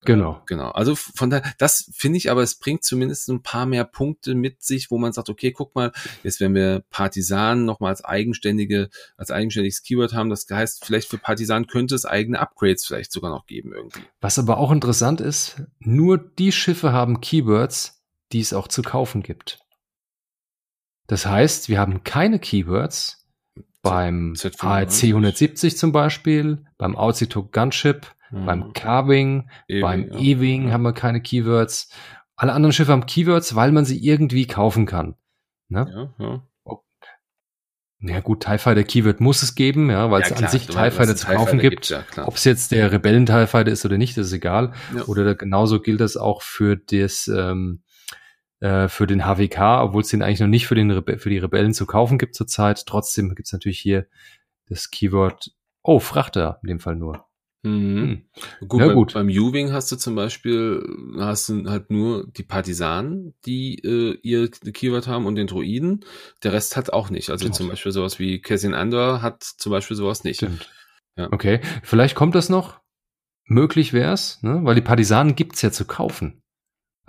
[0.03, 0.37] Genau.
[0.37, 0.69] Äh, genau.
[0.71, 4.63] Also von da, das finde ich aber, es bringt zumindest ein paar mehr Punkte mit
[4.63, 5.91] sich, wo man sagt, okay, guck mal,
[6.23, 11.17] jetzt wenn wir Partisan nochmal als eigenständige, als eigenständiges Keyword haben, das heißt, vielleicht für
[11.17, 14.01] Partisan könnte es eigene Upgrades vielleicht sogar noch geben irgendwie.
[14.19, 18.01] Was aber auch interessant ist, nur die Schiffe haben Keywords,
[18.31, 19.60] die es auch zu kaufen gibt.
[21.11, 23.27] Das heißt, wir haben keine Keywords
[23.81, 28.45] beim ARC 170 zum Beispiel, beim Auzitok Gunship, mhm.
[28.45, 30.17] beim Carving, e beim ja.
[30.17, 31.89] E-Wing haben wir keine Keywords.
[32.37, 35.15] Alle anderen Schiffe haben Keywords, weil man sie irgendwie kaufen kann.
[35.67, 36.13] Ne?
[36.17, 36.43] Ja, ja.
[38.03, 40.65] Ja gut, TIE Fighter Keyword muss es geben, ja, weil ja, es klar, an sich
[40.65, 41.89] TIE Fighter zu kaufen gibt.
[41.89, 44.73] Ja, Ob es jetzt der Rebellen TIE Fighter ist oder nicht, ist egal.
[45.05, 47.83] Oder genauso gilt das auch für das, ähm,
[48.61, 51.39] äh, für den HWK, obwohl es den eigentlich noch nicht für, den Rebe für die
[51.39, 52.85] Rebellen zu kaufen gibt zurzeit.
[52.85, 54.07] Trotzdem gibt es natürlich hier
[54.69, 55.51] das Keyword,
[55.83, 57.25] oh, Frachter in dem Fall nur.
[57.63, 58.25] Mhm.
[58.59, 58.67] Hm.
[58.67, 59.13] Gut, beim, gut.
[59.13, 60.83] beim U-Wing hast du zum Beispiel,
[61.17, 66.05] hast du halt nur die Partisanen, die äh, ihr Keyword haben und den Droiden.
[66.43, 67.29] Der Rest hat auch nicht.
[67.29, 67.55] Also Stimmt.
[67.55, 70.37] zum Beispiel sowas wie Cassian Andor hat zum Beispiel sowas nicht.
[70.37, 70.71] Stimmt.
[71.17, 71.27] Ja.
[71.31, 72.79] Okay, vielleicht kommt das noch.
[73.45, 74.61] Möglich wär's, ne?
[74.63, 76.40] weil die Partisanen gibt's ja zu kaufen.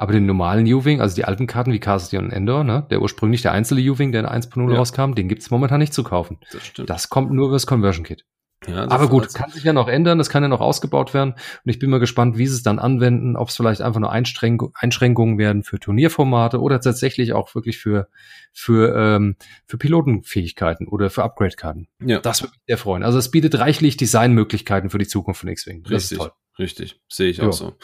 [0.02, 3.40] Aber den normalen U-Wing, also die alten Karten wie Cassian und Endor, ne, der ursprünglich
[3.40, 4.76] der einzelne U-Wing, der in 1.0 ja.
[4.76, 6.40] rauskam, den gibt's momentan nicht zu kaufen.
[6.50, 6.90] Das, stimmt.
[6.90, 8.24] das kommt nur über das Conversion Kit.
[8.66, 11.34] Ja, Aber gut, kann sich ja noch ändern, das kann ja noch ausgebaut werden.
[11.34, 14.10] Und ich bin mal gespannt, wie sie es dann anwenden, ob es vielleicht einfach nur
[14.10, 18.08] Einschränk Einschränkungen werden für Turnierformate oder tatsächlich auch wirklich für,
[18.52, 19.36] für, ähm,
[19.66, 21.86] für Pilotenfähigkeiten oder für Upgrade-Karten.
[22.04, 22.18] Ja.
[22.18, 23.04] Das würde mich sehr freuen.
[23.04, 25.86] Also es bietet reichlich Designmöglichkeiten für die Zukunft von X-Wing.
[25.86, 26.18] Richtig,
[26.58, 27.00] richtig.
[27.08, 27.52] Sehe ich auch jo.
[27.52, 27.76] so.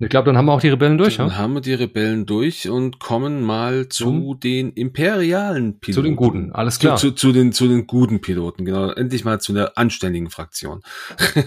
[0.00, 1.18] Ich glaube, dann haben wir auch die Rebellen durch.
[1.18, 1.36] Dann ja?
[1.36, 5.94] haben wir die Rebellen durch und kommen mal zu Zum, den imperialen Piloten.
[5.94, 6.96] Zu den guten, alles klar.
[6.96, 8.90] Zu, zu, zu, den, zu den guten Piloten, genau.
[8.90, 10.82] Endlich mal zu einer anständigen Fraktion.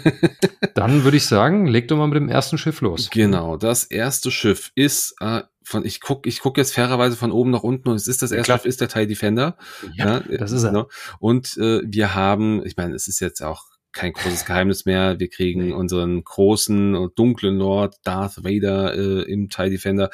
[0.76, 3.10] dann würde ich sagen, leg doch mal mit dem ersten Schiff los.
[3.12, 7.52] Genau, das erste Schiff ist äh, von, ich guck, ich guck jetzt fairerweise von oben
[7.52, 9.58] nach unten und es ist das erste Schiff, ist der TIE Defender.
[9.94, 10.70] Ja, ja das ist er.
[10.70, 10.90] Genau.
[11.20, 13.66] Und äh, wir haben, ich meine, es ist jetzt auch
[13.98, 15.20] kein großes Geheimnis mehr.
[15.20, 20.12] Wir kriegen unseren großen und dunklen Lord Darth Vader äh, im TIE Defender.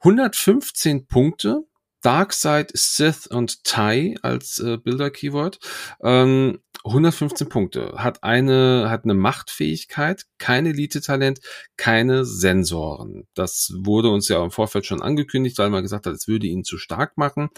[0.00, 1.64] 115 Punkte.
[2.02, 5.58] Darkseid, Sith und TIE als äh, Bilder-Keyword.
[6.02, 7.92] Ähm, 115 Punkte.
[7.96, 11.40] Hat eine, hat eine Machtfähigkeit, kein Elite-Talent,
[11.76, 13.26] keine Sensoren.
[13.34, 16.64] Das wurde uns ja im Vorfeld schon angekündigt, weil man gesagt hat, es würde ihn
[16.64, 17.50] zu stark machen.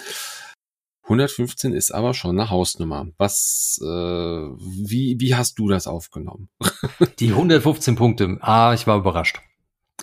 [1.04, 3.08] 115 ist aber schon eine Hausnummer.
[3.18, 6.48] Was, äh, wie, wie hast du das aufgenommen?
[7.18, 8.38] Die 115 Punkte.
[8.40, 9.40] Ah, ich war überrascht.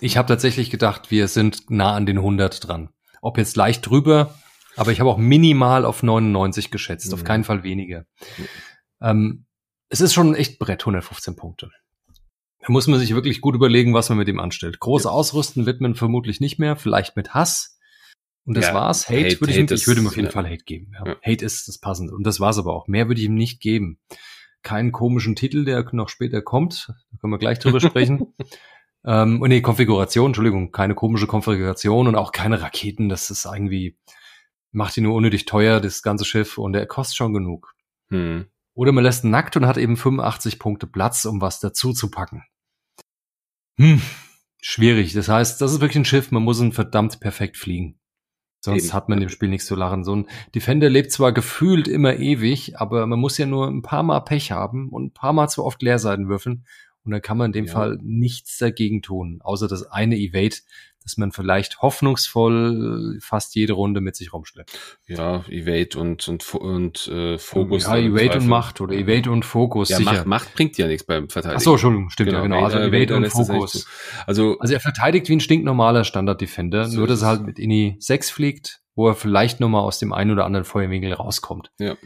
[0.00, 2.90] Ich habe tatsächlich gedacht, wir sind nah an den 100 dran.
[3.22, 4.34] Ob jetzt leicht drüber,
[4.76, 7.14] aber ich habe auch minimal auf 99 geschätzt, mhm.
[7.14, 8.04] auf keinen Fall weniger.
[8.36, 8.48] Mhm.
[9.00, 9.46] Ähm,
[9.88, 11.70] es ist schon echt Brett, 115 Punkte.
[12.60, 14.80] Da muss man sich wirklich gut überlegen, was man mit ihm anstellt.
[14.80, 15.10] Groß ja.
[15.10, 17.78] ausrüsten wird man vermutlich nicht mehr, vielleicht mit Hass.
[18.44, 19.08] Und das ja, war's.
[19.08, 20.32] Hate, Hate würde ich, Hate ihm, ich würde ihm auf jeden ja.
[20.32, 20.92] Fall Hate geben.
[20.94, 21.16] Ja.
[21.22, 22.14] Hate ist das passende.
[22.14, 22.88] Und das war's aber auch.
[22.88, 23.98] Mehr würde ich ihm nicht geben.
[24.62, 26.88] Keinen komischen Titel, der noch später kommt.
[26.88, 28.34] Da können wir gleich drüber sprechen.
[29.04, 33.08] Ähm, nee, Konfiguration, Entschuldigung, keine komische Konfiguration und auch keine Raketen.
[33.08, 33.98] Das ist irgendwie,
[34.72, 37.74] macht ihn nur unnötig teuer, das ganze Schiff, und er kostet schon genug.
[38.10, 38.46] Hm.
[38.74, 42.44] Oder man lässt nackt und hat eben 85 Punkte Platz, um was dazu zu packen.
[43.78, 44.00] Hm,
[44.60, 45.12] schwierig.
[45.12, 47.99] Das heißt, das ist wirklich ein Schiff, man muss ihn verdammt perfekt fliegen.
[48.60, 48.92] Sonst Eben.
[48.92, 50.04] hat man dem Spiel nichts zu lachen.
[50.04, 54.02] So ein Defender lebt zwar gefühlt immer ewig, aber man muss ja nur ein paar
[54.02, 56.64] Mal Pech haben und ein paar Mal zu oft Leerseiten würfeln.
[57.02, 57.72] Und dann kann man in dem ja.
[57.72, 60.56] Fall nichts dagegen tun, außer das eine Evade,
[61.02, 64.98] dass man vielleicht hoffnungsvoll fast jede Runde mit sich rumschleppt.
[65.06, 67.84] Ja, Evade und, und, und äh, Fokus.
[67.84, 70.12] Ja, Evade und Macht oder Evade und Fokus, ja, sicher.
[70.12, 71.58] Macht, Macht bringt ja nichts beim Verteidigen.
[71.58, 72.64] Ach so, Entschuldigung, stimmt genau, ja genau.
[72.64, 73.86] Also Evade und Fokus.
[74.26, 77.96] Also, also er verteidigt wie ein stinknormaler Standard-Defender, so nur dass er halt mit Ini
[77.98, 81.70] 6 fliegt, wo er vielleicht nochmal aus dem einen oder anderen Feuerwinkel rauskommt.
[81.78, 81.96] Ja.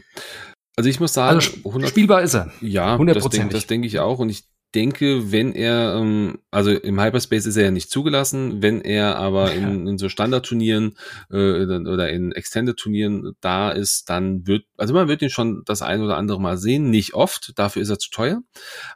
[0.77, 2.51] Also ich muss sagen, also 100, spielbar ist er.
[2.61, 3.13] Ja, 100%.
[3.13, 4.19] das denke denk ich auch.
[4.19, 4.43] Und ich
[4.75, 9.53] denke, wenn er, ähm, also im Hyperspace ist er ja nicht zugelassen, wenn er aber
[9.53, 10.97] in, in so Standardturnieren
[11.31, 16.01] äh, oder in Extended-Turnieren da ist, dann wird, also man wird ihn schon das ein
[16.01, 18.41] oder andere Mal sehen, nicht oft, dafür ist er zu teuer,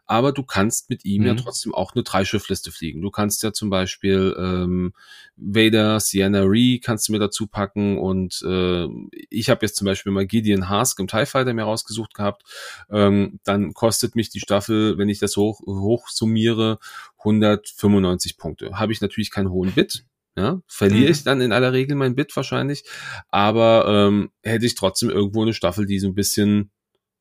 [0.06, 1.28] aber du kannst mit ihm mhm.
[1.28, 3.02] ja trotzdem auch eine Dreischiffliste fliegen.
[3.02, 4.94] Du kannst ja zum Beispiel ähm,
[5.38, 8.88] Vader, Sienna Ree kannst du mir dazu packen und äh,
[9.30, 12.44] ich habe jetzt zum Beispiel mal Gideon Hask im TIE Fighter mir rausgesucht gehabt,
[12.92, 16.80] ähm, dann kostet mich die Staffel, wenn ich das hoch hochsummiere
[17.20, 18.72] 195 Punkte.
[18.80, 20.06] Habe ich natürlich keinen hohen Bit,
[20.36, 21.12] ja, verliere mhm.
[21.12, 22.84] ich dann in aller Regel mein Bit wahrscheinlich,
[23.30, 26.72] aber ähm, hätte ich trotzdem irgendwo eine Staffel, die so ein bisschen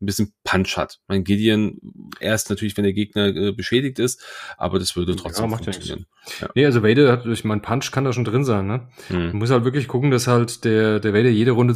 [0.01, 1.01] ein bisschen Punch hat.
[1.09, 1.79] Mein Gideon
[2.21, 4.23] erst natürlich, wenn der Gegner äh, beschädigt ist,
[4.57, 6.07] aber das würde trotzdem ja, funktionieren.
[6.41, 6.49] Ja.
[6.55, 8.89] Nee, also Vader hat durch meinen Punch kann da schon drin sein, ne?
[9.09, 9.33] Hm.
[9.33, 11.75] Du musst halt wirklich gucken, dass halt der, der Vader jede Runde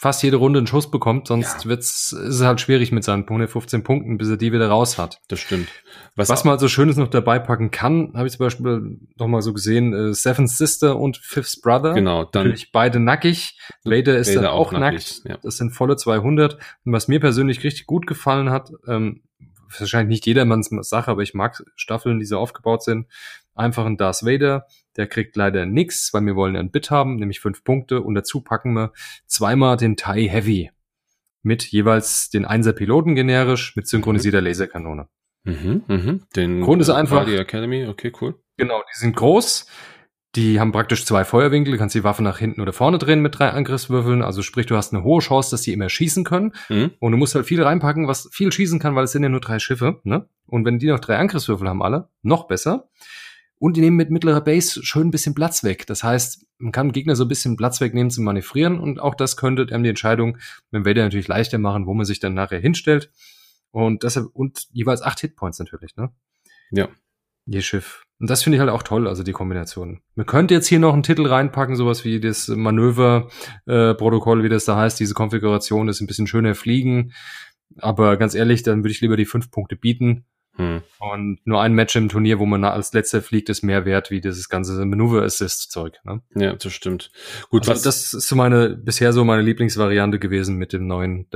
[0.00, 1.70] fast jede Runde einen Schuss bekommt, sonst ja.
[1.70, 5.20] wird's, ist es halt schwierig mit seinen 115 Punkten, bis er die wieder raus hat.
[5.26, 5.68] Das stimmt.
[6.14, 9.26] Was, Was man halt so Schönes noch dabei packen kann, habe ich zum Beispiel noch
[9.26, 11.94] mal so gesehen, äh, Seventh Sister und Fifth Brother.
[11.94, 12.44] Genau, dann.
[12.44, 13.58] Natürlich beide nackig.
[13.82, 15.22] Vader ist Vader dann auch, auch nackt.
[15.24, 15.36] Ja.
[15.42, 16.54] Das sind volle 200.
[16.84, 19.22] Und was mir persönlich richtig gut gefallen hat, ähm,
[19.76, 23.08] wahrscheinlich nicht jedermanns Sache, aber ich mag Staffeln, die so aufgebaut sind.
[23.56, 24.66] Einfach ein Darth Vader,
[24.98, 28.02] der kriegt leider nix, weil wir wollen ein Bit haben, nämlich fünf Punkte.
[28.02, 28.92] Und dazu packen wir
[29.26, 30.70] zweimal den TIE Heavy.
[31.42, 35.08] mit jeweils den Einser Piloten generisch mit synchronisierter Laserkanone.
[35.44, 36.22] Mhm, mhm.
[36.36, 37.24] Den Grund ist einfach.
[37.24, 38.34] Die Academy, okay, cool.
[38.56, 39.66] Genau, die sind groß.
[40.34, 43.38] Die haben praktisch zwei Feuerwinkel, du kannst die Waffe nach hinten oder vorne drehen mit
[43.38, 44.20] drei Angriffswürfeln.
[44.20, 46.52] Also sprich, du hast eine hohe Chance, dass sie immer schießen können.
[46.68, 46.90] Mhm.
[46.98, 49.40] Und du musst halt viel reinpacken, was viel schießen kann, weil es sind ja nur
[49.40, 50.00] drei Schiffe.
[50.04, 50.28] Ne?
[50.46, 52.90] Und wenn die noch drei Angriffswürfel haben alle, noch besser.
[53.58, 55.86] Und die nehmen mit mittlerer Base schön ein bisschen Platz weg.
[55.86, 58.78] Das heißt, man kann dem Gegner so ein bisschen Platz wegnehmen zum Manövrieren.
[58.78, 60.38] Und auch das könnte einem die Entscheidung
[60.70, 63.10] mit dem Vader natürlich leichter machen, wo man sich dann nachher hinstellt.
[63.70, 66.10] Und deshalb, und jeweils acht Hitpoints natürlich, ne?
[66.70, 66.88] Ja.
[67.46, 68.02] Je Schiff.
[68.20, 70.02] Und das finde ich halt auch toll, also die Kombination.
[70.14, 74.64] Man könnte jetzt hier noch einen Titel reinpacken, sowas wie das Manöverprotokoll, äh, wie das
[74.64, 74.98] da heißt.
[75.00, 77.12] Diese Konfiguration ist ein bisschen schöner fliegen.
[77.76, 80.24] Aber ganz ehrlich, dann würde ich lieber die fünf Punkte bieten.
[80.58, 80.82] Hm.
[80.98, 84.20] Und nur ein Match im Turnier, wo man als letzter fliegt, ist mehr wert wie
[84.20, 85.98] dieses ganze Manöver-Assist-Zeug.
[86.04, 86.20] Ne?
[86.34, 87.10] Ja, das stimmt.
[87.48, 91.28] Gut, also was das ist so meine bisher so meine Lieblingsvariante gewesen mit dem neuen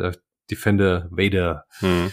[0.51, 1.65] Defender Vader.
[1.79, 2.13] Hm.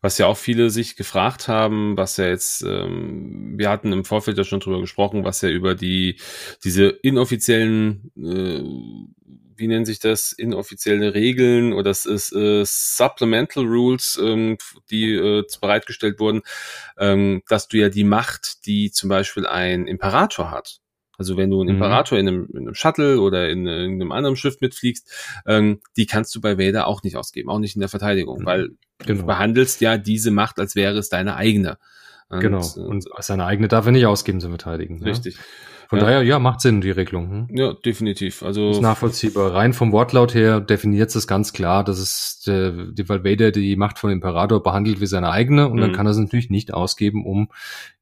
[0.00, 4.38] Was ja auch viele sich gefragt haben, was ja jetzt, ähm, wir hatten im Vorfeld
[4.38, 6.18] ja schon drüber gesprochen, was ja über die
[6.64, 8.62] diese inoffiziellen, äh,
[9.62, 14.58] wie nennen sich das, inoffizielle Regeln oder es ist äh, Supplemental Rules, ähm,
[14.90, 16.42] die äh, bereitgestellt wurden,
[16.98, 20.80] ähm, dass du ja die Macht, die zum Beispiel ein Imperator hat,
[21.18, 21.76] also wenn du einen mhm.
[21.76, 25.08] Imperator in einem, in einem Shuttle oder in, in einem anderen Schiff mitfliegst,
[25.46, 28.46] ähm, die kannst du bei Vader auch nicht ausgeben, auch nicht in der Verteidigung, mhm.
[28.46, 29.20] weil genau.
[29.20, 31.78] du behandelst ja diese Macht, als wäre es deine eigene.
[32.28, 32.60] Und, genau.
[32.60, 35.02] Äh, Und seine eigene darf er nicht ausgeben zu verteidigen.
[35.02, 35.36] Richtig.
[35.36, 35.42] Ja?
[35.92, 36.06] Von ja.
[36.06, 37.48] daher, ja, macht Sinn, die Regelung.
[37.48, 37.48] Hm?
[37.54, 38.42] Ja, definitiv.
[38.42, 39.52] Also ist nachvollziehbar.
[39.52, 43.98] Rein vom Wortlaut her definiert es ganz klar, dass es der, die Vader die Macht
[43.98, 45.80] von Imperator behandelt wie seine eigene und mhm.
[45.82, 47.50] dann kann er es natürlich nicht ausgeben, um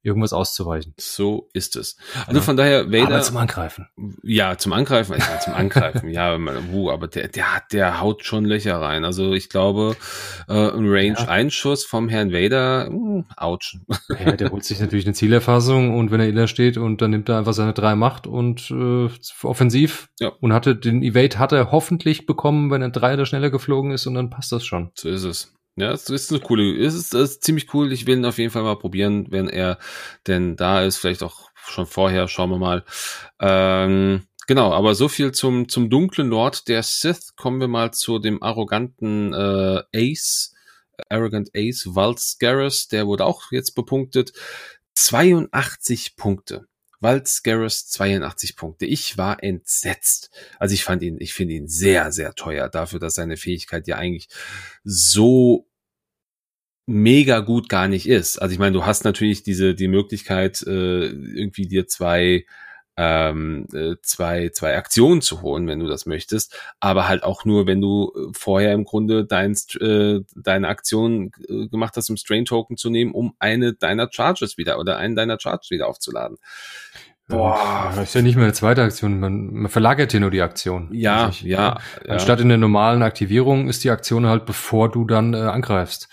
[0.02, 0.94] irgendwas auszuweichen.
[0.98, 1.96] So ist es.
[2.26, 2.44] Also ja.
[2.44, 3.06] von daher Vader.
[3.06, 3.86] Aber zum Angreifen.
[4.22, 6.08] Ja, zum Angreifen, ja, zum Angreifen.
[6.08, 6.38] ja,
[6.70, 9.04] wuh, aber der, der hat, der haut schon Löcher rein.
[9.04, 9.96] Also ich glaube,
[10.48, 13.76] äh, ein Range-Einschuss vom Herrn Vader, mh, hm, ouch.
[14.24, 17.28] Ja, der holt sich natürlich eine Zielerfassung und wenn er inner steht und dann nimmt
[17.28, 19.08] er einfach seine drei Macht und äh,
[19.42, 20.28] offensiv ja.
[20.40, 24.06] und hatte den Evade hat er hoffentlich bekommen, wenn er drei oder schneller geflogen ist
[24.06, 24.90] und dann passt das schon.
[24.94, 25.54] So ist es.
[25.76, 27.92] Ja, es ist eine coole, es ist, es ist ziemlich cool.
[27.92, 29.78] Ich will ihn auf jeden Fall mal probieren, wenn er
[30.26, 30.98] denn da ist.
[30.98, 32.84] Vielleicht auch schon vorher, schauen wir mal.
[33.40, 37.34] Ähm, genau, aber so viel zum, zum dunklen Lord der Sith.
[37.36, 40.54] Kommen wir mal zu dem arroganten äh, Ace,
[41.08, 44.32] Arrogant Ace, Valz Garrus, der wurde auch jetzt bepunktet.
[44.94, 46.66] 82 Punkte.
[47.00, 48.86] Waltz Garrus 82 Punkte.
[48.86, 50.30] Ich war entsetzt.
[50.58, 53.96] Also ich fand ihn, ich finde ihn sehr, sehr teuer dafür, dass seine Fähigkeit ja
[53.96, 54.28] eigentlich
[54.84, 55.66] so
[56.86, 58.40] mega gut gar nicht ist.
[58.40, 62.44] Also ich meine, du hast natürlich diese die Möglichkeit äh, irgendwie dir zwei
[63.02, 67.66] ähm, äh, zwei, zwei Aktionen zu holen, wenn du das möchtest, aber halt auch nur,
[67.66, 72.44] wenn du äh, vorher im Grunde dein, äh, deine Aktion äh, gemacht hast, um Strain
[72.44, 76.36] Token zu nehmen, um eine deiner Charges wieder oder einen deiner Charges wieder aufzuladen.
[77.26, 80.42] Boah, das ist ja nicht mehr eine zweite Aktion, man, man verlagert hier nur die
[80.42, 80.90] Aktion.
[80.92, 82.12] Ja, also ich, ja, ja.
[82.12, 86.10] Anstatt in der normalen Aktivierung ist die Aktion halt, bevor du dann äh, angreifst.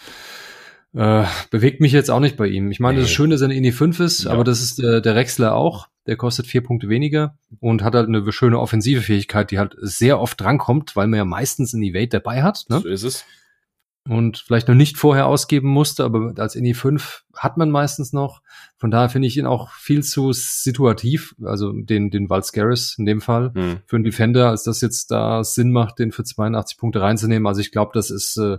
[0.95, 2.71] Äh, bewegt mich jetzt auch nicht bei ihm.
[2.71, 3.01] Ich meine, nee.
[3.01, 4.31] das ist schön, dass er eine Ini 5 ist, ja.
[4.31, 5.89] aber das ist äh, der Rexler auch.
[6.07, 10.19] Der kostet vier Punkte weniger und hat halt eine schöne offensive Fähigkeit, die halt sehr
[10.19, 12.65] oft drankommt, weil man ja meistens ein Evade dabei hat.
[12.69, 12.79] Ne?
[12.79, 13.25] So ist es.
[14.07, 18.41] Und vielleicht noch nicht vorher ausgeben musste, aber als Ini 5 hat man meistens noch.
[18.77, 23.19] Von daher finde ich ihn auch viel zu situativ, also den, den Valscaris in dem
[23.19, 23.79] Fall, hm.
[23.85, 27.47] für einen Defender, als das jetzt da Sinn macht, den für 82 Punkte reinzunehmen.
[27.47, 28.57] Also ich glaube, das ist, äh,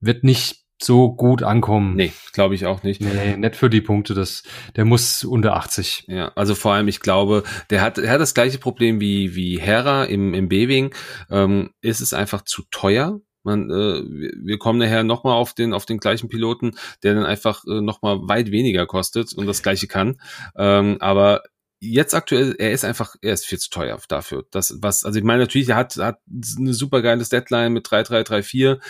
[0.00, 1.96] wird nicht so gut ankommen.
[1.96, 3.00] Nee, glaube ich auch nicht.
[3.00, 4.42] Nee, nicht für die Punkte, das,
[4.76, 6.04] der muss unter 80.
[6.08, 9.58] Ja, also vor allem, ich glaube, der hat, er hat das gleiche Problem wie, wie
[9.58, 10.94] Hera im, im B-Wing.
[11.30, 13.20] Ähm, ist es einfach zu teuer.
[13.42, 14.02] Man, äh,
[14.44, 16.72] wir kommen nachher nochmal auf den, auf den gleichen Piloten,
[17.02, 20.20] der dann einfach äh, nochmal weit weniger kostet und das gleiche kann.
[20.56, 21.42] Ähm, aber
[21.80, 24.46] jetzt aktuell, er ist einfach, er ist viel zu teuer dafür.
[24.50, 26.20] Das, was, also ich meine, natürlich, er hat, hat
[26.58, 28.82] eine super geiles Deadline mit 3334,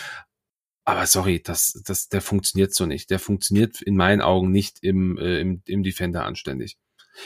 [0.86, 3.10] aber sorry, das, das, der funktioniert so nicht.
[3.10, 6.78] Der funktioniert in meinen Augen nicht im, äh, im, im Defender anständig.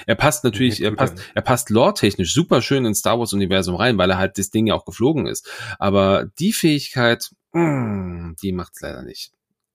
[0.07, 4.11] Er passt natürlich, er passt, er passt lore-technisch super schön ins Star Wars-Universum rein, weil
[4.11, 5.51] er halt das Ding ja auch geflogen ist.
[5.79, 9.33] Aber die Fähigkeit, mh, mm, die macht's leider nicht.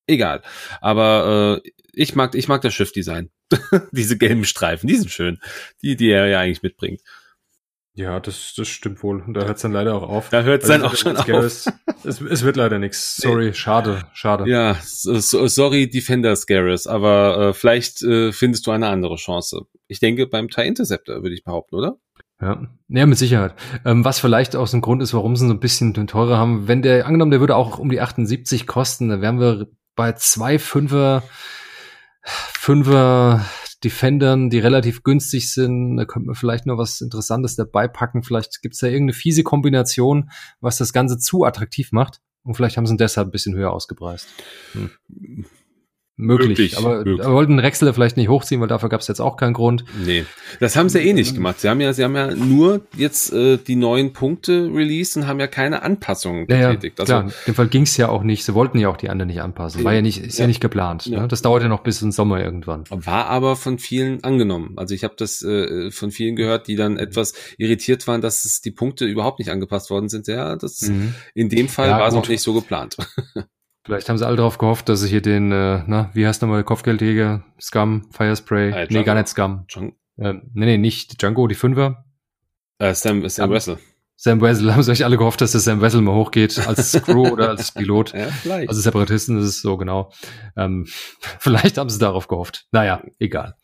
[0.08, 0.42] Egal.
[0.82, 3.30] Aber äh, ich mag, ich mag das Schiffdesign.
[3.92, 5.40] Diese gelben Streifen, die sind schön.
[5.84, 7.02] Die, die er ja eigentlich mitbringt.
[7.98, 9.22] Ja, das, das stimmt wohl.
[9.22, 10.30] Und da hört es dann leider auch auf.
[10.30, 11.28] Da hört es dann auch schon auf.
[11.30, 11.72] es,
[12.04, 13.16] es wird leider nichts.
[13.16, 14.50] Sorry, schade, schade.
[14.50, 19.62] Ja, so, sorry, Defenders Garrus, aber äh, vielleicht äh, findest du eine andere Chance.
[19.88, 21.98] Ich denke beim TIE Interceptor, würde ich behaupten, oder?
[22.42, 23.56] Ja, ja mit Sicherheit.
[23.86, 26.68] Ähm, was vielleicht auch so ein Grund ist, warum sie so ein bisschen teurer haben.
[26.68, 30.60] Wenn der, angenommen, der würde auch um die 78 kosten, dann wären wir bei zwei
[30.60, 31.24] Fünfer,
[32.24, 33.46] Fünfer
[33.86, 35.96] Defendern, die relativ günstig sind.
[35.98, 38.24] Da könnte man vielleicht noch was Interessantes dabei packen.
[38.24, 42.20] Vielleicht gibt es da irgendeine fiese Kombination, was das Ganze zu attraktiv macht.
[42.44, 44.28] Und vielleicht haben sie ihn deshalb ein bisschen höher ausgepreist.
[44.74, 45.46] Hm.
[46.18, 47.28] Möglich, möglich aber möglich.
[47.28, 49.84] wollten Rexler vielleicht nicht hochziehen, weil dafür gab es jetzt auch keinen Grund.
[50.06, 50.26] Nee,
[50.62, 51.60] das haben sie ja eh nicht gemacht.
[51.60, 55.42] Sie haben ja, sie haben ja nur jetzt äh, die neuen Punkte released und haben
[55.42, 57.00] ja keine Anpassungen getätigt.
[57.00, 58.46] Ja, also, klar, in dem Fall ging es ja auch nicht.
[58.46, 59.84] Sie wollten ja auch die anderen nicht anpassen.
[59.84, 61.06] War ja nicht, ist ja, ja nicht geplant.
[61.06, 61.24] Ja.
[61.24, 61.28] Ne?
[61.28, 62.86] Das dauert ja noch bis zum Sommer irgendwann.
[62.90, 64.74] War aber von vielen angenommen.
[64.78, 68.62] Also ich habe das äh, von vielen gehört, die dann etwas irritiert waren, dass es
[68.62, 70.28] die Punkte überhaupt nicht angepasst worden sind.
[70.28, 71.14] Ja, das mhm.
[71.34, 72.96] in dem Fall ja, war es auch nicht so geplant.
[73.86, 76.64] Vielleicht haben sie alle darauf gehofft, dass sie hier den, äh, na, wie heißt nochmal,
[76.64, 79.68] Kopfgeldjäger, Scum, Firespray, äh, nee, gar nicht Scum.
[79.68, 79.96] Django.
[80.18, 82.04] Ähm, nee, nee, nicht Django, die Fünfer.
[82.80, 83.78] Äh, Sam, Sam Wessel.
[84.16, 87.30] Sam Wessel, haben sie euch alle gehofft, dass der Sam Wessel mal hochgeht als Crew
[87.30, 88.14] oder als Pilot.
[88.14, 88.70] Ja, vielleicht.
[88.70, 90.12] Also Separatisten ist es so, genau.
[90.58, 90.88] Ähm,
[91.40, 92.66] vielleicht haben sie darauf gehofft.
[92.72, 93.56] Naja, egal.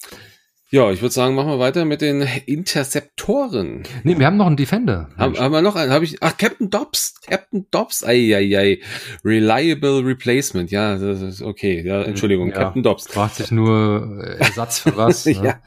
[0.74, 3.84] Ja, ich würde sagen, machen wir weiter mit den Interceptoren.
[4.06, 5.10] Nee, wir haben noch einen Defender.
[5.18, 5.92] Haben, haben wir noch einen?
[5.92, 6.24] Habe ich?
[6.24, 7.20] Ach, Captain Dobbs.
[7.28, 8.06] Captain Dobbs.
[8.06, 8.80] Ei, ei, ei.
[9.26, 10.72] Reliable Replacement.
[10.72, 11.86] Ja, das ist okay.
[11.86, 12.52] Ja, Entschuldigung.
[12.52, 13.06] Ja, Captain Dobbs.
[13.08, 15.26] Fragt sich nur äh, Ersatz für was.
[15.26, 15.34] ne?
[15.34, 15.62] ja.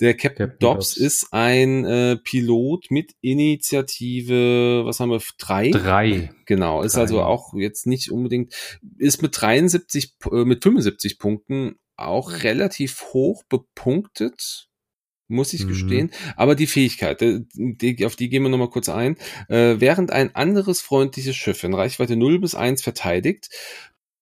[0.00, 4.86] Der Captain, Captain Dobbs, Dobbs, ist ein äh, Pilot mit Initiative.
[4.86, 5.20] Was haben wir?
[5.38, 5.70] Drei.
[5.70, 6.30] Drei.
[6.46, 6.80] Genau.
[6.80, 7.02] Ist Drei.
[7.02, 8.54] also auch jetzt nicht unbedingt.
[8.96, 14.68] Ist mit 73, äh, mit 75 Punkten auch relativ hoch bepunktet,
[15.28, 15.68] muss ich mhm.
[15.68, 16.10] gestehen.
[16.36, 19.16] Aber die Fähigkeit, äh, die, auf die gehen wir nochmal kurz ein.
[19.48, 23.50] Äh, während ein anderes freundliches Schiff in Reichweite 0 bis 1 verteidigt,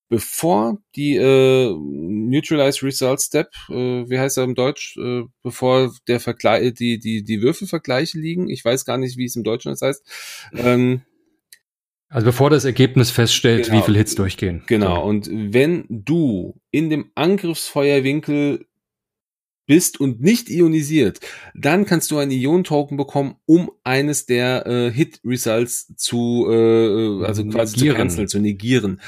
[0.08, 3.74] bevor die äh, Neutralize Result Step, äh,
[4.08, 8.64] wie heißt er im Deutsch, äh, bevor der Vergleich, die, die, die Würfelvergleiche liegen, ich
[8.64, 10.06] weiß gar nicht, wie es im Deutschen das heißt,
[10.54, 11.02] ähm,
[12.14, 14.62] also bevor das Ergebnis feststellt, genau, wie viele Hits durchgehen.
[14.68, 15.04] Genau.
[15.04, 18.66] Und wenn du in dem Angriffsfeuerwinkel
[19.66, 21.18] bist und nicht ionisiert,
[21.56, 27.78] dann kannst du einen Ion-Token bekommen, um eines der äh, Hit-Results zu, äh, also quasi
[27.78, 27.96] negieren.
[27.96, 29.00] zu canceln, zu negieren.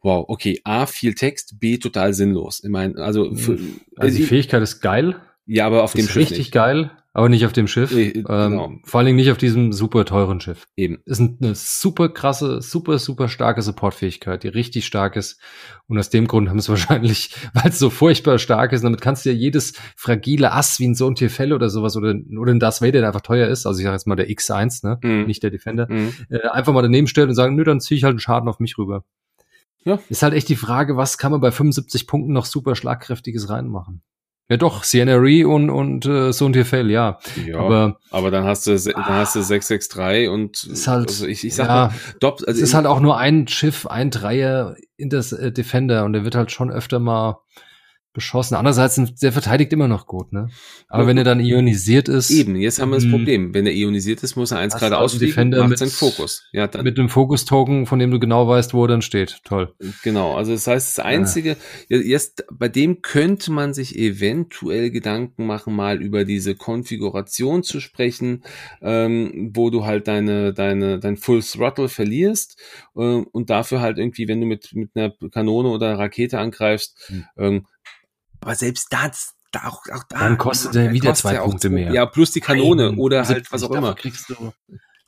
[0.00, 0.60] Wow, okay.
[0.62, 2.60] A, viel Text, B, total sinnlos.
[2.62, 3.58] Ich meine, also, für,
[3.96, 5.16] also die Fähigkeit ist geil.
[5.44, 6.52] Ja, aber auf dem Schiff richtig nicht.
[6.52, 6.92] geil.
[7.16, 7.92] Aber nicht auf dem Schiff.
[7.92, 8.72] Nee, ähm, genau.
[8.82, 10.66] vor allen Dingen nicht auf diesem super teuren Schiff.
[10.76, 10.98] Eben.
[11.04, 15.40] Ist eine super krasse, super, super starke Supportfähigkeit, die richtig stark ist.
[15.86, 19.24] Und aus dem Grund haben es wahrscheinlich, weil es so furchtbar stark ist, damit kannst
[19.24, 22.82] du ja jedes fragile Ass wie ein Sohn Fell oder sowas oder, oder ein Darth
[22.82, 25.26] Vader, der einfach teuer ist, also ich sage jetzt mal der X1, ne, mhm.
[25.26, 26.12] nicht der Defender, mhm.
[26.28, 28.58] äh, einfach mal daneben stellen und sagen, nö, dann ziehe ich halt einen Schaden auf
[28.58, 29.04] mich rüber.
[29.84, 30.00] Ja.
[30.08, 34.02] Ist halt echt die Frage, was kann man bei 75 Punkten noch super schlagkräftiges reinmachen?
[34.50, 37.18] Ja doch, CNRE und, und äh, so ein TFL, ja.
[37.46, 37.58] ja.
[37.58, 41.54] Aber, aber dann hast du dann hast du 663 und ist halt, also ich, ich
[41.54, 45.08] sag ja, mal, Dopp, also es ist halt auch nur ein Schiff, ein Dreier in
[45.08, 47.40] das äh, Defender und der wird halt schon öfter mal
[48.14, 48.56] beschossen.
[48.56, 50.48] Andererseits, der verteidigt immer noch gut, ne?
[50.88, 52.30] Aber ja, wenn er dann ionisiert ist.
[52.30, 53.10] Eben, jetzt haben wir das hm.
[53.10, 53.52] Problem.
[53.52, 56.44] Wenn er ionisiert ist, muss er eins gerade ausfliegen, macht mit, seinen Fokus.
[56.52, 56.84] Ja, dann.
[56.84, 59.40] Mit einem Fokus-Token, von dem du genau weißt, wo er dann steht.
[59.44, 59.74] Toll.
[60.02, 61.56] Genau, also das heißt, das Einzige,
[61.88, 61.98] ja.
[61.98, 68.44] jetzt, bei dem könnte man sich eventuell Gedanken machen, mal über diese Konfiguration zu sprechen,
[68.80, 72.60] ähm, wo du halt deine, deine, dein Full Throttle verlierst
[72.94, 77.24] äh, und dafür halt irgendwie, wenn du mit, mit einer Kanone oder Rakete angreifst, hm.
[77.36, 77.66] ähm,
[78.44, 80.18] aber selbst das, da auch, auch da.
[80.18, 81.92] Dann kostet er wieder zwei Punkte mehr.
[81.92, 83.94] Ja, plus die Kanone Nein, oder halt was auch immer.
[83.94, 84.52] Kriegst du,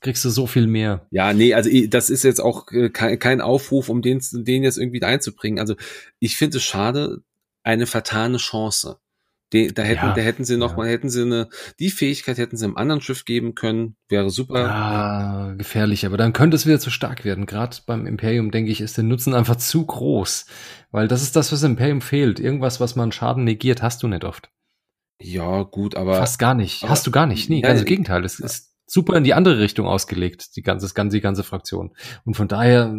[0.01, 1.05] kriegst du so viel mehr.
[1.11, 4.77] Ja, nee, also das ist jetzt auch äh, kein, kein Aufruf, um den, den jetzt
[4.77, 5.59] irgendwie einzubringen.
[5.59, 5.75] Also
[6.19, 7.21] ich finde es schade,
[7.63, 8.97] eine vertane Chance.
[9.53, 10.77] De, da hätten, ja, da hätten sie noch ja.
[10.77, 11.47] mal, hätten sie eine,
[11.79, 14.59] die Fähigkeit hätten sie einem anderen Schiff geben können, wäre super.
[14.59, 17.45] Ja, gefährlich, aber dann könnte es wieder zu stark werden.
[17.45, 20.47] Gerade beim Imperium, denke ich, ist der Nutzen einfach zu groß.
[20.91, 22.39] Weil das ist das, was im Imperium fehlt.
[22.39, 24.49] Irgendwas, was man Schaden negiert, hast du nicht oft.
[25.21, 26.15] Ja, gut, aber.
[26.15, 26.83] Fast gar nicht.
[26.83, 27.49] Aber, hast du gar nicht.
[27.49, 28.25] Nee, ganz im Gegenteil.
[28.25, 31.95] Es ist super in die andere Richtung ausgelegt, die ganze, die ganze Fraktion.
[32.25, 32.93] Und von daher,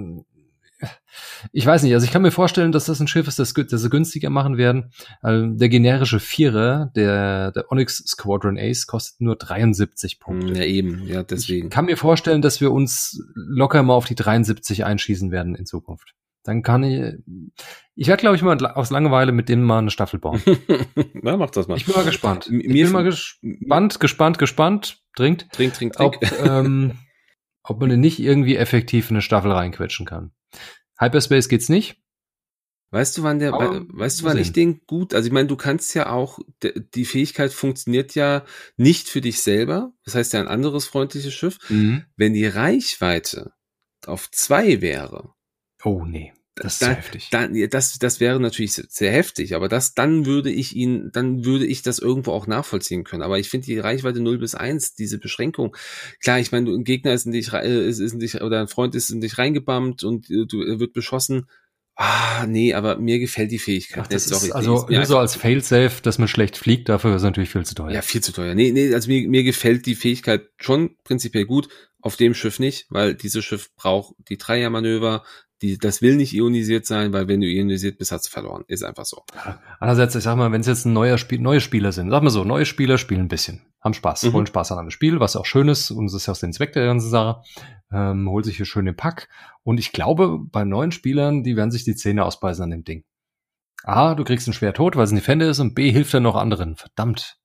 [1.53, 3.83] ich weiß nicht, also ich kann mir vorstellen, dass das ein Schiff ist, das, das
[3.83, 4.93] sie günstiger machen werden.
[5.24, 10.55] Ähm, der generische Vierer, der, der Onyx Squadron Ace, kostet nur 73 Punkte.
[10.55, 11.66] Ja, eben, ja, deswegen.
[11.68, 15.66] Ich kann mir vorstellen, dass wir uns locker mal auf die 73 einschießen werden in
[15.66, 16.14] Zukunft.
[16.45, 17.14] Dann kann ich,
[17.95, 20.41] ich werde, glaube ich, mal aus Langeweile mit denen mal eine Staffel bauen.
[21.22, 21.76] ja, mach das mal.
[21.76, 22.49] Ich bin mal gespannt.
[22.51, 25.03] Ich bin mal gespannt, gespannt, gespannt.
[25.14, 25.53] Trinkt.
[25.53, 26.16] Trink, trink, trink.
[26.22, 26.93] Ob, ähm,
[27.64, 30.33] ob man denn nicht irgendwie effektiv in eine Staffel reinquetschen kann.
[30.99, 32.03] Hyperspace geht's nicht.
[32.90, 34.42] Weißt du, wann der, Aber weißt du, wann sehen.
[34.42, 38.46] ich den gut, also ich meine, du kannst ja auch, die Fähigkeit funktioniert ja
[38.78, 41.59] nicht für dich selber, das heißt ja ein anderes freundliches Schiff.
[41.68, 42.07] Mhm.
[42.16, 43.53] Wenn die Reichweite
[44.07, 45.34] auf zwei wäre.
[45.84, 46.32] Oh nee.
[46.62, 47.28] Das ist dann, heftig.
[47.30, 51.66] Dann, das, das wäre natürlich sehr heftig, aber das, dann würde ich ihn, dann würde
[51.66, 53.22] ich das irgendwo auch nachvollziehen können.
[53.22, 55.76] Aber ich finde die Reichweite 0 bis 1, diese Beschränkung,
[56.20, 58.68] klar, ich meine, ein Gegner ist in dich, äh, ist, ist in dich, oder ein
[58.68, 61.46] Freund ist in dich reingebammt und äh, du, er wird beschossen.
[62.00, 64.04] Ah, nee, aber mir gefällt die Fähigkeit.
[64.04, 67.16] Ach, das ist, Sorry, also nur so als Failsafe, dass man schlecht fliegt, dafür ist
[67.16, 67.90] es natürlich viel zu teuer.
[67.90, 68.54] Ja, viel zu teuer.
[68.54, 71.68] Nee, nee, also mir, mir gefällt die Fähigkeit schon prinzipiell gut,
[72.01, 75.24] auf dem Schiff nicht, weil dieses Schiff braucht die Dreiermanöver,
[75.62, 78.64] die, das will nicht ionisiert sein, weil wenn du ionisiert bist, hast du verloren.
[78.68, 79.24] Ist einfach so.
[79.80, 82.30] Andererseits, ich sag mal, wenn es jetzt ein neuer Spiel, neue Spieler sind, sag mal
[82.30, 84.32] so, neue Spieler spielen ein bisschen, haben Spaß, mhm.
[84.34, 86.53] holen Spaß an einem Spiel, was auch schön ist, und das ist ja auch der
[86.53, 87.42] Zweck der ganzen Sache,
[87.92, 89.28] ähm, holt sich hier schön den Pack.
[89.64, 93.05] Und ich glaube, bei neuen Spielern, die werden sich die Zähne ausbeißen an dem Ding.
[93.82, 96.20] A, du kriegst einen schwer tot, weil es ein Defender ist, und B, hilft er
[96.20, 96.76] noch anderen.
[96.76, 97.38] Verdammt.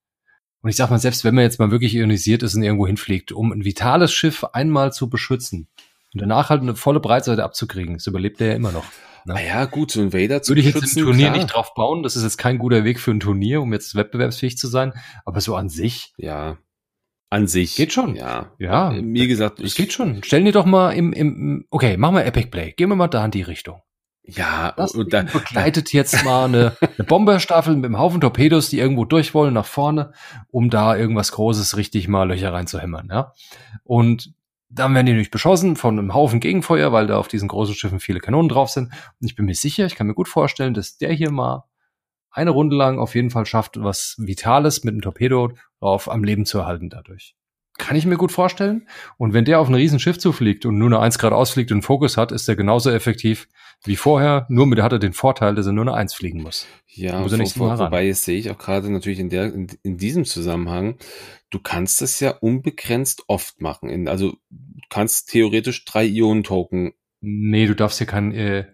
[0.63, 3.31] Und ich sag mal, selbst wenn man jetzt mal wirklich ionisiert ist und irgendwo hinfliegt,
[3.31, 5.67] um ein vitales Schiff einmal zu beschützen,
[6.13, 7.95] und danach halt eine volle Breitseite abzukriegen.
[7.95, 8.85] Das überlebt er ja immer noch.
[9.25, 9.35] Ne?
[9.35, 11.37] Naja, gut, so ein Vader zu Würde ich jetzt im Turnier klar.
[11.37, 12.03] nicht drauf bauen.
[12.03, 14.93] Das ist jetzt kein guter Weg für ein Turnier, um jetzt wettbewerbsfähig zu sein.
[15.25, 16.13] Aber so an sich.
[16.17, 16.57] Ja.
[17.29, 17.75] An sich.
[17.75, 18.15] Geht schon.
[18.15, 18.51] Ja.
[18.59, 18.93] Ja.
[18.93, 19.59] Wie gesagt.
[19.59, 20.21] Es geht schon.
[20.23, 22.73] Stellen dir doch mal im, im, okay, machen wir Epic Play.
[22.73, 23.81] Gehen wir mal da in die Richtung.
[24.25, 28.79] Ja, das und dann begleitet jetzt mal eine, eine Bomberstaffel mit einem Haufen Torpedos, die
[28.79, 30.13] irgendwo durch wollen nach vorne,
[30.49, 33.33] um da irgendwas Großes richtig mal Löcher reinzuhämmern, ja.
[33.83, 34.33] Und
[34.69, 37.99] dann werden die nämlich beschossen von einem Haufen Gegenfeuer, weil da auf diesen großen Schiffen
[37.99, 38.85] viele Kanonen drauf sind.
[39.19, 41.65] Und ich bin mir sicher, ich kann mir gut vorstellen, dass der hier mal
[42.31, 46.45] eine Runde lang auf jeden Fall schafft, was Vitales mit einem Torpedo drauf am Leben
[46.45, 47.35] zu erhalten dadurch.
[47.77, 48.87] Kann ich mir gut vorstellen.
[49.17, 52.17] Und wenn der auf ein Riesenschiff zufliegt und nur eine Eins Grad ausfliegt und Fokus
[52.17, 53.47] hat, ist er genauso effektiv
[53.83, 54.45] wie vorher.
[54.49, 56.67] Nur mit der hat er den Vorteil, dass er nur eine Eins fliegen muss.
[56.87, 59.67] Ja, muss er vor, vor, wobei jetzt sehe ich auch gerade natürlich in der, in,
[59.81, 60.97] in, diesem Zusammenhang,
[61.49, 63.89] du kannst es ja unbegrenzt oft machen.
[63.89, 66.93] In, also du kannst theoretisch drei Ionen-Token.
[67.21, 68.67] Nee, du darfst hier kein, äh,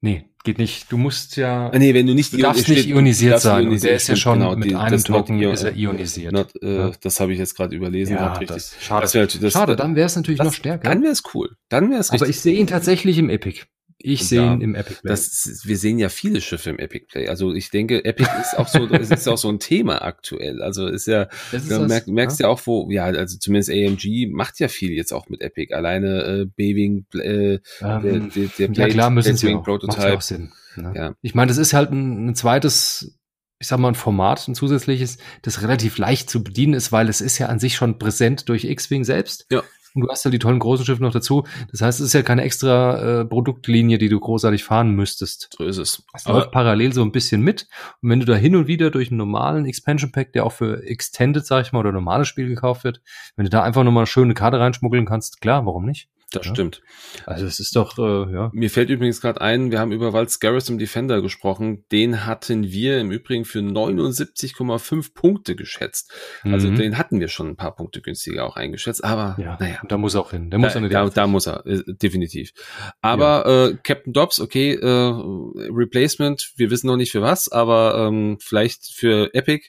[0.00, 0.90] nee, geht nicht.
[0.90, 1.68] Du musst ja.
[1.68, 3.64] Ah, nee, wenn du nicht, du darfst nicht ionisiert darfst sein.
[3.64, 6.32] Ionisiert, der ist ja schon genau, mit die, einem Token ist er ionisiert.
[6.32, 6.92] Not, äh, ja.
[7.02, 8.16] Das habe ich jetzt gerade überlesen.
[8.16, 9.08] Ja, das, schade.
[9.12, 10.88] Das das, schade, dann wäre es natürlich noch stärker.
[10.88, 11.56] Dann wäre es cool.
[11.68, 13.64] Dann wäre es Aber ich sehe ihn tatsächlich im Epic.
[14.02, 15.10] Ich sehe ihn im Epic Play.
[15.10, 17.28] Das, wir sehen ja viele Schiffe im Epic Play.
[17.28, 20.62] Also ich denke, Epic ist auch so, es ist auch so ein Thema aktuell.
[20.62, 22.46] Also ist ja, ist du merk, merkst ja.
[22.46, 22.52] ja.
[22.52, 25.74] auch, wo, ja, also zumindest AMG macht ja viel jetzt auch mit Epic.
[25.74, 29.62] Alleine äh, Baving, äh, ähm, der, der, der Blade, ja klar, müssen sie auch.
[29.62, 29.98] Prototype.
[29.98, 30.52] Macht ja auch Sinn.
[30.76, 30.92] Ne?
[30.96, 31.14] Ja.
[31.20, 33.16] Ich meine, das ist halt ein, ein zweites
[33.62, 37.20] ich sag mal, ein Format, ein zusätzliches, das relativ leicht zu bedienen ist, weil es
[37.20, 39.46] ist ja an sich schon präsent durch X-Wing selbst.
[39.50, 39.62] Ja.
[39.94, 41.44] Und du hast ja die tollen großen Schiffe noch dazu.
[41.70, 45.50] Das heißt, es ist ja keine extra äh, Produktlinie, die du großartig fahren müsstest.
[45.56, 46.02] So ist es.
[46.14, 47.66] Es läuft parallel so ein bisschen mit.
[48.02, 50.84] Und wenn du da hin und wieder durch einen normalen Expansion Pack, der auch für
[50.84, 53.00] Extended, sag ich mal, oder normales Spiel gekauft wird,
[53.36, 56.08] wenn du da einfach nochmal eine schöne Karte reinschmuggeln kannst, klar, warum nicht?
[56.30, 56.52] Das ja.
[56.52, 56.80] stimmt.
[57.26, 58.50] Also es ist doch, äh, ja.
[58.52, 61.84] Mir fällt übrigens gerade ein, wir haben über Waltz Garrison Defender gesprochen.
[61.90, 66.12] Den hatten wir im Übrigen für 79,5 Punkte geschätzt.
[66.44, 66.76] Also mhm.
[66.76, 69.02] den hatten wir schon ein paar Punkte günstiger auch eingeschätzt.
[69.02, 69.80] Aber ja, naja.
[69.88, 70.50] Da muss er auch hin.
[70.50, 72.52] Der muss da, da, da muss er, äh, definitiv.
[73.00, 73.66] Aber ja.
[73.66, 78.86] äh, Captain Dobbs, okay, äh, Replacement, wir wissen noch nicht für was, aber ähm, vielleicht
[78.94, 79.68] für Epic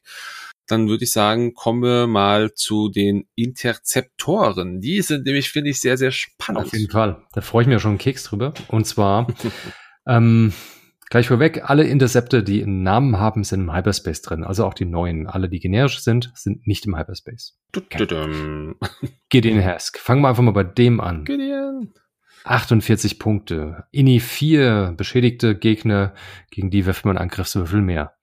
[0.71, 4.79] dann würde ich sagen, kommen wir mal zu den Interzeptoren.
[4.79, 6.65] Die sind nämlich, finde ich, sehr, sehr spannend.
[6.65, 7.21] Auf jeden Fall.
[7.33, 8.53] Da freue ich mich ja schon einen Keks drüber.
[8.69, 9.27] Und zwar,
[10.07, 10.53] ähm,
[11.09, 14.43] gleich vorweg, alle Intercepte, die einen Namen haben, sind im Hyperspace drin.
[14.43, 15.27] Also auch die neuen.
[15.27, 17.57] Alle, die generisch sind, sind nicht im Hyperspace.
[17.75, 18.07] Okay.
[19.29, 19.99] Gideon Hask.
[19.99, 21.25] Fangen wir einfach mal bei dem an.
[21.25, 21.93] Gideon.
[22.43, 23.85] 48 Punkte.
[23.91, 26.13] Ini 4 beschädigte Gegner,
[26.49, 28.15] gegen die wirft man Angriffswürfel mehr.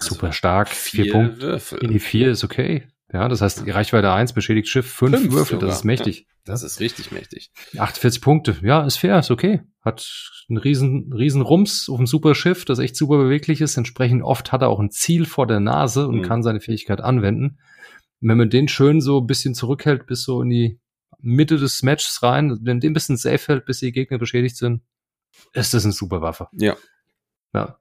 [0.00, 0.68] Also Super stark.
[0.68, 1.40] Vier, vier Punkte.
[1.40, 1.78] Würfel.
[1.84, 2.86] In die vier ist okay.
[3.12, 5.68] Ja, das heißt, die Reichweite eins beschädigt Schiff, fünf, fünf Würfel, sogar.
[5.68, 6.26] das ist mächtig.
[6.44, 7.50] Das ist richtig mächtig.
[7.76, 9.62] 48 Punkte, ja, ist fair, ist okay.
[9.82, 10.08] Hat
[10.48, 13.76] einen riesen, riesen Rums auf einem super Schiff, das echt super beweglich ist.
[13.76, 16.22] Entsprechend oft hat er auch ein Ziel vor der Nase und mhm.
[16.22, 17.58] kann seine Fähigkeit anwenden.
[18.20, 20.80] wenn man den schön so ein bisschen zurückhält bis so in die
[21.18, 24.82] Mitte des Matches rein, wenn den ein bisschen safe hält, bis die Gegner beschädigt sind,
[25.52, 26.48] ist das eine super Waffe.
[26.52, 26.76] Ja.
[27.52, 27.78] Ja.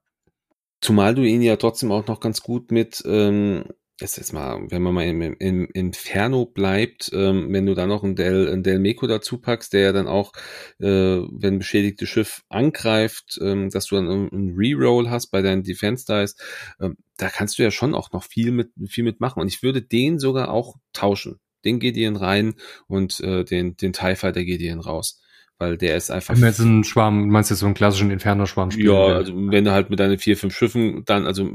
[0.82, 3.66] Zumal du ihn ja trotzdem auch noch ganz gut mit, ähm,
[4.02, 8.04] ist jetzt mal, wenn man mal im, im Inferno bleibt, ähm, wenn du da noch
[8.04, 10.32] ein Del, ein Del Meco dazu packst, der ja dann auch,
[10.80, 16.06] äh, wenn beschädigtes Schiff angreift, ähm, dass du dann einen Reroll hast bei deinen Defense
[16.06, 16.36] Dice,
[16.80, 19.42] ähm, da kannst du ja schon auch noch viel mit, viel mitmachen.
[19.42, 21.40] Und ich würde den sogar auch tauschen.
[21.66, 22.56] Den Gideon rein
[22.88, 25.20] und äh, den, den TIE Fighter Gideon raus
[25.60, 26.34] weil der ist einfach.
[26.34, 29.66] Wenn man jetzt einen Schwarm, meinst du so einen klassischen Inferno-Schwarm spielen Ja, also wenn
[29.66, 31.50] du halt mit deinen vier, fünf Schiffen dann, also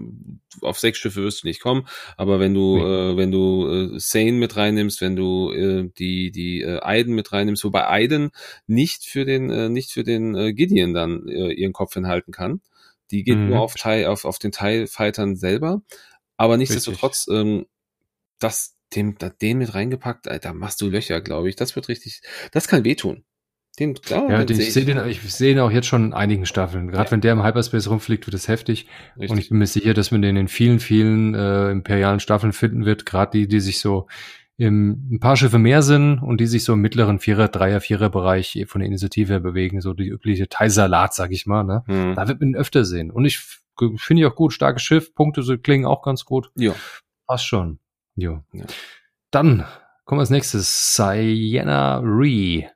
[0.61, 1.89] auf sechs Schiffe wirst du nicht kommen,
[2.19, 2.83] aber wenn du, nee.
[2.85, 7.33] äh, wenn du äh, Sane mit reinnimmst, wenn du äh, die, die äh, Aiden mit
[7.33, 8.31] reinnimmst, wobei Aiden
[8.67, 12.61] nicht für den, äh, nicht für den äh, Gideon dann äh, ihren Kopf hinhalten kann.
[13.11, 13.49] Die geht mhm.
[13.49, 15.83] nur auf, Teil, auf, auf den Teilfightern selber.
[16.37, 17.65] Aber nichtsdestotrotz, ähm,
[18.39, 21.57] das, dem, den mit reingepackt, da machst du Löcher, glaube ich.
[21.57, 22.21] Das wird richtig,
[22.53, 23.25] das kann wehtun.
[23.79, 26.47] Den, klar, ja, den, ich sehe den, ich sehe ihn auch jetzt schon in einigen
[26.47, 26.89] Staffeln.
[26.89, 27.11] Gerade ja.
[27.11, 28.87] wenn der im Hyperspace rumfliegt, wird es heftig.
[29.17, 29.31] Richtig.
[29.31, 32.85] Und ich bin mir sicher, dass man den in vielen, vielen äh, imperialen Staffeln finden
[32.85, 33.05] wird.
[33.05, 34.07] Gerade die, die sich so
[34.57, 38.11] im, ein paar Schiffe mehr sind und die sich so im mittleren Vierer, Dreier, Vierer
[38.11, 39.81] Bereich von der Initiative her bewegen.
[39.81, 41.65] So die übliche Thai-Salat, sag ich mal.
[41.65, 41.83] Ne?
[41.87, 42.15] Hm.
[42.15, 43.11] Da wird man ihn öfter sehen.
[43.11, 43.41] Und ich
[43.97, 44.53] finde ich auch gut.
[44.53, 46.53] Starkes Schiff, Punkte so klingen auch ganz gut.
[46.55, 46.75] Ja.
[47.27, 47.81] Passt schon.
[48.15, 48.45] Jo.
[48.53, 48.67] Ja.
[49.33, 49.65] Dann
[50.05, 50.95] kommen wir als nächstes.
[50.95, 52.67] Sienna Ree.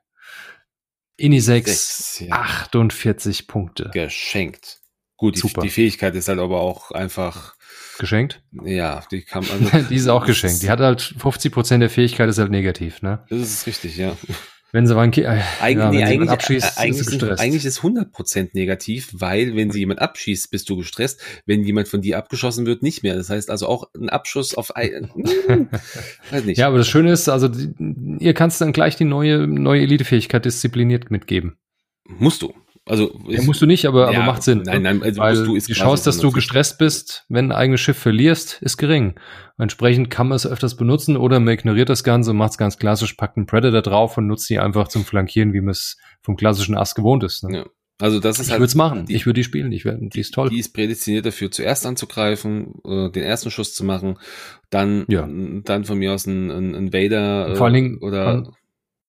[1.19, 2.31] Ini 6, ja.
[2.31, 3.89] 48 Punkte.
[3.93, 4.79] Geschenkt.
[5.17, 7.55] Gut, die, die, Fähigkeit ist halt aber auch einfach.
[7.97, 8.41] Geschenkt?
[8.63, 9.87] Ja, die kann man.
[9.89, 10.61] die ist auch geschenkt.
[10.61, 13.25] Die hat halt 50 Prozent der Fähigkeit ist halt negativ, ne?
[13.29, 14.15] Das ist richtig, ja.
[14.71, 15.21] Wenn sie mal äh,
[15.73, 19.99] ja, nee, eigentlich, abschießt, äh, eigentlich, ist eigentlich ist 100% negativ, weil wenn sie jemand
[19.99, 21.21] abschießt, bist du gestresst.
[21.47, 23.15] Wenn jemand von dir abgeschossen wird, nicht mehr.
[23.15, 25.09] Das heißt also auch ein Abschuss auf ein,
[25.47, 25.69] hm,
[26.29, 26.59] weiß nicht.
[26.59, 27.49] Ja, aber das Schöne ist, also
[28.19, 31.57] ihr kannst dann gleich die neue neue Elitefähigkeit diszipliniert mitgeben.
[32.05, 32.53] Musst du.
[32.89, 34.63] Also ja, musst du nicht, aber, ja, aber macht Sinn.
[34.65, 38.59] Nein, nein, also weil die Chance, dass du gestresst bist, wenn ein eigenes Schiff verlierst,
[38.63, 39.13] ist gering.
[39.59, 42.79] Entsprechend kann man es öfters benutzen oder man ignoriert das Ganze und macht es ganz
[42.79, 46.35] klassisch, packt einen Predator drauf und nutzt die einfach zum Flankieren, wie man es vom
[46.35, 47.43] klassischen Ass gewohnt ist.
[47.43, 47.57] Ne?
[47.59, 47.65] Ja.
[48.01, 48.57] Also das ist ich halt.
[48.57, 49.05] Ich würde es machen.
[49.05, 49.71] Die, ich würde die spielen.
[49.71, 50.07] Ich werde.
[50.07, 50.49] Die ist toll.
[50.49, 54.17] Die ist prädestiniert dafür, zuerst anzugreifen, äh, den ersten Schuss zu machen,
[54.69, 55.27] dann, ja.
[55.27, 58.51] dann von mir aus ein, ein, ein Vader äh, Vor allen Dingen, oder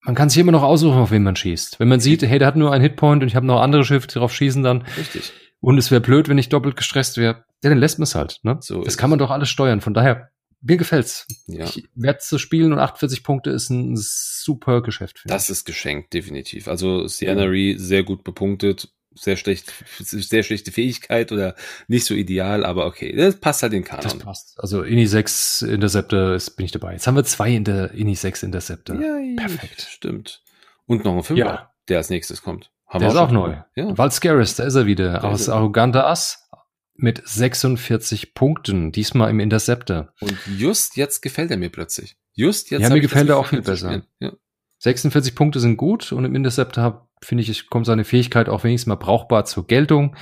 [0.03, 1.78] man kann sich immer noch aussuchen, auf wen man schießt.
[1.78, 4.07] Wenn man sieht, hey, der hat nur einen Hitpoint und ich habe noch andere Schiffe,
[4.07, 4.82] die drauf schießen dann.
[4.96, 5.32] Richtig.
[5.61, 7.44] Und es wäre blöd, wenn ich doppelt gestresst wäre.
[7.62, 8.40] Ja, dann lässt man es halt.
[8.42, 8.57] Ne?
[8.61, 9.82] So das kann man doch alles steuern.
[9.82, 10.30] Von daher,
[10.62, 11.26] mir gefällt's.
[11.46, 11.64] Ja.
[11.64, 15.22] Ich werde zu spielen und 48 Punkte ist ein super Geschäft.
[15.26, 16.68] Das ist geschenkt, definitiv.
[16.68, 17.78] Also Sienna ja.
[17.78, 21.54] sehr gut bepunktet sehr schlecht, sehr schlechte Fähigkeit oder
[21.88, 24.04] nicht so ideal, aber okay, das passt halt in Kanon.
[24.04, 24.54] Das passt.
[24.58, 26.92] Also Ini 6 Interceptor ist, bin ich dabei.
[26.92, 29.00] Jetzt haben wir zwei in der Ini 6 Interceptor.
[29.00, 29.86] Ja, Perfekt.
[29.90, 30.42] Stimmt.
[30.86, 31.70] Und noch ein Fünfer, ja.
[31.88, 32.70] der als nächstes kommt.
[32.86, 33.56] Haben der ist auch neu.
[33.76, 33.96] Ja.
[33.96, 35.12] Valscaris, da ist er wieder.
[35.12, 36.48] Der aus arroganter Ass
[36.94, 40.12] mit 46 Punkten, diesmal im Interceptor.
[40.20, 42.16] Und just jetzt gefällt er mir plötzlich.
[42.32, 42.82] Just jetzt.
[42.82, 44.02] Ja, mir gefällt er auch viel besser.
[44.18, 44.32] Ja.
[44.78, 48.96] 46 Punkte sind gut und im Interceptor finde ich, kommt seine Fähigkeit auch wenigstens mal
[48.96, 50.16] brauchbar zur Geltung.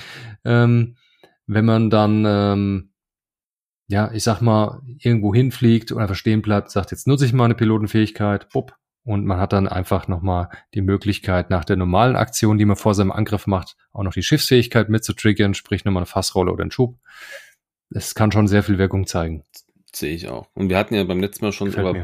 [0.44, 0.96] Ähm,
[1.46, 2.92] wenn man dann, ähm,
[3.86, 7.46] ja, ich sag mal, irgendwo hinfliegt und einfach stehen bleibt, sagt, jetzt nutze ich mal
[7.46, 8.74] eine Pilotenfähigkeit, bupp,
[9.09, 12.92] und man hat dann einfach nochmal die Möglichkeit, nach der normalen Aktion, die man vor
[12.92, 16.99] seinem Angriff macht, auch noch die Schiffsfähigkeit mitzutriggern, sprich nochmal eine Fassrolle oder einen Schub.
[17.88, 19.44] Es kann schon sehr viel Wirkung zeigen.
[19.95, 20.49] Sehe ich auch.
[20.55, 21.95] Und wir hatten ja beim letzten Mal schon aber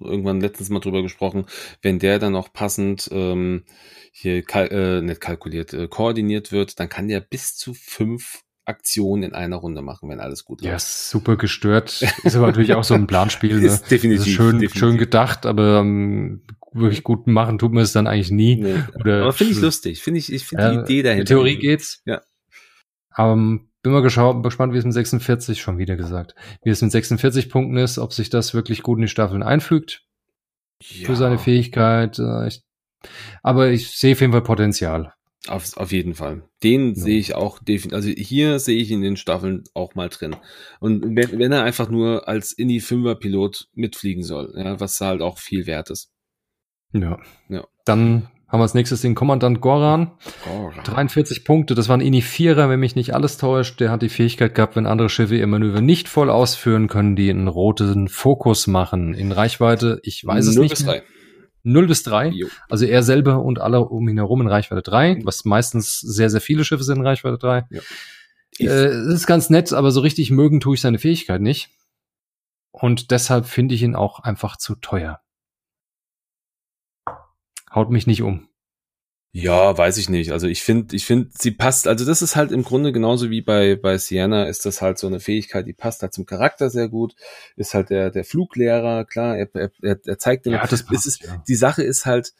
[0.00, 1.46] irgendwann letztens mal drüber gesprochen,
[1.82, 3.64] wenn der dann auch passend ähm,
[4.12, 9.22] hier kal äh, nicht kalkuliert, äh, koordiniert wird, dann kann der bis zu fünf Aktionen
[9.22, 10.72] in einer Runde machen, wenn alles gut läuft.
[10.72, 12.02] Ja, super gestört.
[12.24, 13.48] Ist aber natürlich auch so ein Planspiel.
[13.60, 13.66] Ne?
[13.66, 14.26] ist definitiv.
[14.26, 14.78] Ist schön, definitiv.
[14.78, 18.56] schön gedacht, aber ähm, wirklich gut machen tut man es dann eigentlich nie.
[18.56, 20.02] Nee, Oder, aber finde ich lustig.
[20.02, 21.20] Finde ich, ich finde äh, die Idee dahinter.
[21.20, 22.02] In Theorie geht's.
[22.04, 22.20] Ja.
[23.16, 27.48] Ähm, bin mal gespannt, wie es mit 46, schon wieder gesagt, wie es mit 46
[27.50, 30.04] Punkten ist, ob sich das wirklich gut in die Staffeln einfügt.
[30.82, 31.06] Ja.
[31.06, 32.18] Für seine Fähigkeit.
[32.18, 32.62] Äh, ich,
[33.42, 35.12] aber ich sehe auf jeden Fall Potenzial.
[35.46, 36.42] Auf, auf jeden Fall.
[36.62, 36.94] Den ja.
[36.94, 37.94] sehe ich auch definitiv.
[37.94, 40.36] Also hier sehe ich in den Staffeln auch mal drin.
[40.80, 45.66] Und wenn, wenn er einfach nur als Indie-Fünfer-Pilot mitfliegen soll, ja, was halt auch viel
[45.66, 46.10] wert ist.
[46.92, 47.18] Ja.
[47.48, 47.66] ja.
[47.84, 50.12] Dann haben wir als nächstes den Kommandant Goran.
[50.44, 50.84] Goran.
[50.84, 53.78] 43 Punkte, das waren Ini Vierer, wenn mich nicht alles täuscht.
[53.80, 57.28] Der hat die Fähigkeit gehabt, wenn andere Schiffe ihr Manöver nicht voll ausführen, können die
[57.28, 59.12] einen roten Fokus machen.
[59.12, 60.76] In Reichweite, ich weiß es 0 nicht.
[60.76, 61.02] Bis 3.
[61.62, 62.28] 0 bis 3.
[62.28, 62.46] Jo.
[62.70, 66.40] Also er selber und alle um ihn herum in Reichweite 3, was meistens sehr, sehr
[66.40, 67.66] viele Schiffe sind in Reichweite 3.
[67.70, 67.80] Ja.
[68.60, 71.68] Äh, ist ganz nett, aber so richtig mögen tue ich seine Fähigkeit nicht.
[72.70, 75.20] Und deshalb finde ich ihn auch einfach zu teuer.
[77.78, 78.48] Haut mich nicht um.
[79.30, 80.32] Ja, weiß ich nicht.
[80.32, 83.40] Also ich finde, ich finde, sie passt, also das ist halt im Grunde genauso wie
[83.40, 86.88] bei, bei Sienna ist das halt so eine Fähigkeit, die passt halt zum Charakter sehr
[86.88, 87.14] gut,
[87.54, 89.70] ist halt der, der Fluglehrer, klar, er, er,
[90.04, 91.40] er zeigt den, ja, das passt, ist, ja.
[91.46, 92.32] die Sache ist halt,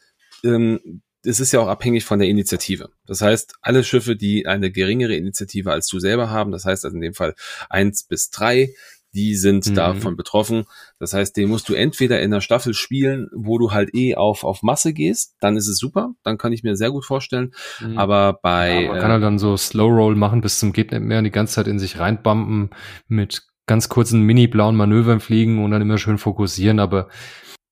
[0.43, 2.89] ähm, es ist ja auch abhängig von der Initiative.
[3.05, 6.97] Das heißt, alle Schiffe, die eine geringere Initiative als du selber haben, das heißt also
[6.97, 7.33] in dem Fall
[7.69, 8.73] eins bis drei,
[9.13, 9.75] die sind mhm.
[9.75, 10.65] davon betroffen.
[10.99, 14.43] Das heißt, den musst du entweder in der Staffel spielen, wo du halt eh auf,
[14.43, 17.53] auf Masse gehst, dann ist es super, dann kann ich mir sehr gut vorstellen.
[17.79, 17.97] Mhm.
[17.97, 18.83] Aber bei.
[18.83, 21.23] Ja, man kann halt dann so Slow Roll machen bis zum geht nicht mehr und
[21.23, 22.69] die ganze Zeit in sich reinbumpen
[23.07, 27.07] mit ganz kurzen mini-blauen Manövern fliegen und dann immer schön fokussieren, aber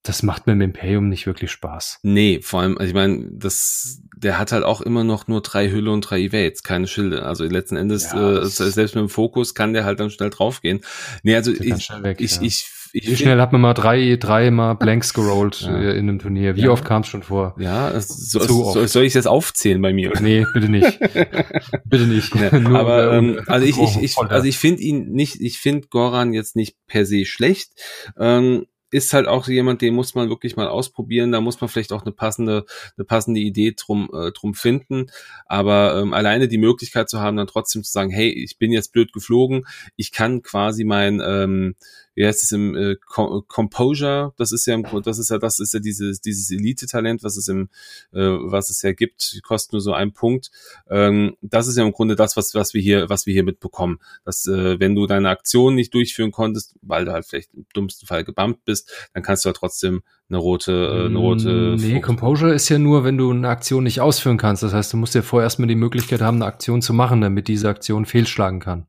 [0.07, 1.99] das macht mir im Imperium nicht wirklich Spaß.
[2.03, 5.69] Nee, vor allem, also ich meine, das, der hat halt auch immer noch nur drei
[5.69, 7.23] Hülle und drei Evades, keine Schilde.
[7.23, 10.79] Also letzten Endes, ja, äh, selbst mit dem Fokus kann der halt dann schnell draufgehen.
[11.23, 12.41] Nee, also ich, weg, ich, ja.
[12.41, 15.77] ich, ich, Wie schnell hat man mal drei, drei mal Blanks gerollt ja.
[15.77, 16.55] Äh, in einem Turnier?
[16.55, 17.55] Wie oft kam es schon vor?
[17.59, 20.13] Ja, so, so, soll ich jetzt aufzählen bei mir?
[20.21, 20.99] Nee, bitte nicht.
[21.85, 22.33] bitte nicht.
[22.33, 26.33] Ja, aber ähm, also ich, ich, ich also ich finde ihn nicht, ich finde Goran
[26.33, 27.71] jetzt nicht per se schlecht.
[28.17, 31.31] Ähm, ist halt auch jemand, den muss man wirklich mal ausprobieren.
[31.31, 32.65] Da muss man vielleicht auch eine passende,
[32.97, 35.07] eine passende Idee drum, äh, drum finden.
[35.45, 38.93] Aber ähm, alleine die Möglichkeit zu haben, dann trotzdem zu sagen, hey, ich bin jetzt
[38.93, 39.65] blöd geflogen,
[39.95, 41.75] ich kann quasi mein ähm,
[42.17, 45.75] wie heißt es im äh, Composure, das ist ja im das ist ja das ist
[45.75, 47.69] ja dieses dieses Elite Talent, was es im
[48.11, 50.49] äh, was es ja gibt, kostet nur so einen Punkt.
[50.89, 53.99] Ähm, das ist ja im Grunde das, was was wir hier was wir hier mitbekommen,
[54.25, 58.07] dass äh, wenn du deine Aktion nicht durchführen konntest, weil du halt vielleicht im dümmsten
[58.07, 62.01] Fall gebammt bist, dann kannst du ja trotzdem eine rote äh, eine rote Nee, Frucht.
[62.01, 64.63] Composure ist ja nur, wenn du eine Aktion nicht ausführen kannst.
[64.63, 67.47] Das heißt, du musst ja vorher erstmal die Möglichkeit haben, eine Aktion zu machen, damit
[67.47, 68.87] diese Aktion fehlschlagen kann.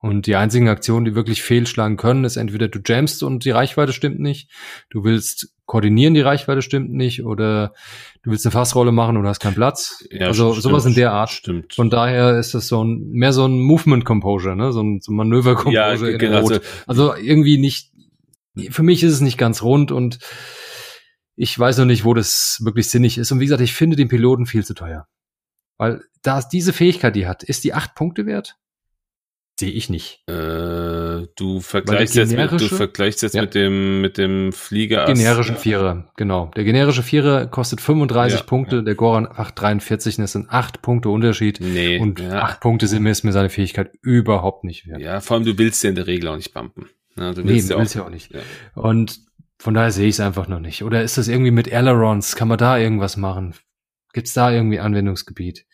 [0.00, 3.92] Und die einzigen Aktionen, die wirklich fehlschlagen können, ist entweder du jamst und die Reichweite
[3.92, 4.48] stimmt nicht,
[4.90, 7.74] du willst koordinieren, die Reichweite stimmt nicht, oder
[8.22, 10.04] du willst eine Fassrolle machen und hast keinen Platz.
[10.10, 11.30] Ja, also stimmt, sowas in der Art.
[11.30, 11.74] Stimmt.
[11.74, 14.72] Von daher ist das so ein mehr so ein Movement Composure, ne?
[14.72, 16.12] So ein, so ein Manöver Composure.
[16.12, 16.38] Ja, genau.
[16.38, 17.92] Also, also irgendwie nicht.
[18.70, 20.18] Für mich ist es nicht ganz rund und
[21.36, 23.30] ich weiß noch nicht, wo das wirklich sinnig ist.
[23.30, 25.06] Und wie gesagt, ich finde den Piloten viel zu teuer.
[25.76, 28.56] Weil da diese Fähigkeit, die hat, ist die acht Punkte wert?
[29.58, 30.22] Sehe ich nicht.
[30.28, 33.42] Äh, du vergleichst jetzt, mit, du vergleichst jetzt ja.
[33.42, 35.06] mit dem mit dem Flieger.
[35.06, 36.52] Generischen Vierer, genau.
[36.54, 38.82] Der generische Vierer kostet 35 ja, Punkte, ja.
[38.82, 41.58] der Goran 843, das sind acht Punkte Unterschied.
[41.60, 45.00] Nee, und acht Punkte sind mir, ist mir seine Fähigkeit überhaupt nicht wert.
[45.00, 46.88] Ja, vor allem du willst ja in der Regel auch nicht bumpen.
[47.16, 48.30] Ja, du willst nee, ja, willst auch, ja auch nicht.
[48.76, 49.18] Und
[49.58, 50.84] von daher sehe ich es einfach noch nicht.
[50.84, 52.36] Oder ist das irgendwie mit Ailerons?
[52.36, 53.54] Kann man da irgendwas machen?
[54.12, 55.66] Gibt's da irgendwie Anwendungsgebiet?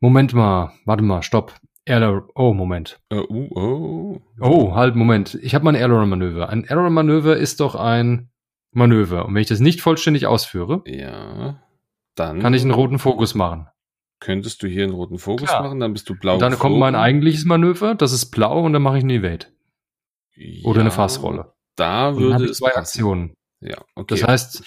[0.00, 1.54] Moment mal, warte mal, stopp.
[1.88, 3.00] Aileron, oh, Moment.
[3.12, 4.20] Uh, uh, oh.
[4.40, 5.38] oh, halt, Moment.
[5.40, 6.48] Ich habe mal ein Aileron-Manöver.
[6.48, 8.30] Ein Aileron-Manöver ist doch ein
[8.72, 9.26] Manöver.
[9.26, 11.60] Und wenn ich das nicht vollständig ausführe, ja,
[12.16, 13.68] dann kann ich einen roten Fokus machen.
[14.18, 15.62] Könntest du hier einen roten Fokus Klar.
[15.62, 16.34] machen, dann bist du blau.
[16.34, 16.72] Und dann geflogen.
[16.72, 19.46] kommt mein eigentliches Manöver, das ist blau, und dann mache ich eine Evade.
[20.34, 21.52] Ja, Oder eine Fassrolle.
[21.76, 22.80] Da würde es zwei passen.
[22.80, 23.34] Aktionen.
[23.60, 24.06] Ja, okay.
[24.08, 24.64] Das heißt,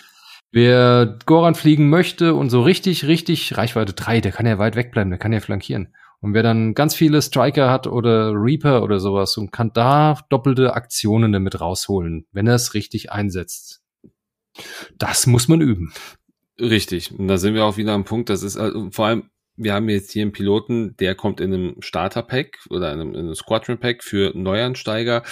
[0.52, 5.10] wer Goran fliegen möchte und so richtig, richtig Reichweite 3, der kann ja weit wegbleiben,
[5.10, 5.94] der kann ja flankieren.
[6.22, 10.74] Und wer dann ganz viele Striker hat oder Reaper oder sowas und kann da doppelte
[10.74, 13.82] Aktionen damit rausholen, wenn er es richtig einsetzt.
[14.98, 15.94] Das muss man üben.
[16.60, 17.18] Richtig.
[17.18, 19.90] Und da sind wir auch wieder am Punkt, das ist also vor allem wir haben
[19.90, 24.04] jetzt hier einen Piloten, der kommt in einem Starter-Pack oder in einem, in einem Squadron-Pack
[24.04, 25.24] für Neuansteiger.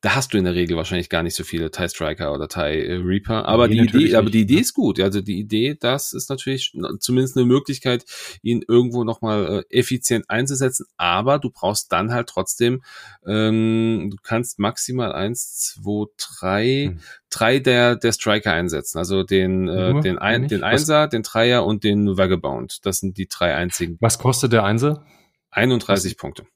[0.00, 2.86] Da hast du in der Regel wahrscheinlich gar nicht so viele TIE Striker oder TIE
[2.86, 3.46] äh, Reaper.
[3.46, 4.60] Aber nee, die Idee, aber die Idee ja.
[4.60, 5.00] ist gut.
[5.00, 8.04] Also die Idee, das ist natürlich zumindest eine Möglichkeit,
[8.42, 10.86] ihn irgendwo nochmal äh, effizient einzusetzen.
[10.98, 12.82] Aber du brauchst dann halt trotzdem,
[13.26, 17.00] ähm, du kannst maximal eins, zwei, drei, hm.
[17.28, 18.98] drei der, der Striker einsetzen.
[18.98, 22.86] Also den, äh, den, ein, den Einser, den Dreier und den Vagabond.
[22.86, 23.96] Das sind die drei einzigen.
[23.98, 25.04] Was kostet der Einser?
[25.50, 26.16] 31 Was?
[26.16, 26.46] Punkte.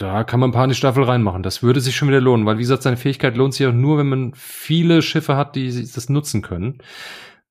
[0.00, 1.42] Da kann man ein paar in die Staffel reinmachen.
[1.42, 3.98] Das würde sich schon wieder lohnen, weil wie gesagt, seine Fähigkeit lohnt sich auch nur,
[3.98, 6.78] wenn man viele Schiffe hat, die das nutzen können.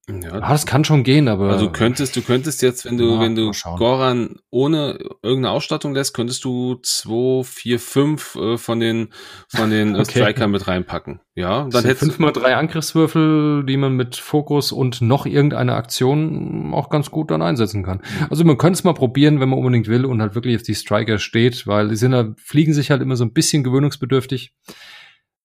[0.09, 1.49] Ja, ah, das kann schon gehen, aber.
[1.49, 5.93] Also du könntest, du könntest jetzt, wenn du, ja, wenn du Goran ohne irgendeine Ausstattung
[5.93, 9.09] lässt, könntest du zwei, vier, fünf äh, von den,
[9.47, 10.19] von den okay.
[10.21, 11.21] Strikern mit reinpacken.
[11.35, 16.73] Ja, dann hättest fünf mal drei Angriffswürfel, die man mit Fokus und noch irgendeine Aktion
[16.73, 18.01] auch ganz gut dann einsetzen kann.
[18.29, 20.75] Also man könnte es mal probieren, wenn man unbedingt will und halt wirklich auf die
[20.75, 24.53] Striker steht, weil die sind da, fliegen sich halt immer so ein bisschen gewöhnungsbedürftig.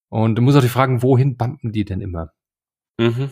[0.09, 2.31] Und du musst auch die fragen, wohin bumpen die denn immer?
[2.99, 3.31] Mhm.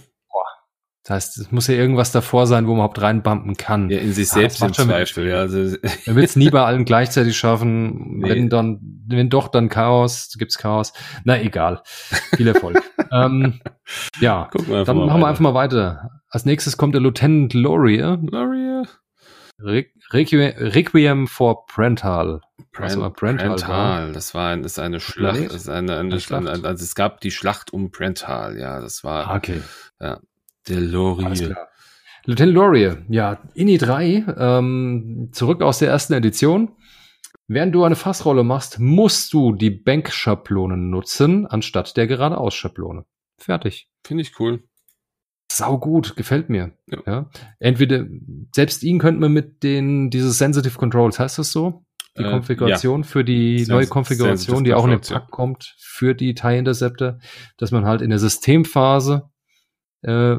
[1.05, 3.91] Das heißt, es muss ja irgendwas davor sein, wo man überhaupt reinbumpen kann.
[3.91, 5.39] Ja, in sich ja, selbst im Zweifel, ja.
[5.41, 5.59] Also
[6.07, 8.19] man will es nie bei allen gleichzeitig schaffen.
[8.19, 8.31] Nee.
[8.31, 10.93] Wenn dann, wenn doch, dann Chaos, gibt's Chaos.
[11.25, 11.83] Na, egal.
[12.37, 12.81] Viel Erfolg.
[13.13, 13.61] ähm,
[14.21, 16.23] ja, dann machen wir einfach mal weiter.
[16.29, 18.21] Als nächstes kommt der Lieutenant Laurier.
[18.31, 18.85] Laurier.
[19.59, 22.41] Requiem, Requiem for Prental.
[22.73, 26.49] Prental, Prental das war ein, ist eine Schlacht, ist eine, eine, eine Schlacht.
[26.49, 29.61] also es gab die Schlacht um Prental, ja, das war, ah, okay.
[30.01, 30.21] ja,
[30.69, 31.57] der Laurier.
[32.25, 36.77] Lieutenant Laurier, ja, INI 3, ähm, zurück aus der ersten Edition.
[37.49, 43.05] Während du eine Fassrolle machst, musst du die Bankschablone nutzen, anstatt der geradeaus-Schablone.
[43.39, 43.89] Fertig.
[44.05, 44.63] Finde ich cool.
[45.51, 46.73] Sau gut, gefällt mir.
[46.87, 46.99] Ja.
[47.07, 47.31] ja.
[47.59, 48.07] Entweder,
[48.55, 51.85] selbst ihn könnte man mit den, dieses Sensitive Controls, heißt das so?
[52.17, 53.07] Die äh, Konfiguration ja.
[53.07, 55.29] für die Sens neue Konfiguration, die auch in den Pack ja.
[55.31, 57.19] kommt, für die TIE Interceptor,
[57.59, 59.31] dass man halt in der Systemphase
[60.03, 60.37] äh,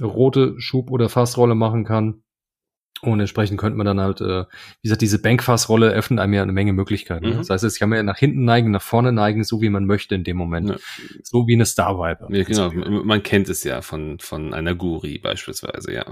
[0.00, 2.22] rote Schub- oder Fassrolle machen kann
[3.02, 6.52] und entsprechend könnte man dann halt, äh, wie gesagt, diese Bankfassrolle öffnet einem ja eine
[6.52, 7.24] Menge Möglichkeiten.
[7.24, 7.34] Ne?
[7.34, 7.38] Mhm.
[7.38, 9.86] Das heißt, es kann man ja nach hinten neigen, nach vorne neigen, so wie man
[9.86, 10.70] möchte in dem Moment.
[10.70, 10.76] Ja.
[11.22, 12.28] So wie eine Star Viper.
[12.30, 12.70] Ja, genau.
[13.04, 16.04] Man kennt es ja von, von einer Guri beispielsweise, ja.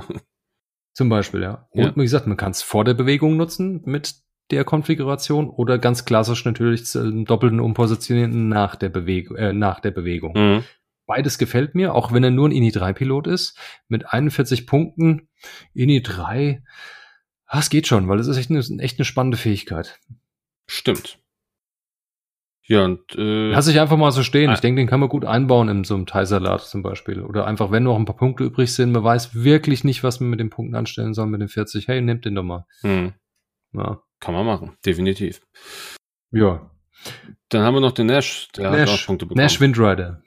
[0.94, 1.68] Zum Beispiel, ja.
[1.70, 1.92] Und ja.
[1.94, 4.14] wie gesagt, man kann es vor der Bewegung nutzen mit
[4.50, 9.90] der Konfiguration oder ganz klassisch natürlich zum doppelten Umpositionieren nach der Bewegung, äh, nach der
[9.90, 10.32] Bewegung.
[10.34, 10.64] Mhm.
[11.08, 13.58] Beides gefällt mir, auch wenn er nur ein INI 3 Pilot ist.
[13.88, 15.28] Mit 41 Punkten,
[15.74, 16.62] INI 3,
[17.46, 19.98] ah, es geht schon, weil es ist echt eine, echt eine spannende Fähigkeit.
[20.66, 21.18] Stimmt.
[22.66, 24.52] Ja, und äh, Lass ich einfach mal so stehen.
[24.52, 27.22] Ich denke, den kann man gut einbauen in so einem Thai-Salat zum Beispiel.
[27.22, 30.28] Oder einfach, wenn noch ein paar Punkte übrig sind, man weiß wirklich nicht, was man
[30.28, 31.88] mit den Punkten anstellen soll, mit den 40.
[31.88, 32.66] Hey, nehmt den doch mal.
[32.82, 33.14] Hm.
[33.72, 34.02] Ja.
[34.20, 35.40] Kann man machen, definitiv.
[36.30, 36.70] Ja.
[37.48, 39.42] Dann haben wir noch den Nash, der Nash, hat auch Punkte bekommen.
[39.42, 40.22] Nash Windrider.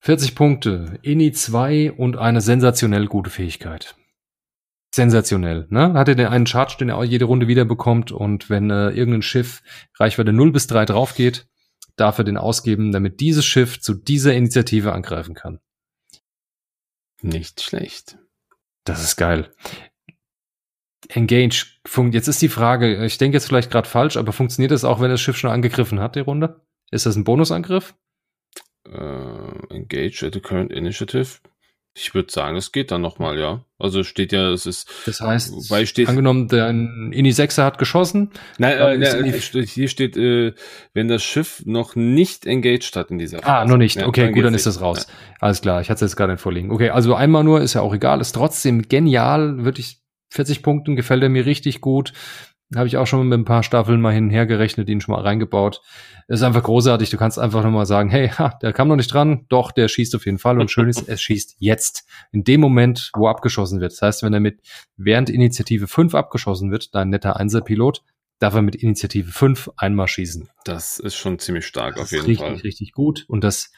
[0.00, 3.96] 40 Punkte, INI 2 und eine sensationell gute Fähigkeit.
[4.94, 5.92] Sensationell, ne?
[5.94, 8.90] Hat er den einen Charge, den er auch jede Runde wieder bekommt und wenn äh,
[8.90, 9.62] irgendein Schiff
[9.98, 11.46] Reichweite 0 bis 3 drauf geht,
[11.96, 15.60] darf er den ausgeben, damit dieses Schiff zu dieser Initiative angreifen kann.
[17.20, 18.18] Nicht schlecht.
[18.84, 19.52] Das ist geil.
[21.08, 21.66] Engage,
[22.10, 25.10] jetzt ist die Frage, ich denke jetzt vielleicht gerade falsch, aber funktioniert das auch, wenn
[25.10, 26.60] das Schiff schon angegriffen hat, die Runde?
[26.90, 27.94] Ist das ein Bonusangriff?
[28.86, 31.38] Äh, engage at the current initiative.
[32.00, 33.64] Ich würde sagen, es geht dann nochmal, ja.
[33.76, 34.88] Also steht ja, es ist.
[35.04, 38.30] Das heißt, weil steht, angenommen, der Ini 6 hat geschossen.
[38.58, 40.54] Nein, äh, ja, hier steht, äh,
[40.94, 43.52] wenn das Schiff noch nicht engaged hat in dieser Phase.
[43.52, 43.96] Ah, noch nicht.
[43.96, 45.06] Ja, okay, gut, dann ist das raus.
[45.08, 45.14] Ja.
[45.40, 46.70] Alles klar, ich hatte es jetzt gerade nicht vorliegen.
[46.70, 49.98] Okay, also einmal nur, ist ja auch egal, ist trotzdem genial, wirklich
[50.30, 52.12] 40 Punkten, gefällt er mir richtig gut.
[52.74, 55.14] Habe ich auch schon mit ein paar Staffeln mal hin und her gerechnet, ihn schon
[55.14, 55.80] mal reingebaut.
[56.26, 57.08] Das ist einfach großartig.
[57.08, 59.46] Du kannst einfach nochmal sagen, hey, ha, der kam noch nicht dran.
[59.48, 60.60] Doch, der schießt auf jeden Fall.
[60.60, 62.06] Und schön ist, es schießt jetzt.
[62.30, 63.92] In dem Moment, wo abgeschossen wird.
[63.92, 64.60] Das heißt, wenn er mit
[64.96, 68.02] während Initiative 5 abgeschossen wird, dein netter Einser-Pilot,
[68.38, 70.50] darf er mit Initiative 5 einmal schießen.
[70.64, 72.52] Das ist schon ziemlich stark das auf jeden richtig, Fall.
[72.52, 73.24] Richtig, richtig gut.
[73.28, 73.72] Und dass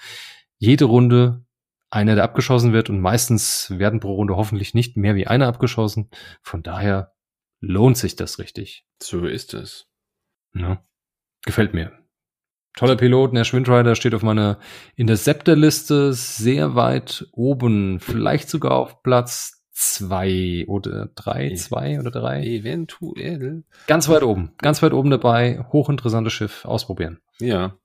[0.58, 1.44] jede Runde
[1.90, 6.10] einer, der abgeschossen wird und meistens werden pro Runde hoffentlich nicht mehr wie einer abgeschossen.
[6.42, 7.12] Von daher
[7.60, 8.84] lohnt sich das richtig.
[9.02, 9.86] So ist es.
[10.54, 10.84] Ja.
[11.44, 11.92] Gefällt mir.
[12.76, 14.58] Toller Pilot, der Schwindrider steht auf meiner
[14.96, 22.44] Interceptor-Liste sehr weit oben, vielleicht sogar auf Platz zwei oder drei, zwei oder drei.
[22.44, 23.64] Eventuell.
[23.86, 27.18] Ganz weit oben, ganz weit oben dabei, hochinteressantes Schiff, ausprobieren.
[27.40, 27.76] Ja.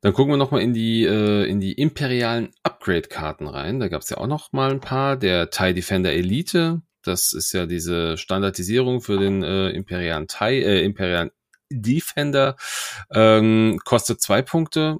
[0.00, 3.80] Dann gucken wir nochmal in die, äh, in die imperialen Upgrade-Karten rein.
[3.80, 5.16] Da gab es ja auch noch mal ein paar.
[5.16, 10.84] Der TIE Defender Elite, das ist ja diese Standardisierung für den äh, imperialen TIE, äh,
[10.84, 11.30] imperialen
[11.70, 12.56] Defender.
[13.12, 14.98] Ähm, kostet zwei Punkte.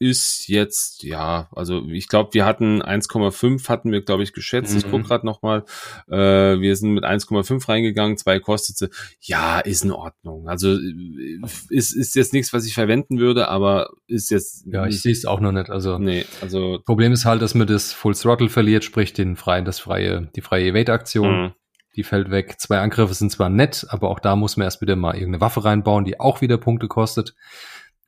[0.00, 4.72] Ist jetzt, ja, also ich glaube, wir hatten 1,5 hatten wir, glaube ich, geschätzt.
[4.72, 4.78] Mhm.
[4.78, 5.64] Ich gucke gerade nochmal.
[6.08, 8.90] Äh, wir sind mit 1,5 reingegangen, zwei kostet sie.
[9.20, 10.48] Ja, ist in Ordnung.
[10.48, 14.66] Also äh, ist, ist jetzt nichts, was ich verwenden würde, aber ist jetzt.
[14.66, 15.68] Ja, ich sehe es auch noch nicht.
[15.68, 16.78] Also, nee, also.
[16.84, 20.42] Problem ist halt, dass man das Full Throttle verliert, sprich den freien, das freie, die
[20.42, 21.42] freie Evade-Aktion.
[21.42, 21.52] Mhm
[21.98, 22.60] die fällt weg.
[22.60, 25.64] Zwei Angriffe sind zwar nett, aber auch da muss man erst wieder mal irgendeine Waffe
[25.64, 27.34] reinbauen, die auch wieder Punkte kostet.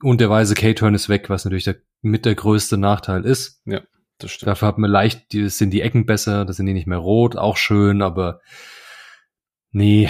[0.01, 3.61] Und der weise K-Turn ist weg, was natürlich der, mit der größte Nachteil ist.
[3.65, 3.81] Ja,
[4.17, 4.47] das stimmt.
[4.47, 7.35] Dafür hat man leicht, die, sind die Ecken besser, da sind die nicht mehr rot,
[7.35, 8.41] auch schön, aber
[9.71, 10.09] nee.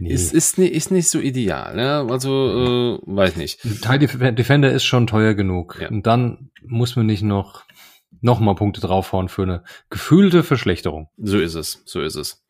[0.00, 0.12] Nee.
[0.12, 2.06] Es ist, nicht, ist nicht so ideal, ne?
[2.08, 3.60] Also, äh, weiß nicht.
[3.82, 5.78] Teil Defender ist schon teuer genug.
[5.80, 5.88] Ja.
[5.88, 7.64] Und dann muss man nicht noch,
[8.20, 11.08] noch mal Punkte draufhauen für eine gefühlte Verschlechterung.
[11.16, 12.44] So ist es, so ist es.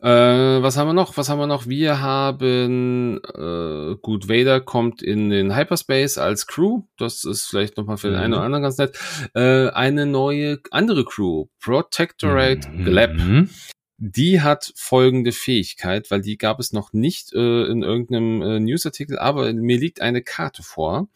[0.00, 1.16] Äh, was haben wir noch?
[1.16, 1.68] Was haben wir noch?
[1.68, 6.82] Wir haben, äh, gut, Vader kommt in den Hyperspace als Crew.
[6.98, 8.22] Das ist vielleicht nochmal für den mhm.
[8.22, 8.98] einen oder anderen ganz nett.
[9.34, 12.84] Äh, eine neue, andere Crew, Protectorate mhm.
[12.84, 13.48] Gleb.
[14.04, 19.16] Die hat folgende Fähigkeit, weil die gab es noch nicht äh, in irgendeinem äh, Newsartikel,
[19.16, 21.06] aber mir liegt eine Karte vor.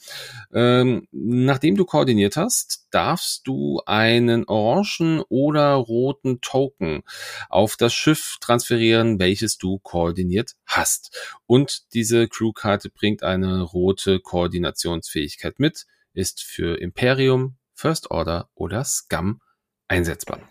[0.54, 7.02] Ähm, nachdem du koordiniert hast, darfst du einen orangen oder roten Token
[7.48, 11.40] auf das Schiff transferieren, welches du koordiniert hast.
[11.46, 19.40] Und diese Crewkarte bringt eine rote Koordinationsfähigkeit mit, ist für Imperium, First Order oder Scum
[19.88, 20.48] einsetzbar.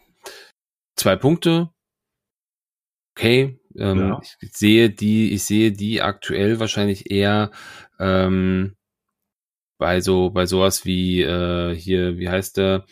[0.97, 1.69] Zwei Punkte,
[3.15, 4.21] okay, Ähm, ja.
[4.39, 7.51] Ich sehe die, ich sehe die aktuell wahrscheinlich eher
[7.99, 8.75] ähm,
[9.77, 12.85] bei so, bei sowas wie äh, hier, wie heißt der?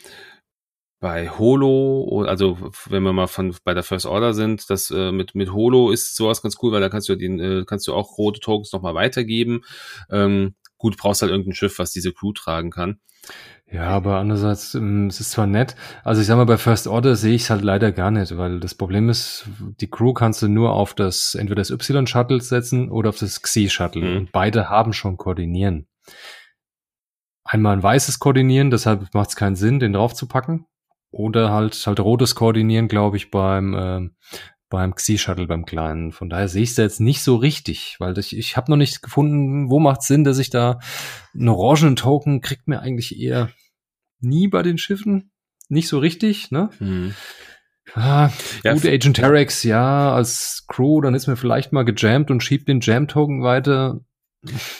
[1.04, 2.56] bei Holo, also
[2.88, 6.16] wenn wir mal von bei der First Order sind, das äh, mit mit Holo ist
[6.16, 8.94] sowas ganz cool, weil da kannst du den äh, kannst du auch rote Tokens nochmal
[8.94, 9.60] weitergeben.
[10.10, 13.00] Ähm, gut, brauchst halt irgendein Schiff, was diese Crew tragen kann.
[13.74, 15.74] Ja, aber andererseits, ähm, es ist zwar nett,
[16.04, 18.60] also ich sag mal, bei First Order sehe ich es halt leider gar nicht, weil
[18.60, 19.48] das Problem ist,
[19.80, 24.08] die Crew kannst du nur auf das, entweder das Y-Shuttle setzen oder auf das Xi-Shuttle.
[24.08, 24.16] Mhm.
[24.16, 25.88] Und beide haben schon Koordinieren.
[27.42, 30.66] Einmal ein weißes Koordinieren, deshalb macht es keinen Sinn, den draufzupacken.
[31.10, 34.08] Oder halt halt rotes Koordinieren, glaube ich, beim äh,
[34.70, 36.12] beim Xi-Shuttle, beim kleinen.
[36.12, 39.02] Von daher sehe ich es jetzt nicht so richtig, weil ich, ich habe noch nicht
[39.02, 40.78] gefunden, wo macht Sinn, dass ich da
[41.34, 43.50] einen orangenen Token kriegt mir eigentlich eher
[44.24, 45.30] nie bei den Schiffen.
[45.68, 46.70] Nicht so richtig, ne?
[46.78, 47.14] Hm.
[47.94, 48.30] Ah,
[48.64, 52.68] ja, gut, Agent Terex, ja, als Crew, dann ist mir vielleicht mal gejammt und schiebt
[52.68, 54.00] den Jam-Token weiter.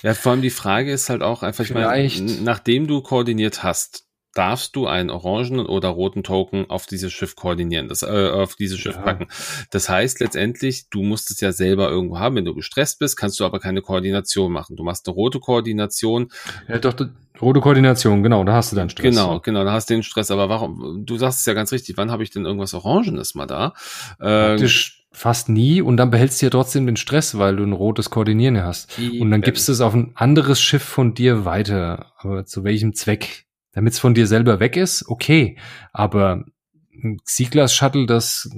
[0.03, 2.17] Ja, vor allem die Frage ist halt auch einfach, vielleicht.
[2.17, 4.04] ich meine, nachdem du koordiniert hast,
[4.35, 8.79] darfst du einen orangenen oder roten Token auf dieses Schiff koordinieren, das, äh, auf dieses
[8.79, 9.03] Schiff ja.
[9.03, 9.29] packen.
[9.71, 12.37] Das heißt letztendlich, du musst es ja selber irgendwo haben.
[12.37, 14.77] Wenn du gestresst bist, kannst du aber keine Koordination machen.
[14.77, 16.31] Du machst eine rote Koordination.
[16.69, 16.95] Ja, doch,
[17.41, 19.15] rote Koordination, genau, da hast du dann Stress.
[19.15, 20.31] Genau, genau, da hast du den Stress.
[20.31, 23.47] Aber warum, du sagst es ja ganz richtig, wann habe ich denn irgendwas Orangenes mal
[23.47, 23.75] da?
[24.19, 27.73] Praktisch ähm, fast nie und dann behältst du ja trotzdem den Stress, weil du ein
[27.73, 28.99] rotes Koordinieren hast.
[28.99, 32.13] Und dann gibst du es auf ein anderes Schiff von dir weiter.
[32.19, 33.44] Aber zu welchem Zweck?
[33.75, 35.59] Damit es von dir selber weg ist, okay.
[35.93, 36.45] Aber
[36.93, 38.51] ein Seaglass-Shuttle, das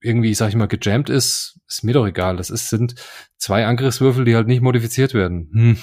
[0.00, 2.36] irgendwie, sag ich mal, gejammt ist, ist mir doch egal.
[2.36, 2.94] Das ist, sind
[3.38, 5.50] zwei Angriffswürfel, die halt nicht modifiziert werden.
[5.52, 5.78] Hm.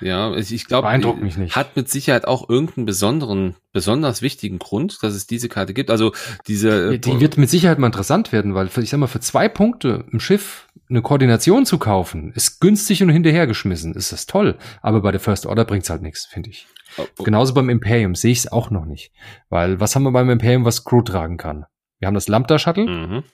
[0.00, 1.56] Ja, ich glaube, mich nicht.
[1.56, 5.90] Hat mit Sicherheit auch irgendeinen besonderen, besonders wichtigen Grund, dass es diese Karte gibt.
[5.90, 6.12] Also
[6.46, 6.92] diese.
[6.92, 10.04] Ja, die wird mit Sicherheit mal interessant werden, weil ich sag mal, für zwei Punkte
[10.10, 13.94] im Schiff eine Koordination zu kaufen, ist günstig und hinterhergeschmissen.
[13.94, 14.58] Ist das toll.
[14.82, 16.66] Aber bei der First Order bringt's halt nichts, finde ich.
[16.98, 17.22] Oh, oh.
[17.22, 19.12] Genauso beim Imperium sehe ich es auch noch nicht.
[19.48, 21.64] Weil was haben wir beim Imperium, was Crew tragen kann?
[21.98, 22.86] Wir haben das Lambda-Shuttle.
[22.86, 23.24] Mhm.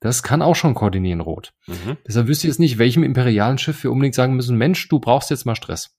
[0.00, 1.52] Das kann auch schon koordinieren rot.
[1.66, 1.98] Mhm.
[2.06, 5.30] Deshalb wüsste ich jetzt nicht, welchem imperialen Schiff wir unbedingt sagen müssen, Mensch, du brauchst
[5.30, 5.96] jetzt mal Stress.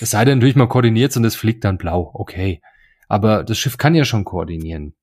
[0.00, 2.10] Es sei denn natürlich mal koordiniert und es fliegt dann blau.
[2.14, 2.62] Okay.
[3.08, 4.94] Aber das Schiff kann ja schon koordinieren.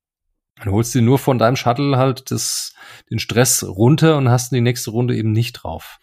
[0.57, 2.73] Dann holst du nur von deinem Shuttle halt das,
[3.09, 5.99] den Stress runter und hast die nächste Runde eben nicht drauf.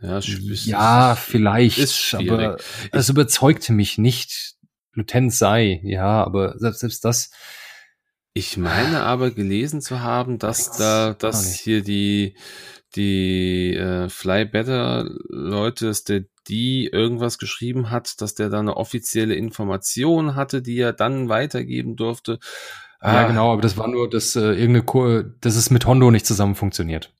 [0.00, 2.56] Ja, ist, ja vielleicht, ist aber
[2.92, 4.54] es überzeugt mich nicht.
[4.92, 7.30] Lieutenant sei, ja, aber selbst, selbst das.
[8.32, 12.36] Ich meine aber gelesen zu haben, dass da, dass hier die,
[12.94, 18.76] die äh, Fly Better Leute, dass der die irgendwas geschrieben hat, dass der da eine
[18.76, 22.38] offizielle Information hatte, die er dann weitergeben durfte.
[23.00, 23.14] Ah.
[23.14, 26.26] Ja, genau, aber das war nur, dass äh, irgendeine, Ko dass es mit Hondo nicht
[26.26, 27.12] zusammen funktioniert.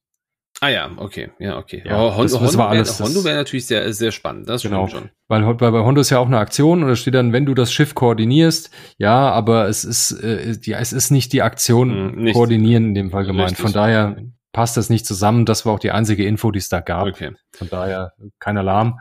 [0.63, 1.83] Ah ja, okay, ja, okay.
[1.87, 3.01] Ja, oh, Hondo, das, das war alles.
[3.01, 4.89] Hondo wäre natürlich sehr, sehr spannend, das genau.
[4.89, 5.09] schon.
[5.27, 7.55] Weil, weil bei Hondo ist ja auch eine Aktion und da steht dann, wenn du
[7.55, 12.23] das Schiff koordinierst, ja, aber es ist, äh, ja, es ist nicht die Aktion hm,
[12.23, 13.53] nicht, koordinieren in dem Fall gemeint.
[13.53, 13.63] Richtig.
[13.63, 14.17] Von daher
[14.53, 15.47] passt das nicht zusammen.
[15.47, 17.07] Das war auch die einzige Info, die es da gab.
[17.07, 17.33] Okay.
[17.53, 18.99] Von daher kein Alarm.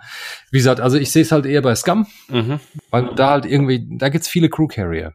[0.52, 2.62] Wie gesagt, also ich sehe es halt eher bei Scum, mhm.
[2.90, 5.14] weil da halt irgendwie, da gibt's viele Crew Carrier.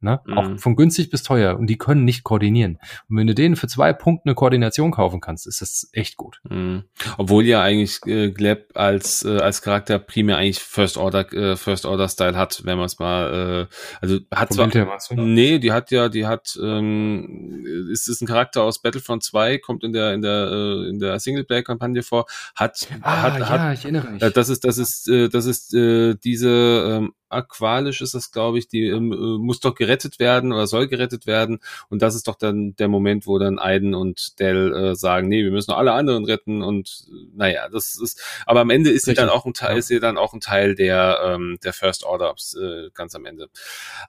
[0.00, 0.20] Ne?
[0.24, 0.38] Mhm.
[0.38, 1.58] Auch von günstig bis teuer.
[1.58, 2.78] Und die können nicht koordinieren.
[3.08, 6.40] Und wenn du denen für zwei Punkte eine Koordination kaufen kannst, ist das echt gut.
[6.48, 6.84] Mhm.
[7.16, 11.84] Obwohl ja eigentlich äh, Gleb als äh, als Charakter primär eigentlich First Order äh, First
[11.84, 14.68] Order Style hat, wenn man es mal äh, also hat zwar
[15.16, 19.82] nee, die hat ja die hat ähm, ist ist ein Charakter aus Battlefront 2, kommt
[19.82, 23.74] in der in der äh, in der Singleplayer Kampagne vor, hat ah, hat, ja, hat
[23.74, 24.22] ich erinnere mich.
[24.22, 28.58] Äh, das ist das ist äh, das ist äh, diese ähm, Aqualisch ist das, glaube
[28.58, 31.58] ich, die ähm, äh, muss doch gerettet werden oder soll gerettet werden.
[31.88, 35.44] Und das ist doch dann der Moment, wo dann Aiden und Dell äh, sagen, nee,
[35.44, 36.62] wir müssen alle anderen retten.
[36.62, 39.78] Und naja, das ist, aber am Ende ist sie dann auch ein Teil, ja.
[39.78, 43.48] ist sie dann auch ein Teil der, ähm, der First Order äh, ganz am Ende.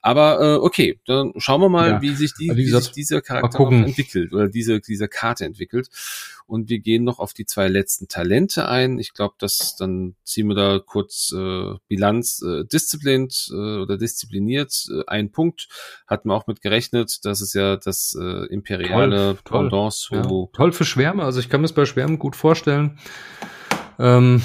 [0.02, 2.02] Aber äh, okay, dann schauen wir mal, ja.
[2.02, 5.90] wie sich die, wie, wie sich dieser Charakter entwickelt oder diese, diese Karte entwickelt.
[6.50, 8.98] Und wir gehen noch auf die zwei letzten Talente ein.
[8.98, 12.42] Ich glaube, dass dann ziehen wir da kurz äh, Bilanz.
[12.42, 15.68] Äh, Disciplined äh, oder diszipliniert, äh, ein Punkt.
[16.08, 17.20] Hatten wir auch mit gerechnet.
[17.24, 20.16] Das ist ja das äh, imperiale toll, Pendant zu.
[20.16, 20.24] Ja.
[20.54, 21.24] Toll für Schwärme.
[21.24, 22.98] Also ich kann mir es bei Schwärmen gut vorstellen.
[24.00, 24.42] Ähm,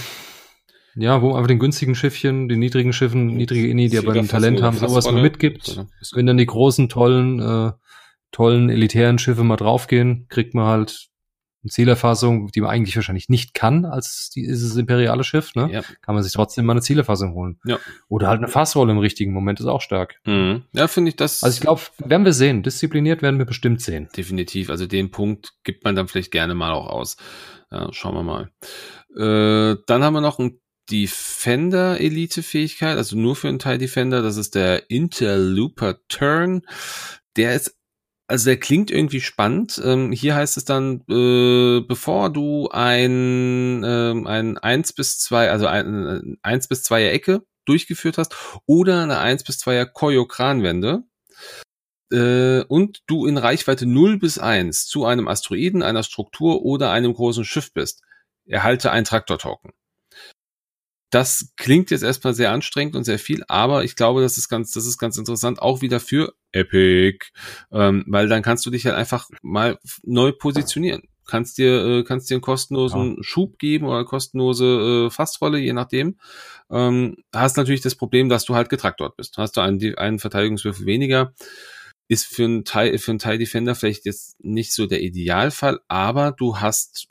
[0.97, 4.29] ja, wo man einfach den günstigen Schiffchen, den niedrigen Schiffen, niedrige Inni, die aber ein
[4.29, 5.85] Talent haben, sowas mal mitgibt.
[6.13, 7.73] Wenn dann die großen, tollen, äh,
[8.31, 11.09] tollen, elitären Schiffe mal draufgehen, kriegt man halt
[11.69, 15.69] Zielerfassung, die man eigentlich wahrscheinlich nicht kann als dieses imperiale Schiff, ne?
[15.71, 15.83] Ja.
[16.03, 17.59] Kann man sich trotzdem mal eine Zielerfassung holen.
[17.65, 17.79] Ja.
[18.09, 20.17] Oder halt eine Fassrolle im richtigen Moment ist auch stark.
[20.25, 20.63] Mhm.
[20.73, 21.43] Ja, finde ich das.
[21.43, 22.63] Also ich glaube, werden wir sehen.
[22.63, 24.09] Diszipliniert werden wir bestimmt sehen.
[24.17, 24.71] Definitiv.
[24.71, 27.17] Also den Punkt gibt man dann vielleicht gerne mal auch aus.
[27.71, 28.51] Ja, schauen wir mal.
[29.17, 30.61] Äh, dann haben wir noch ein
[30.91, 34.21] Defender Elite Fähigkeit, also nur für einen TIE Defender.
[34.21, 36.63] Das ist der Interlooper Turn.
[37.37, 37.79] Der ist
[38.27, 39.81] also der klingt irgendwie spannend.
[39.85, 45.67] Ähm, hier heißt es dann, äh, bevor du ein, ähm, ein 1 bis 2, also
[45.67, 48.35] ein, 1 bis 2er Ecke durchgeführt hast
[48.67, 51.05] oder eine 1 bis 2er Koyo-Kranwende
[52.13, 57.15] äh, und du in Reichweite 0 bis 1 zu einem Asteroiden, einer Struktur oder einem
[57.15, 58.03] großen Schiff bist,
[58.47, 59.73] erhalte ein Traktor-Token.
[61.15, 64.73] Das klingt jetzt erstmal sehr anstrengend und sehr viel, aber ich glaube, das ist ganz,
[64.73, 67.27] das ist ganz interessant, auch wieder für Epic,
[67.71, 71.03] ähm, weil dann kannst du dich halt einfach mal neu positionieren.
[71.25, 73.23] Kannst dir, äh, kannst dir einen kostenlosen ja.
[73.23, 76.19] Schub geben oder kostenlose äh, Fastrolle, je nachdem.
[76.69, 79.39] Ähm, hast natürlich das Problem, dass du halt getrackt dort bist.
[79.39, 81.33] Hast du einen, einen Verteidigungswürfel weniger.
[82.09, 86.33] Ist für einen Teil, für einen Teil Defender vielleicht jetzt nicht so der Idealfall, aber
[86.33, 87.07] du hast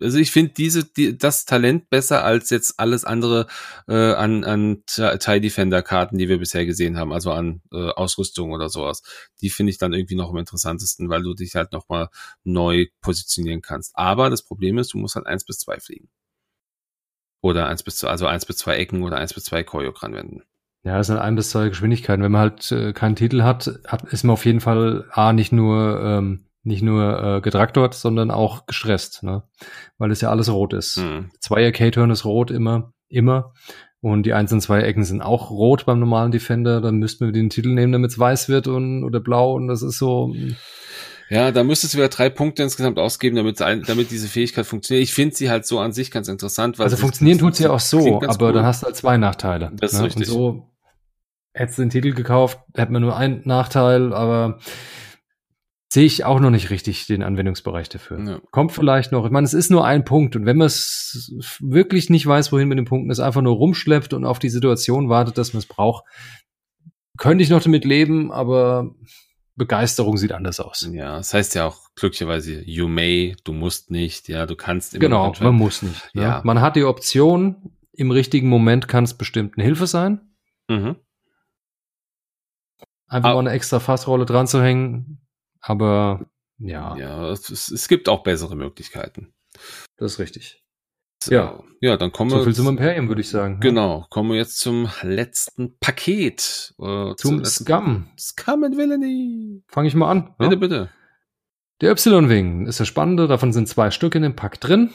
[0.00, 3.46] also ich finde diese die, das Talent besser als jetzt alles andere
[3.86, 8.52] äh, an an TIE Defender Karten, die wir bisher gesehen haben, also an äh, Ausrüstung
[8.52, 9.02] oder sowas.
[9.40, 12.08] Die finde ich dann irgendwie noch am interessantesten, weil du dich halt noch mal
[12.44, 13.92] neu positionieren kannst.
[13.94, 16.08] Aber das Problem ist, du musst halt eins bis zwei fliegen.
[17.40, 20.42] Oder eins bis zwei, also eins bis zwei Ecken oder eins bis zwei Koyok ranwenden.
[20.84, 22.22] Ja, das sind ein bis zwei Geschwindigkeiten.
[22.22, 25.52] Wenn man halt äh, keinen Titel hat, hat, ist man auf jeden Fall A, nicht
[25.52, 29.42] nur ähm, nicht nur äh, getraktort, sondern auch gestresst, ne?
[29.98, 30.96] weil es ja alles rot ist.
[30.96, 31.30] Hm.
[31.40, 33.52] Zweier K-Turn ist rot immer, immer.
[34.00, 36.80] Und die einzelnen zwei Ecken sind auch rot beim normalen Defender.
[36.80, 39.54] Dann müssten wir den Titel nehmen, damit es weiß wird und oder blau.
[39.54, 40.32] Und das ist so.
[40.32, 40.54] Hm.
[41.30, 45.02] Ja, da müsstest du wieder drei Punkte insgesamt ausgeben, damit, damit diese Fähigkeit funktioniert.
[45.02, 46.78] Ich finde sie halt so an sich ganz interessant.
[46.78, 48.52] Weil also funktionieren tut sie ja auch so, aber cool.
[48.54, 49.72] dann hast du halt zwei Nachteile.
[49.74, 50.06] Das ist ne?
[50.06, 50.28] richtig.
[50.28, 50.70] Und so
[51.52, 54.58] hättest du den Titel gekauft, hätten wir nur einen Nachteil, aber
[55.90, 58.18] sehe ich auch noch nicht richtig den Anwendungsbereich dafür.
[58.24, 58.40] Ja.
[58.50, 59.24] Kommt vielleicht noch.
[59.24, 62.68] Ich meine, es ist nur ein Punkt und wenn man es wirklich nicht weiß, wohin
[62.68, 65.66] mit den Punkten ist, einfach nur rumschleppt und auf die Situation wartet, dass man es
[65.66, 66.04] braucht,
[67.16, 68.94] könnte ich noch damit leben, aber
[69.56, 70.88] Begeisterung sieht anders aus.
[70.92, 75.00] Ja, das heißt ja auch glücklicherweise, you may, du musst nicht, ja, du kannst immer.
[75.00, 76.10] Genau, man muss nicht.
[76.14, 76.22] Ja.
[76.22, 76.40] ja.
[76.44, 80.20] Man hat die Option, im richtigen Moment kann es bestimmt eine Hilfe sein.
[80.68, 80.96] Mhm.
[83.08, 85.20] Einfach mal eine extra Fassrolle dran zu hängen,
[85.60, 86.26] aber
[86.58, 86.96] ja.
[86.96, 89.32] Ja, es, es gibt auch bessere Möglichkeiten.
[89.96, 90.62] Das ist richtig.
[91.22, 91.62] So, ja.
[91.80, 92.38] Ja, dann kommen wir.
[92.38, 93.60] So viel zum Imperium, würde ich sagen.
[93.60, 94.06] Genau.
[94.10, 96.74] Kommen wir jetzt zum letzten Paket.
[96.80, 98.10] Äh, zum Scum.
[98.18, 99.62] Scum and Villainy.
[99.68, 100.34] Fange ich mal an.
[100.38, 100.58] Bitte, ja?
[100.58, 100.90] bitte.
[101.80, 103.28] Der Y-Wing ist das Spannende.
[103.28, 104.90] Davon sind zwei Stück in dem Pack drin.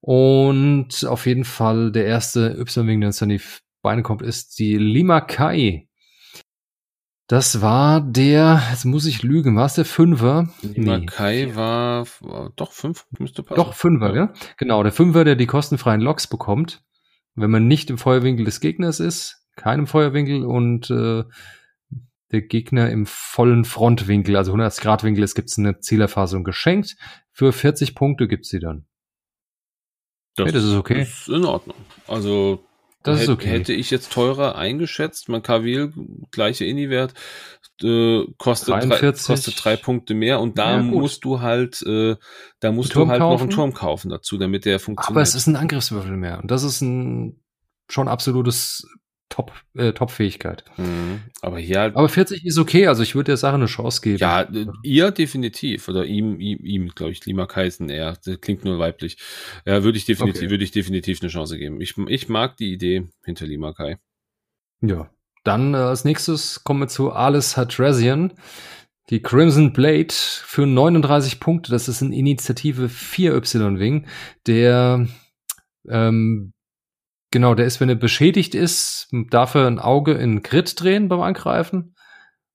[0.00, 3.40] Und auf jeden Fall der erste Y-Wing, der uns an die
[3.82, 5.88] Beine kommt, ist die Lima Kai.
[7.26, 10.48] Das war der, jetzt muss ich lügen, war es der Fünfer?
[10.62, 11.06] Nee.
[11.06, 13.56] Kai war, war, doch fünf, müsste passen.
[13.56, 14.32] Doch, Fünfer, ja.
[14.58, 16.82] Genau, der Fünfer, der die kostenfreien Loks bekommt,
[17.34, 21.24] wenn man nicht im Feuerwinkel des Gegners ist, keinem Feuerwinkel und äh,
[22.30, 26.96] der Gegner im vollen Frontwinkel, also 100 Grad Winkel, es gibt eine Zielerfassung geschenkt.
[27.32, 28.86] Für 40 Punkte gibt's sie dann.
[30.36, 31.02] Das, hey, das ist okay.
[31.02, 31.76] Ist in Ordnung.
[32.06, 32.66] Also
[33.04, 33.48] das ist okay.
[33.48, 35.92] Hätte ich jetzt teurer eingeschätzt, man Kavil,
[36.30, 37.14] gleiche Inni-Wert,
[37.82, 42.16] äh, kostet, drei, kostet drei Punkte mehr und da ja, musst du halt, äh,
[42.60, 43.34] da musst du halt kaufen.
[43.34, 45.16] noch einen Turm kaufen dazu, damit der funktioniert.
[45.16, 47.40] Aber es ist ein Angriffswürfel mehr und das ist ein
[47.88, 48.88] schon absolutes
[49.34, 50.62] Top, äh, Top-Fähigkeit.
[50.76, 51.22] Mhm.
[51.42, 51.96] Aber hier halt.
[51.96, 54.18] Aber 40 ist okay, also ich würde der Sache eine Chance geben.
[54.18, 55.88] Ja, äh, ihr definitiv.
[55.88, 59.16] Oder ihm, ihm, ihm glaube ich, Lima Kaisen, er klingt nur weiblich.
[59.66, 60.50] Ja, würde ich definitiv, okay.
[60.50, 61.80] würde ich definitiv eine Chance geben.
[61.80, 63.98] Ich, ich mag die Idee hinter Lima Kai.
[64.82, 65.10] Ja.
[65.42, 68.34] Dann äh, als nächstes kommen wir zu Alice Hadrasian.
[69.10, 71.72] Die Crimson Blade für 39 Punkte.
[71.72, 74.06] Das ist eine Initiative 4Y-Wing,
[74.46, 75.08] der
[75.88, 76.53] ähm,
[77.34, 81.20] Genau, der ist, wenn er beschädigt ist, darf er ein Auge in Grid drehen beim
[81.20, 81.96] Angreifen.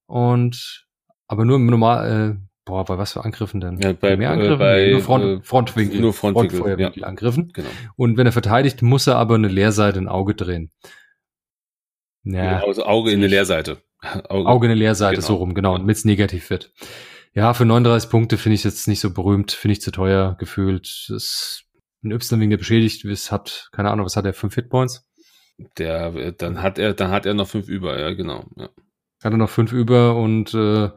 [0.06, 0.88] Und
[1.28, 3.82] aber nur im normal, äh, boah, bei was für Angriffen denn?
[3.82, 4.58] Ja, bei, mehr äh, Angriffen?
[4.60, 6.00] Bei, nur Front, äh, Frontwinkel.
[6.00, 7.08] Nur Frontwinkel, Frontfeuerwinkel ja.
[7.10, 7.52] angriffen.
[7.54, 7.68] Genau.
[7.98, 10.72] Und wenn er verteidigt, muss er aber eine Leerseite ein Auge drehen.
[12.24, 13.82] Ja, also Auge in eine Leerseite.
[14.30, 15.28] Auge, Auge in eine Leerseite, genau.
[15.28, 16.72] so rum, genau, damit es negativ wird.
[17.34, 21.08] Ja, für 39 Punkte finde ich jetzt nicht so berühmt, finde ich zu teuer gefühlt.
[21.10, 21.66] Das
[22.04, 25.08] ein Y-Wing, der beschädigt ist, hat, keine Ahnung, was hat er, fünf Hitpoints?
[25.78, 28.46] Der, äh, dann hat er, dann hat er noch fünf über, ja, genau.
[28.56, 28.70] Ja.
[29.22, 30.90] Hat er noch fünf über und äh,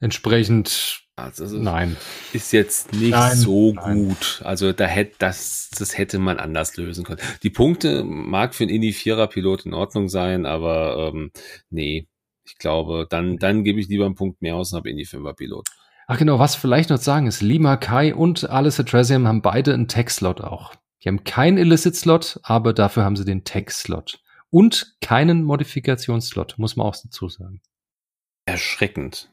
[0.00, 1.96] entsprechend Also nein.
[2.32, 4.08] Ist jetzt nicht nein, so nein.
[4.08, 4.40] gut.
[4.44, 7.20] Also da hätte das, das hätte man anders lösen können.
[7.42, 11.30] Die Punkte mag für einen Indie-Vierer-Pilot in Ordnung sein, aber ähm,
[11.70, 12.08] nee,
[12.44, 15.68] ich glaube, dann, dann gebe ich lieber einen Punkt mehr aus und habe Indie-Fünfer-Pilot.
[16.06, 19.88] Ach genau, was vielleicht noch sagen ist, Lima Kai und Alice Tresium haben beide einen
[19.88, 20.74] Tech-Slot auch.
[21.02, 24.20] Die haben keinen Illicit-Slot, aber dafür haben sie den Tech-Slot.
[24.50, 27.60] Und keinen Modifikationsslot, muss man auch dazu sagen.
[28.46, 29.30] Erschreckend.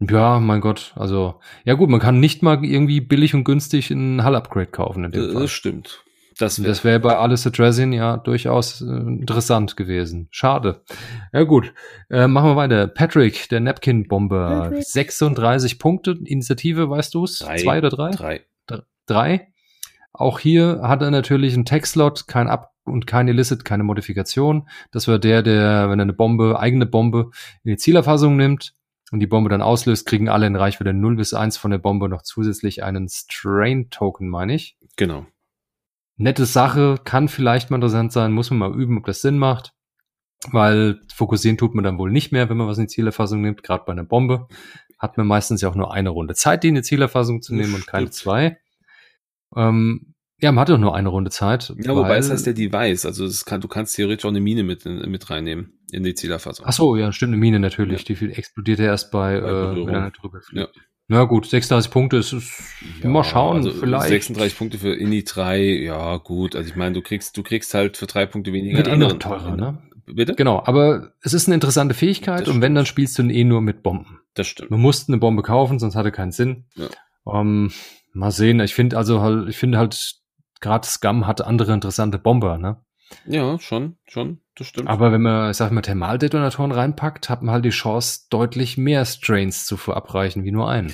[0.00, 0.92] Ja, mein Gott.
[0.96, 5.04] Also, ja gut, man kann nicht mal irgendwie billig und günstig ein Hull-Upgrade kaufen.
[5.04, 5.48] In dem das Fall.
[5.48, 6.04] stimmt.
[6.40, 10.28] Das wäre wär bei Alice Dressin ja durchaus äh, interessant gewesen.
[10.30, 10.82] Schade.
[11.32, 11.72] Ja gut,
[12.08, 12.86] äh, machen wir weiter.
[12.86, 14.72] Patrick, der Napkin-Bomber.
[14.80, 16.18] 36 Punkte.
[16.24, 17.38] Initiative, weißt du es?
[17.38, 18.10] Zwei oder drei?
[18.10, 18.40] Drei.
[19.06, 19.48] drei.
[20.12, 24.68] Auch hier hat er natürlich einen Tech-Slot, kein Up und kein Illicit, keine Modifikation.
[24.90, 27.30] Das wäre der, der, wenn er eine Bombe, eigene Bombe
[27.62, 28.74] in die Zielerfassung nimmt,
[29.10, 32.08] und die Bombe dann auslöst, kriegen alle in Reichweite 0 bis 1 von der Bombe
[32.08, 34.76] noch zusätzlich einen Strain-Token, meine ich.
[34.96, 35.26] Genau.
[36.20, 39.72] Nette Sache, kann vielleicht mal interessant sein, muss man mal üben, ob das Sinn macht.
[40.52, 43.62] Weil fokussieren tut man dann wohl nicht mehr, wenn man was in die Zielerfassung nimmt,
[43.62, 44.46] gerade bei einer Bombe.
[44.98, 47.74] Hat man meistens ja auch nur eine Runde Zeit, die in die Zielerfassung zu nehmen
[47.74, 48.58] und keine zwei.
[49.56, 51.74] Ähm, ja, man hat doch nur eine Runde Zeit.
[51.82, 54.84] Ja, wobei es heißt der Device, also kann, du kannst theoretisch auch eine Mine mit,
[54.84, 56.64] mit reinnehmen in die Zielerfassung.
[56.66, 58.08] Ach so, ja, stimmt, eine Mine natürlich.
[58.08, 58.14] Ja.
[58.14, 60.74] Die explodiert ja erst bei, bei äh, wenn er drüber fliegt.
[60.74, 60.82] Ja.
[61.12, 62.62] Na gut, 36 Punkte ist, ist
[63.02, 64.10] ja, mal schauen, also vielleicht.
[64.10, 66.54] 36 Punkte für Inni 3, ja gut.
[66.54, 68.76] Also ich meine, du kriegst, du kriegst halt für drei Punkte weniger.
[68.76, 69.82] Wird eh noch teurer, ne?
[70.06, 70.36] Bitte?
[70.36, 73.60] Genau, aber es ist eine interessante Fähigkeit und wenn, dann spielst du ihn eh nur
[73.60, 74.20] mit Bomben.
[74.34, 74.70] Das stimmt.
[74.70, 76.66] Man musste eine Bombe kaufen, sonst hatte keinen Sinn.
[76.76, 76.86] Ja.
[77.24, 77.72] Um, ähm,
[78.12, 80.14] mal sehen, ich finde also halt, ich finde halt,
[80.60, 82.84] gerade Scum hat andere interessante Bomber, ne?
[83.26, 84.88] Ja, schon, schon, das stimmt.
[84.88, 89.06] Aber wenn man, ich sag mal, Thermaldetonatoren reinpackt, hat man halt die Chance, deutlich mehr
[89.06, 90.92] Strains zu verabreichen, wie nur einen.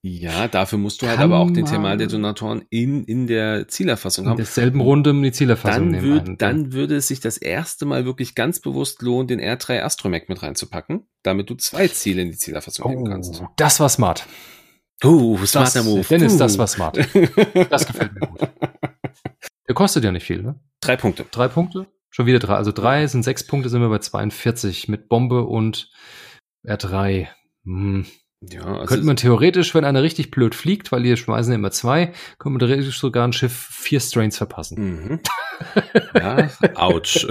[0.00, 4.32] Ja, dafür musst du halt Kann aber auch den Thermaldetonatoren in, in der Zielerfassung haben.
[4.32, 6.26] In derselben Runde um die Zielerfassung dann nehmen.
[6.28, 10.28] Würd, dann würde es sich das erste Mal wirklich ganz bewusst lohnen, den R3 Astromech
[10.28, 13.42] mit reinzupacken, damit du zwei Ziele in die Zielerfassung oh, nehmen kannst.
[13.56, 14.26] Das war smart.
[15.02, 16.04] Uh, smarter das, Move.
[16.08, 16.38] Dennis, uh.
[16.38, 16.98] das war smart.
[17.70, 18.40] Das gefällt mir gut.
[19.68, 20.58] Der kostet ja nicht viel, ne?
[20.80, 21.26] Drei Punkte.
[21.30, 21.86] Drei Punkte?
[22.14, 22.54] Schon wieder drei.
[22.54, 25.90] Also drei sind sechs Punkte, sind wir bei 42 mit Bombe und
[26.64, 27.26] R3.
[27.64, 28.06] Hm.
[28.40, 31.72] Ja, also könnte man theoretisch, wenn einer richtig blöd fliegt, weil die schmeißen ja immer
[31.72, 34.78] zwei, könnte man theoretisch sogar ein Schiff vier Strains verpassen.
[34.80, 35.20] Mhm.
[36.14, 37.26] Ja, ouch.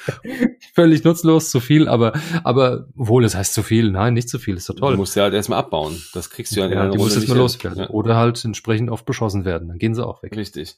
[0.74, 3.90] Völlig nutzlos, zu viel, aber, aber wohl, es heißt zu viel.
[3.90, 4.92] Nein, nicht zu viel, ist doch toll.
[4.92, 6.02] Du musst ja halt erstmal abbauen.
[6.14, 7.78] Das kriegst du ja, ja in Die musst erstmal loswerden.
[7.80, 7.90] Ja.
[7.90, 9.68] Oder halt entsprechend oft beschossen werden.
[9.68, 10.34] Dann gehen sie auch weg.
[10.34, 10.76] Richtig.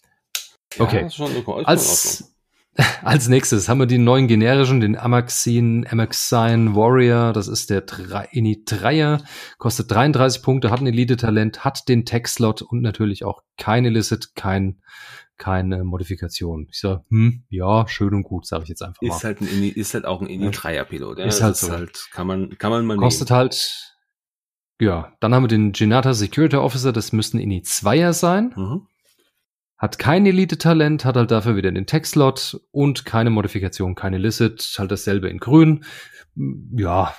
[0.81, 1.03] Okay.
[1.03, 1.63] Ja, schon, okay.
[1.65, 2.33] Als,
[3.03, 7.33] als nächstes haben wir den neuen generischen, den Amaxine, Amaxine Warrior.
[7.33, 7.85] Das ist der
[8.33, 9.23] Ini 3er.
[9.59, 14.81] Kostet 33 Punkte, hat ein Elite-Talent, hat den Tech-Slot und natürlich auch kein Illicit, kein,
[15.37, 16.67] keine Modifikation.
[16.71, 19.09] Ich sag, hm, ja, schön und gut, sage ich jetzt einfach mal.
[19.09, 21.19] Ist halt, ein Ini, ist halt auch ein Ini 3er Pilot.
[21.19, 21.25] Ja?
[21.27, 21.67] Ist halt so.
[21.69, 23.39] Ist halt, kann man, kann man mal Kostet nehmen.
[23.39, 23.97] halt,
[24.81, 25.13] ja.
[25.21, 28.55] Dann haben wir den Genata Security Officer, das müssten Ini 2er sein.
[28.57, 28.87] Mhm.
[29.81, 34.91] Hat kein Elite-Talent, hat halt dafür wieder den Tech-Slot und keine Modifikation, keine Licit, halt
[34.91, 35.85] dasselbe in grün.
[36.77, 37.15] Ja,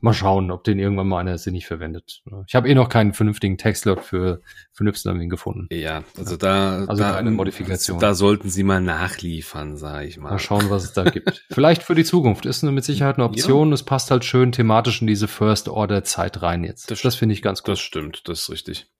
[0.00, 2.22] mal schauen, ob den irgendwann mal einer sinnig verwendet.
[2.46, 5.66] Ich habe eh noch keinen vernünftigen Tech-Slot für, für Nüpsnamin gefunden.
[5.70, 7.98] Ja, also da, also da, keine Modifikation.
[7.98, 10.32] Da sollten sie mal nachliefern, sage ich mal.
[10.32, 11.46] Mal schauen, was es da gibt.
[11.50, 13.68] Vielleicht für die Zukunft ist mit Sicherheit eine Option.
[13.68, 13.74] Ja.
[13.74, 16.90] Es passt halt schön thematisch in diese First-Order-Zeit rein jetzt.
[16.90, 17.72] Das, das finde ich ganz gut.
[17.72, 18.90] Das stimmt, das ist richtig.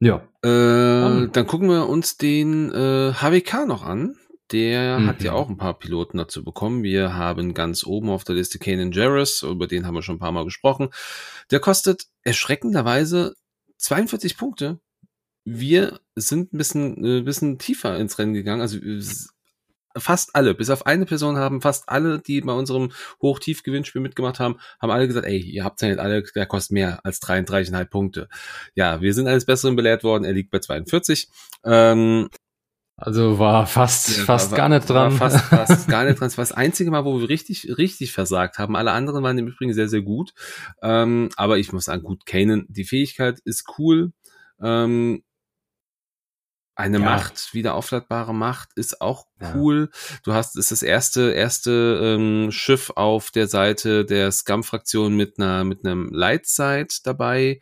[0.00, 0.22] Ja.
[0.42, 4.16] Äh, dann gucken wir uns den äh, HWK noch an.
[4.52, 5.06] Der mhm.
[5.06, 6.82] hat ja auch ein paar Piloten dazu bekommen.
[6.82, 10.20] Wir haben ganz oben auf der Liste Kanan Jarrus, über den haben wir schon ein
[10.20, 10.88] paar Mal gesprochen.
[11.50, 13.34] Der kostet erschreckenderweise
[13.76, 14.80] 42 Punkte.
[15.44, 18.62] Wir sind ein bisschen, äh, bisschen tiefer ins Rennen gegangen.
[18.62, 18.78] Also
[19.96, 22.92] fast alle, bis auf eine Person haben fast alle, die bei unserem
[23.22, 27.04] Hoch-Tief-Gewinnspiel mitgemacht haben, haben alle gesagt, ey, ihr habt ja nicht alle, der kostet mehr
[27.04, 28.28] als 33,5 Punkte.
[28.74, 31.28] Ja, wir sind eines Besseren belehrt worden, er liegt bei 42.
[31.64, 32.28] Ähm,
[33.00, 35.12] also war fast, ja, fast war, gar nicht dran.
[35.12, 36.26] fast, fast gar nicht dran.
[36.26, 38.74] Das war das einzige Mal, wo wir richtig, richtig versagt haben.
[38.74, 40.32] Alle anderen waren im Übrigen sehr, sehr gut.
[40.82, 44.12] Ähm, aber ich muss sagen, gut, Kanan, die Fähigkeit ist cool.
[44.60, 45.22] Ähm,
[46.78, 47.04] eine ja.
[47.04, 49.90] Macht, wieder aufladbare Macht, ist auch cool.
[49.92, 50.16] Ja.
[50.22, 55.64] Du hast, ist das erste, erste ähm, Schiff auf der Seite der Scum-Fraktion mit einer,
[55.64, 57.60] mit einem Lightside dabei.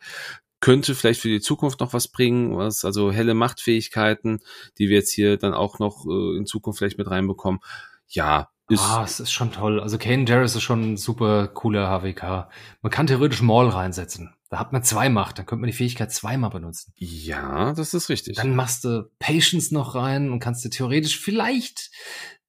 [0.59, 4.39] Könnte vielleicht für die Zukunft noch was bringen, was, also helle Machtfähigkeiten,
[4.77, 7.59] die wir jetzt hier dann auch noch äh, in Zukunft vielleicht mit reinbekommen.
[8.07, 9.79] Ja, ist, ah, es ist schon toll.
[9.79, 12.49] Also Kane Jarrus ist schon ein super cooler HWK.
[12.81, 14.36] Man kann theoretisch Maul reinsetzen.
[14.49, 16.93] Da hat man zwei Macht, dann könnte man die Fähigkeit zweimal benutzen.
[16.95, 18.37] Ja, das ist richtig.
[18.37, 21.91] Dann machst du Patience noch rein und kannst du theoretisch vielleicht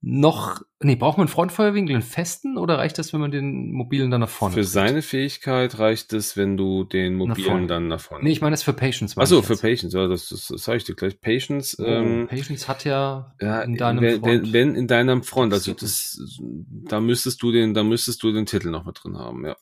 [0.00, 4.12] noch, nee, braucht man einen Frontfeuerwinkel, einen festen oder reicht das, wenn man den mobilen
[4.12, 8.00] dann nach vorne Für seine Fähigkeit reicht es, wenn du den mobilen nach dann nach
[8.00, 8.22] vorne.
[8.22, 9.18] Nee, ich meine das für Patience.
[9.18, 11.20] Achso, für Patience, ja, das, das, das sage ich dir gleich.
[11.20, 14.52] Patience, oh, ähm, Patience hat ja, ja in deinem wenn, Front.
[14.52, 18.70] Wenn in deinem Front, also das, da müsstest du den, da müsstest du den Titel
[18.70, 19.56] noch mit drin haben, ja.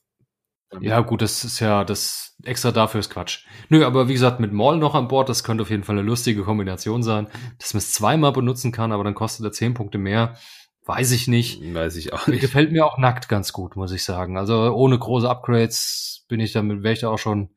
[0.80, 3.47] Ja, gut, das ist ja das extra dafür ist Quatsch.
[3.68, 6.06] Nö, aber wie gesagt, mit Maul noch an Bord, das könnte auf jeden Fall eine
[6.06, 7.28] lustige Kombination sein,
[7.59, 10.36] dass man es zweimal benutzen kann, aber dann kostet er zehn Punkte mehr.
[10.84, 11.62] Weiß ich nicht.
[11.74, 12.40] Weiß ich auch nicht.
[12.40, 14.38] Gefällt mir auch nackt ganz gut, muss ich sagen.
[14.38, 17.56] Also ohne große Upgrades bin ich damit, wäre ich da auch schon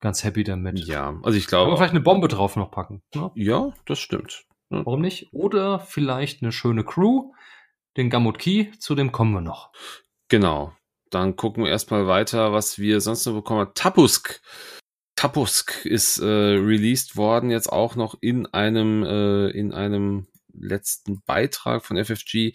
[0.00, 0.78] ganz happy damit.
[0.78, 1.68] Ja, also ich glaube.
[1.68, 3.02] Aber vielleicht eine Bombe drauf noch packen.
[3.14, 3.30] Ne?
[3.34, 4.44] Ja, das stimmt.
[4.70, 4.84] Ja.
[4.86, 5.32] Warum nicht?
[5.32, 7.32] Oder vielleicht eine schöne Crew,
[7.96, 9.72] den Gamut Key, zu dem kommen wir noch.
[10.28, 10.72] Genau.
[11.10, 13.74] Dann gucken wir erstmal weiter, was wir sonst noch bekommen haben.
[13.74, 14.40] Tapusk.
[15.16, 21.84] Tapusk ist äh, released worden, jetzt auch noch in einem, äh, in einem letzten Beitrag
[21.84, 22.52] von FFG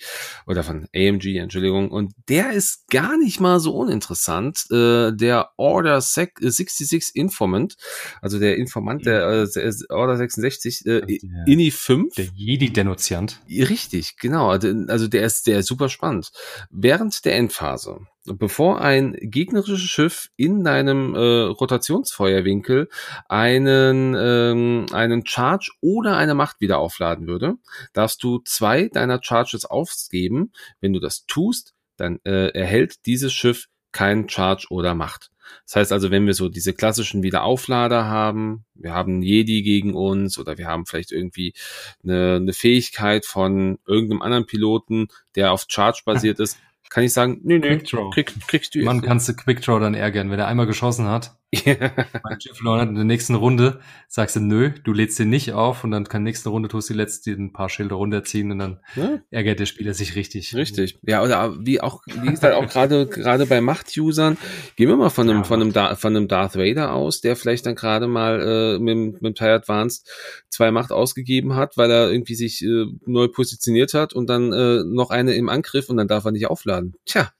[0.48, 1.92] oder von AMG, Entschuldigung.
[1.92, 4.66] Und der ist gar nicht mal so uninteressant.
[4.72, 7.76] Äh, der Order 66 Informant,
[8.22, 11.16] also der Informant der äh, Order 66, äh, also
[11.46, 12.16] INI 5.
[12.16, 13.42] Der Jedi-Denunziant.
[13.48, 14.50] Richtig, genau.
[14.50, 16.32] Also, also der ist, der ist super spannend.
[16.72, 22.90] Während der Endphase bevor ein gegnerisches Schiff in deinem äh, Rotationsfeuerwinkel
[23.30, 27.56] einen, ähm, einen Charge oder eine Macht wieder aufladen würde,
[27.94, 30.52] darfst du zwei deiner Charges aufgeben.
[30.82, 35.32] Wenn du das tust, dann äh, erhält dieses Schiff keinen Charge oder Macht.
[35.66, 40.38] Das heißt also, wenn wir so diese klassischen Wiederauflader haben, wir haben Jedi gegen uns
[40.38, 41.54] oder wir haben vielleicht irgendwie
[42.04, 46.58] eine, eine Fähigkeit von irgendeinem anderen Piloten, der auf Charge basiert ist,
[46.90, 48.10] kann ich sagen, nee, nee, Quickdraw.
[48.12, 51.38] Krieg, kriegst du Man kannst du Quickdraw dann ärgern, wenn er einmal geschossen hat.
[51.54, 55.84] Bei Jeff Lorne in der nächsten Runde sagst du, nö, du lädst den nicht auf
[55.84, 58.80] und dann kann nächste Runde tust du die letzte ein paar Schilder runterziehen und dann
[58.96, 59.20] ja?
[59.30, 60.56] ärgert der Spieler sich richtig.
[60.56, 60.98] Richtig.
[61.04, 64.38] Ja, oder wie auch, wie gesagt, auch gerade, gerade bei Macht-Usern,
[64.76, 67.36] gehen wir mal von einem, ja, von einem, da von einem Darth Vader aus, der
[67.36, 68.42] vielleicht dann gerade mal
[68.76, 70.10] äh, mit, mit TIE Advanced
[70.50, 74.84] zwei Macht ausgegeben hat, weil er irgendwie sich äh, neu positioniert hat und dann äh,
[74.84, 76.96] noch eine im Angriff und dann darf er nicht aufladen.
[77.06, 77.32] Tja,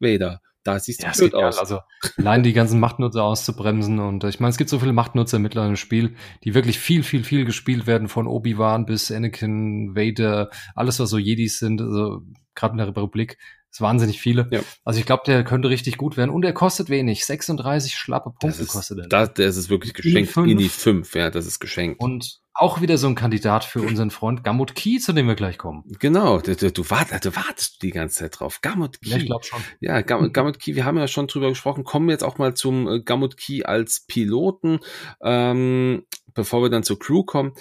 [0.00, 0.40] Vader.
[0.64, 1.58] Da siehst du ja, blöd aus.
[1.58, 1.80] Also
[2.16, 5.76] allein die ganzen Machtnutzer auszubremsen und ich meine, es gibt so viele Machtnutzer mittlerweile im
[5.76, 11.10] Spiel, die wirklich viel, viel, viel gespielt werden, von Obi-Wan bis Anakin, Vader, alles was
[11.10, 12.22] so Jedis sind, also
[12.54, 13.36] gerade in der Republik,
[13.70, 14.48] ist wahnsinnig viele.
[14.50, 14.60] Ja.
[14.84, 18.62] Also ich glaube, der könnte richtig gut werden und er kostet wenig, 36 schlappe Punkte
[18.62, 19.08] ist, kostet er.
[19.08, 22.00] Das, das ist wirklich geschenkt in die 5, ja, das ist geschenkt.
[22.00, 25.58] Und auch wieder so ein Kandidat für unseren Freund Gamut Key, zu dem wir gleich
[25.58, 25.82] kommen.
[25.98, 28.60] Genau, du, du, du, wartest, du wartest die ganze Zeit drauf.
[28.62, 29.10] Gamut Key.
[29.10, 29.60] Ja, ich glaube schon.
[29.80, 31.82] Ja, Gamut, Gamut Key, wir haben ja schon drüber gesprochen.
[31.82, 34.78] Kommen wir jetzt auch mal zum äh, Gamut Key als Piloten,
[35.20, 37.54] ähm, bevor wir dann zur Crew kommen.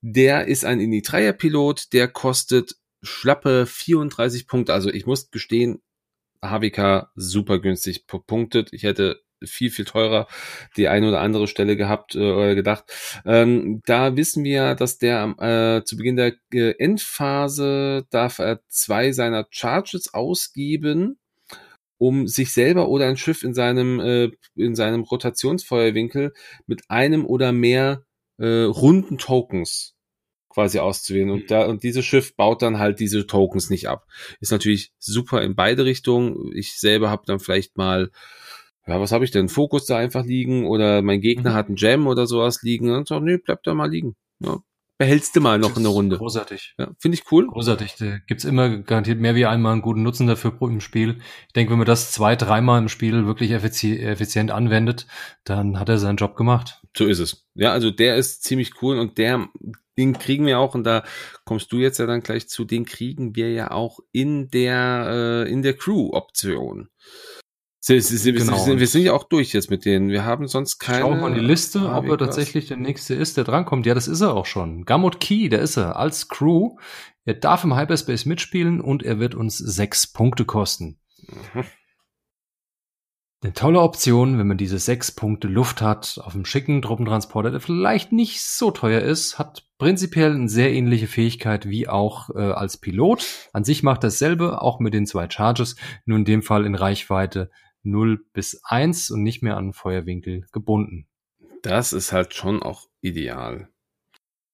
[0.00, 4.72] Der ist ein Ini-3er-Pilot, der kostet schlappe 34 Punkte.
[4.72, 5.82] Also ich muss gestehen,
[6.42, 8.72] HWK super günstig punktet.
[8.72, 10.26] Ich hätte viel, viel teurer
[10.76, 12.84] die eine oder andere Stelle gehabt äh, oder gedacht.
[13.24, 19.12] Ähm, da wissen wir, dass der äh, zu Beginn der äh, Endphase darf er zwei
[19.12, 21.18] seiner Charges ausgeben,
[21.98, 26.32] um sich selber oder ein Schiff in seinem, äh, in seinem Rotationsfeuerwinkel
[26.66, 28.04] mit einem oder mehr
[28.38, 29.94] äh, runden Tokens
[30.50, 31.30] quasi auszuwählen.
[31.30, 34.06] Und da, und dieses Schiff baut dann halt diese Tokens nicht ab.
[34.40, 36.50] Ist natürlich super in beide Richtungen.
[36.54, 38.10] Ich selber habe dann vielleicht mal
[38.86, 39.48] ja, was habe ich denn?
[39.48, 41.54] Fokus da einfach liegen oder mein Gegner mhm.
[41.54, 44.16] hat einen Jam oder sowas liegen und so, nee, bleib da mal liegen.
[44.40, 44.58] Ja,
[45.00, 46.18] behältst du mal noch eine Runde.
[46.18, 46.74] Großartig.
[46.78, 47.46] Ja, finde ich cool.
[47.46, 47.94] Großartig.
[47.98, 51.20] Da gibt's immer garantiert mehr wie einmal einen guten Nutzen dafür im Spiel.
[51.46, 55.06] Ich denke, wenn man das zwei, dreimal im Spiel wirklich effizient anwendet,
[55.44, 56.82] dann hat er seinen Job gemacht.
[56.94, 57.46] So ist es.
[57.54, 59.48] Ja, also der ist ziemlich cool und der,
[59.96, 61.02] den kriegen wir auch, und da
[61.46, 65.50] kommst du jetzt ja dann gleich zu, den kriegen wir ja auch in der, äh,
[65.50, 66.90] in der Crew-Option.
[67.82, 68.66] Sie, sie, sie, genau.
[68.66, 70.10] wir sind ja auch durch jetzt mit denen.
[70.10, 71.00] Wir haben sonst keine.
[71.00, 73.86] Schauen wir mal die Liste, ob er tatsächlich der nächste ist, der drankommt.
[73.86, 74.84] Ja, das ist er auch schon.
[74.84, 75.96] Gamut Key, der ist er.
[75.96, 76.76] Als Crew.
[77.24, 80.98] Er darf im Hyperspace mitspielen und er wird uns sechs Punkte kosten.
[81.54, 81.64] Mhm.
[83.42, 87.60] Eine tolle Option, wenn man diese sechs Punkte Luft hat, auf einem schicken Truppentransporter, der
[87.60, 92.76] vielleicht nicht so teuer ist, hat prinzipiell eine sehr ähnliche Fähigkeit wie auch äh, als
[92.76, 93.24] Pilot.
[93.54, 97.50] An sich macht dasselbe, auch mit den zwei Charges, nur in dem Fall in Reichweite
[97.82, 101.06] 0 bis 1 und nicht mehr an Feuerwinkel gebunden.
[101.62, 103.68] Das ist halt schon auch ideal.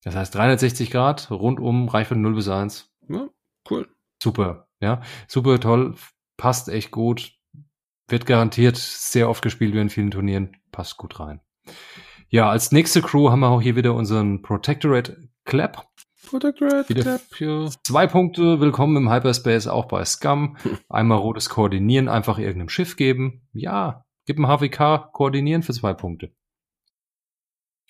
[0.03, 2.93] Das heißt 360 Grad, rundum, Reichweite 0 bis 1.
[3.09, 3.29] Ja,
[3.71, 3.89] cool.
[4.23, 5.03] Super, ja.
[5.29, 5.95] Super toll,
[6.37, 7.33] passt echt gut.
[8.09, 10.57] Wird garantiert sehr oft gespielt werden in vielen Turnieren.
[10.71, 11.41] Passt gut rein.
[12.29, 15.89] Ja, als nächste Crew haben wir auch hier wieder unseren Protectorate Clap.
[17.85, 20.57] Zwei Punkte, willkommen im Hyperspace, auch bei Scum.
[20.89, 23.49] Einmal rotes Koordinieren, einfach irgendeinem Schiff geben.
[23.53, 26.33] Ja, gib ein HWK koordinieren für zwei Punkte.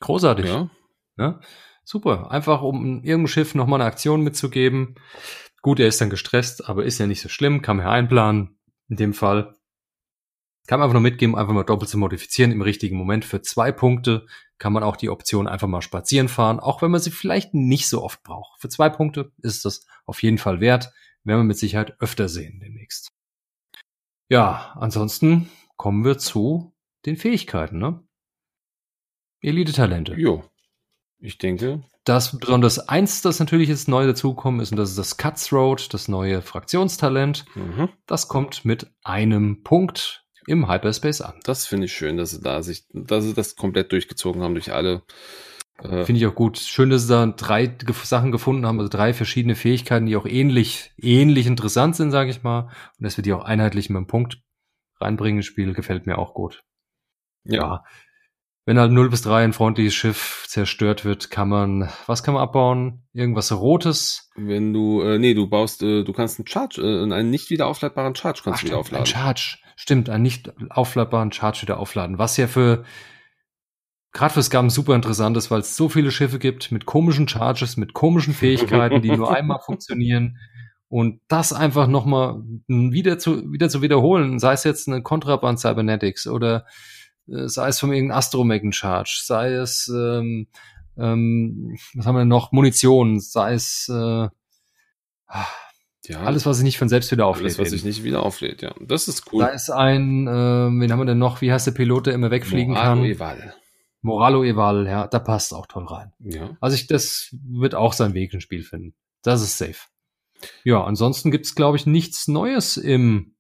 [0.00, 0.44] Großartig.
[0.44, 0.70] Ja.
[1.16, 1.40] ja.
[1.82, 2.30] Super.
[2.30, 4.96] Einfach, um irgendeinem Schiff nochmal eine Aktion mitzugeben.
[5.62, 8.58] Gut, er ist dann gestresst, aber ist ja nicht so schlimm, kann man ja einplanen.
[8.88, 9.56] In dem Fall.
[10.66, 13.24] Kann man einfach nur mitgeben, einfach mal doppelt zu modifizieren im richtigen Moment.
[13.24, 14.26] Für zwei Punkte
[14.58, 17.88] kann man auch die Option einfach mal spazieren fahren, auch wenn man sie vielleicht nicht
[17.88, 18.60] so oft braucht.
[18.60, 20.92] Für zwei Punkte ist das auf jeden Fall wert,
[21.24, 23.12] werden wir mit Sicherheit öfter sehen demnächst.
[24.28, 26.74] Ja, ansonsten kommen wir zu
[27.04, 28.02] den Fähigkeiten, ne?
[29.40, 30.14] Elite-Talente.
[30.14, 30.44] Jo.
[31.18, 31.82] Ich denke.
[32.04, 36.08] Das besonders eins, das natürlich jetzt neu dazukommen ist, und das ist das Cutthroat, das
[36.08, 37.44] neue Fraktionstalent.
[37.54, 37.88] Mhm.
[38.06, 41.35] Das kommt mit einem Punkt im Hyperspace an.
[41.44, 44.73] Das finde ich schön, dass sie da sich, dass sie das komplett durchgezogen haben durch
[44.73, 45.02] alle.
[45.82, 46.59] Äh finde ich auch gut.
[46.59, 50.93] Schön, dass sie da drei Sachen gefunden haben, also drei verschiedene Fähigkeiten, die auch ähnlich,
[50.97, 52.70] ähnlich interessant sind, sage ich mal.
[52.98, 54.40] Und dass wir die auch einheitlich mit einem Punkt
[55.01, 56.64] reinbringen ins Spiel, gefällt mir auch gut.
[57.44, 57.60] Ja.
[57.60, 57.85] ja.
[58.68, 62.43] Wenn halt 0 bis 3 ein freundliches Schiff zerstört wird, kann man, was kann man
[62.43, 63.05] abbauen?
[63.12, 64.28] Irgendwas Rotes?
[64.35, 67.68] Wenn du, äh, nee, du baust, äh, du kannst einen Charge, äh, einen nicht wieder
[67.68, 69.05] aufladbaren Charge kannst Ach, du wieder aufladen.
[69.05, 72.19] Ein Charge, stimmt, einen nicht aufladbaren Charge wieder aufladen.
[72.19, 72.85] Was ja für,
[74.12, 77.77] gerade für Scum super interessant ist, weil es so viele Schiffe gibt mit komischen Charges,
[77.77, 80.39] mit komischen Fähigkeiten, die nur einmal funktionieren.
[80.89, 86.27] Und das einfach nochmal wieder zu, wieder zu wiederholen, sei es jetzt eine Kontraband Cybernetics
[86.27, 86.65] oder
[87.28, 90.47] äh, sei es von irgendeinem Astromegan Charge, sei es, ähm,
[90.97, 94.28] ähm, was haben wir denn noch, Munition, sei es äh,
[96.08, 97.46] ja, alles, was sich nicht von selbst wieder auflädt.
[97.46, 98.74] Alles, was sich nicht wieder auflädt, ja.
[98.80, 99.40] Das ist cool.
[99.40, 102.30] Da ist ein, äh, wen haben wir denn noch, wie heißt der Pilot, der immer
[102.30, 103.10] wegfliegen Moralo kann?
[103.10, 103.54] Eval.
[104.02, 106.12] Moralo Eval, ja, da passt auch toll rein.
[106.20, 106.56] Ja.
[106.60, 108.94] Also ich, das wird auch seinen Weg ins Spiel finden.
[109.22, 109.88] Das ist safe.
[110.64, 113.36] Ja, ansonsten gibt's glaube ich, nichts Neues im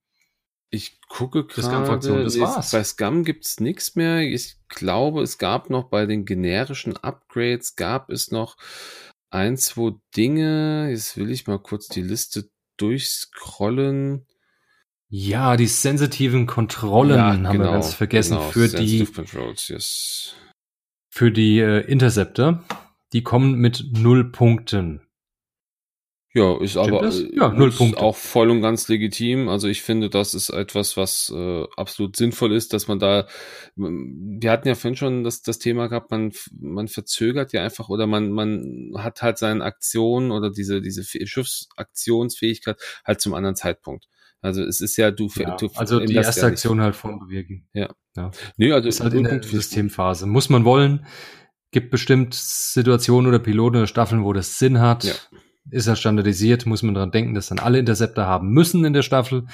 [0.70, 2.72] ich gucke gerade, das war's.
[2.72, 4.20] bei Scum gibt's nichts mehr.
[4.20, 8.56] Ich glaube, es gab noch bei den generischen Upgrades, gab es noch
[9.30, 10.88] ein, zwei Dinge.
[10.90, 14.26] Jetzt will ich mal kurz die Liste durchscrollen.
[15.08, 19.06] Ja, die sensitiven Kontrollen ja, haben genau, wir ganz vergessen genau, für die
[19.68, 20.34] yes.
[21.08, 22.64] für die äh, Interceptor.
[23.12, 25.05] Die kommen mit null Punkten.
[26.36, 27.24] Ja, ist Stimmt aber das?
[27.32, 28.02] ja, null Punkte.
[28.02, 29.48] auch voll und ganz legitim.
[29.48, 33.26] Also ich finde, das ist etwas, was äh, absolut sinnvoll ist, dass man da,
[33.74, 38.06] wir hatten ja vorhin schon das, das Thema gehabt, man, man verzögert ja einfach oder
[38.06, 42.76] man, man hat halt seine Aktion oder diese, diese Schiffsaktionsfähigkeit
[43.06, 44.06] halt zum anderen Zeitpunkt.
[44.42, 47.66] Also es ist ja, du, ja, du Also die erste ja Aktion halt von Bewegen.
[47.72, 47.88] Ja.
[48.14, 48.30] ja.
[48.58, 50.26] Nee, also ist halt in der Systemphase.
[50.26, 51.06] Muss man wollen.
[51.70, 55.04] Gibt bestimmt Situationen oder Piloten oder Staffeln, wo das Sinn hat.
[55.04, 55.14] Ja
[55.70, 59.02] ist ja standardisiert, muss man dran denken, dass dann alle Interceptor haben müssen in der
[59.02, 59.46] Staffel.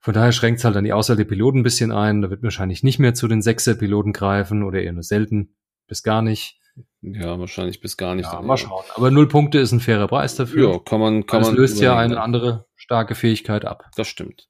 [0.00, 2.22] Von daher schränkt es halt dann die Auswahl der Piloten ein bisschen ein.
[2.22, 5.54] Da wird wahrscheinlich nicht mehr zu den Sechser-Piloten greifen oder eher nur selten,
[5.86, 6.58] bis gar nicht.
[7.02, 8.32] Ja, wahrscheinlich bis gar nicht.
[8.32, 8.84] Ja, mal schauen.
[8.94, 10.72] Aber null Punkte ist ein fairer Preis dafür.
[10.72, 11.56] Ja, kann man, kann das man.
[11.56, 13.90] Das löst ja eine andere starke Fähigkeit ab.
[13.96, 14.48] Das stimmt.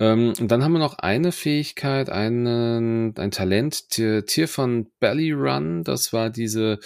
[0.00, 5.30] Ähm, und dann haben wir noch eine Fähigkeit, einen, ein Talent, Tier, Tier von Belly
[5.30, 5.84] Run.
[5.84, 6.80] Das war diese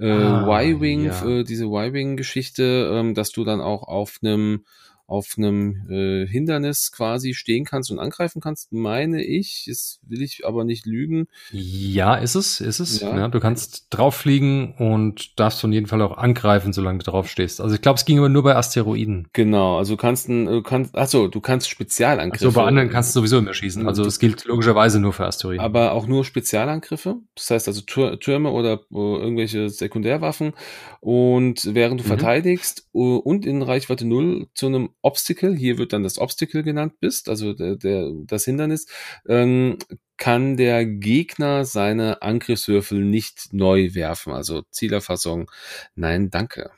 [0.00, 1.26] äh, ah, Y-Wing, ja.
[1.26, 4.64] äh, diese Y-Wing-Geschichte, ähm, dass du dann auch auf einem
[5.06, 9.66] auf einem äh, Hindernis quasi stehen kannst und angreifen kannst, meine ich.
[9.68, 11.28] Das will ich aber nicht lügen.
[11.52, 13.00] Ja, ist es, ist es.
[13.00, 13.16] Ja.
[13.16, 17.60] ja du kannst drauffliegen und darfst von jeden Fall auch angreifen, solange du drauf stehst.
[17.60, 19.28] Also ich glaube, es ging aber nur bei Asteroiden.
[19.32, 22.46] Genau, also du kannst du kannst, achso, du kannst Spezialangriffe.
[22.46, 23.86] Also bei anderen kannst du sowieso immer schießen.
[23.86, 25.60] Also es gilt logischerweise nur für Asteroiden.
[25.60, 27.16] Aber auch nur Spezialangriffe.
[27.34, 30.54] Das heißt also Türme oder äh, irgendwelche Sekundärwaffen.
[31.00, 32.08] Und während du mhm.
[32.08, 36.94] verteidigst uh, und in Reichweite null zu einem Obstacle, hier wird dann das Obstacle genannt,
[37.00, 38.86] bist, also der, der, das Hindernis,
[39.28, 39.78] ähm,
[40.16, 44.32] kann der Gegner seine Angriffswürfel nicht neu werfen.
[44.32, 45.50] Also Zielerfassung,
[45.94, 46.70] nein, danke.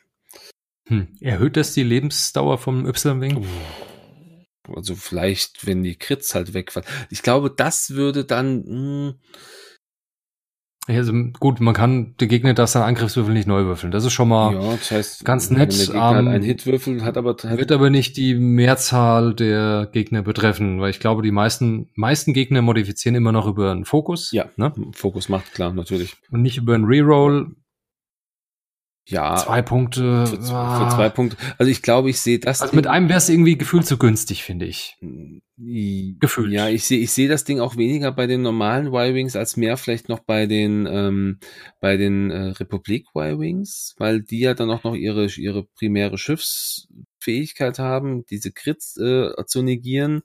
[0.88, 1.08] Hm.
[1.20, 3.46] Erhöht das die Lebensdauer vom Y-Wing?
[4.74, 6.88] Also vielleicht, wenn die Crits halt wegfallen.
[7.10, 9.14] Ich glaube, das würde dann, mh, hm,
[10.88, 13.90] also gut, man kann, der Gegner darf seinen Angriffswürfel nicht neu würfeln.
[13.90, 15.72] Das ist schon mal ja, das heißt, ganz nett.
[15.72, 20.22] Wenn der Gegner einen Hitwürfel hat aber hat wird aber nicht die Mehrzahl der Gegner
[20.22, 24.30] betreffen, weil ich glaube, die meisten meisten Gegner modifizieren immer noch über einen Fokus.
[24.30, 24.72] Ja, ne?
[24.92, 27.56] Fokus macht klar natürlich und nicht über einen Reroll.
[29.08, 29.36] Ja.
[29.36, 30.26] Zwei Punkte.
[30.26, 31.36] Für, für zwei Punkte.
[31.58, 32.60] Also ich glaube, ich sehe das.
[32.60, 34.96] Also mit einem wäre es irgendwie gefühlt zu günstig, finde ich.
[35.56, 36.52] Gefühlt.
[36.52, 39.76] Ja, ich sehe ich sehe das Ding auch weniger bei den normalen Y-Wings als mehr
[39.76, 41.38] vielleicht noch bei den ähm,
[41.80, 47.78] bei den äh, Republik Y-Wings, weil die ja dann auch noch ihre ihre primäre Schiffsfähigkeit
[47.78, 50.22] haben, diese Crits äh, zu negieren.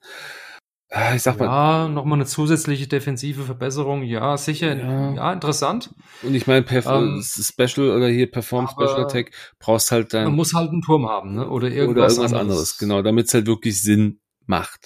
[0.94, 1.46] Ah, ich sag mal.
[1.46, 4.04] Ja, nochmal eine zusätzliche defensive Verbesserung.
[4.04, 4.76] Ja, sicher.
[4.76, 5.94] Ja, ja interessant.
[6.22, 10.26] Und ich meine, ähm, Special oder hier Perform Special Attack brauchst halt dann.
[10.26, 11.50] Man muss halt einen Turm haben, ne?
[11.50, 12.42] Oder irgendwas, oder irgendwas anderes.
[12.42, 12.78] anderes.
[12.78, 14.86] Genau, damit es halt wirklich Sinn macht.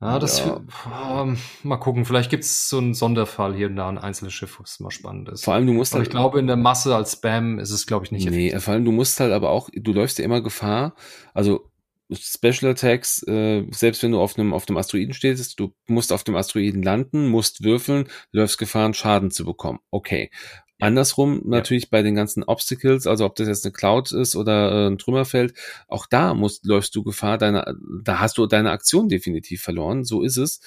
[0.00, 0.60] Ja, das ja.
[0.68, 4.80] Für, mal gucken, vielleicht gibt's so einen Sonderfall hier und da, ein einzelnes Schiff, was
[4.80, 5.44] mal spannend ist.
[5.44, 6.08] Vor allem, du musst aber halt.
[6.08, 8.28] Ich glaube, in der Masse als Spam ist es, glaube ich, nicht.
[8.28, 8.64] Nee, effektiv.
[8.64, 10.94] vor allem, du musst halt aber auch, du läufst ja immer Gefahr.
[11.34, 11.70] Also,
[12.12, 16.24] Special Attacks, äh, selbst wenn du auf einem, auf dem Asteroiden stehst, du musst auf
[16.24, 19.80] dem Asteroiden landen, musst würfeln, läufst Gefahr, Schaden zu bekommen.
[19.90, 20.30] Okay.
[20.78, 20.88] Ja.
[20.88, 21.88] Andersrum natürlich ja.
[21.92, 25.54] bei den ganzen Obstacles, also ob das jetzt eine Cloud ist oder äh, ein Trümmerfeld,
[25.86, 30.22] auch da musst, läufst du Gefahr, deine, da hast du deine Aktion definitiv verloren, so
[30.22, 30.60] ist es.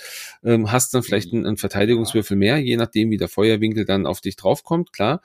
[0.43, 4.22] Ähm, hast dann vielleicht einen, einen Verteidigungswürfel mehr, je nachdem, wie der Feuerwinkel dann auf
[4.22, 5.22] dich draufkommt, klar.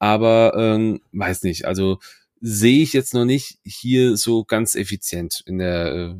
[0.00, 1.98] Aber ähm, weiß nicht, also
[2.46, 6.14] sehe ich jetzt noch nicht hier so ganz effizient in der äh,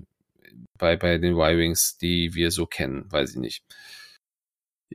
[0.78, 3.62] bei, bei den Y-Wings, die wir so kennen, weiß ich nicht.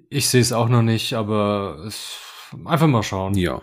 [0.09, 2.17] Ich sehe es auch noch nicht, aber es,
[2.65, 3.35] einfach mal schauen.
[3.35, 3.61] Ja.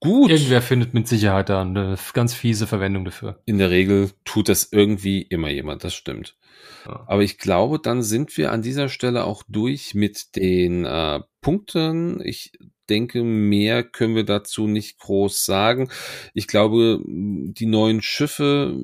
[0.00, 0.30] Gut.
[0.30, 3.40] Irgendwer findet mit Sicherheit da eine ganz fiese Verwendung dafür.
[3.44, 6.36] In der Regel tut das irgendwie immer jemand, das stimmt.
[6.84, 7.04] Ja.
[7.06, 12.20] Aber ich glaube, dann sind wir an dieser Stelle auch durch mit den äh, Punkten.
[12.24, 12.52] Ich
[12.90, 15.90] denke, mehr können wir dazu nicht groß sagen.
[16.34, 18.76] Ich glaube, die neuen Schiffe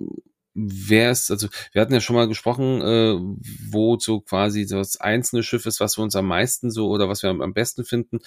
[0.57, 3.19] wer ist, also wir hatten ja schon mal gesprochen, äh,
[3.71, 7.23] wo so quasi das einzelne Schiff ist, was wir uns am meisten so oder was
[7.23, 8.21] wir am, am, besten finden.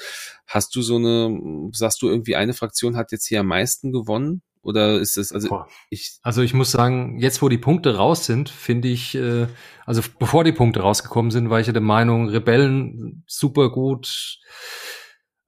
[0.45, 4.43] Hast du so eine, sagst du irgendwie eine Fraktion hat jetzt hier am meisten gewonnen?
[4.61, 6.19] Oder ist es, also ich.
[6.22, 9.47] Also ich muss sagen, jetzt wo die Punkte raus sind, finde ich, äh,
[9.85, 14.39] also bevor die Punkte rausgekommen sind, war ich ja der Meinung, Rebellen super gut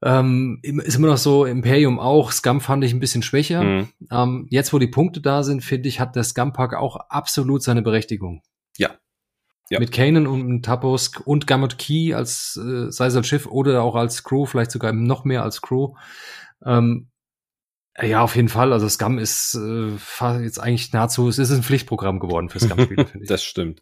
[0.02, 3.62] ähm, ist immer noch so, Imperium auch, Scum fand ich ein bisschen schwächer.
[3.62, 3.88] Mhm.
[4.10, 7.82] Ähm, jetzt, wo die Punkte da sind, finde ich, hat der Scum-Pack auch absolut seine
[7.82, 8.42] Berechtigung.
[8.76, 8.90] Ja.
[9.70, 9.78] ja.
[9.78, 13.94] Mit Kanan und Tapos und Gamut Key als, äh, sei es als Schiff oder auch
[13.94, 15.94] als Crew, vielleicht sogar noch mehr als Crew.
[16.64, 17.11] Ähm,
[18.02, 18.72] ja, auf jeden Fall.
[18.72, 23.24] Also Scum ist äh, jetzt eigentlich nahezu, es ist ein Pflichtprogramm geworden für Scum-Spiele, finde
[23.24, 23.28] ich.
[23.28, 23.80] das stimmt.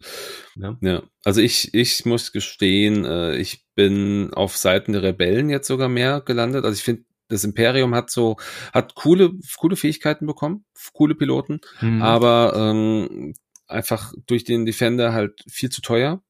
[0.57, 0.77] Ja.
[0.81, 1.03] ja.
[1.25, 6.21] Also ich, ich muss gestehen, äh, ich bin auf Seiten der Rebellen jetzt sogar mehr
[6.21, 6.65] gelandet.
[6.65, 8.37] Also ich finde, das Imperium hat so,
[8.73, 12.03] hat coole, coole Fähigkeiten bekommen, coole Piloten, mhm.
[12.03, 13.35] aber ähm,
[13.67, 16.23] einfach durch den Defender halt viel zu teuer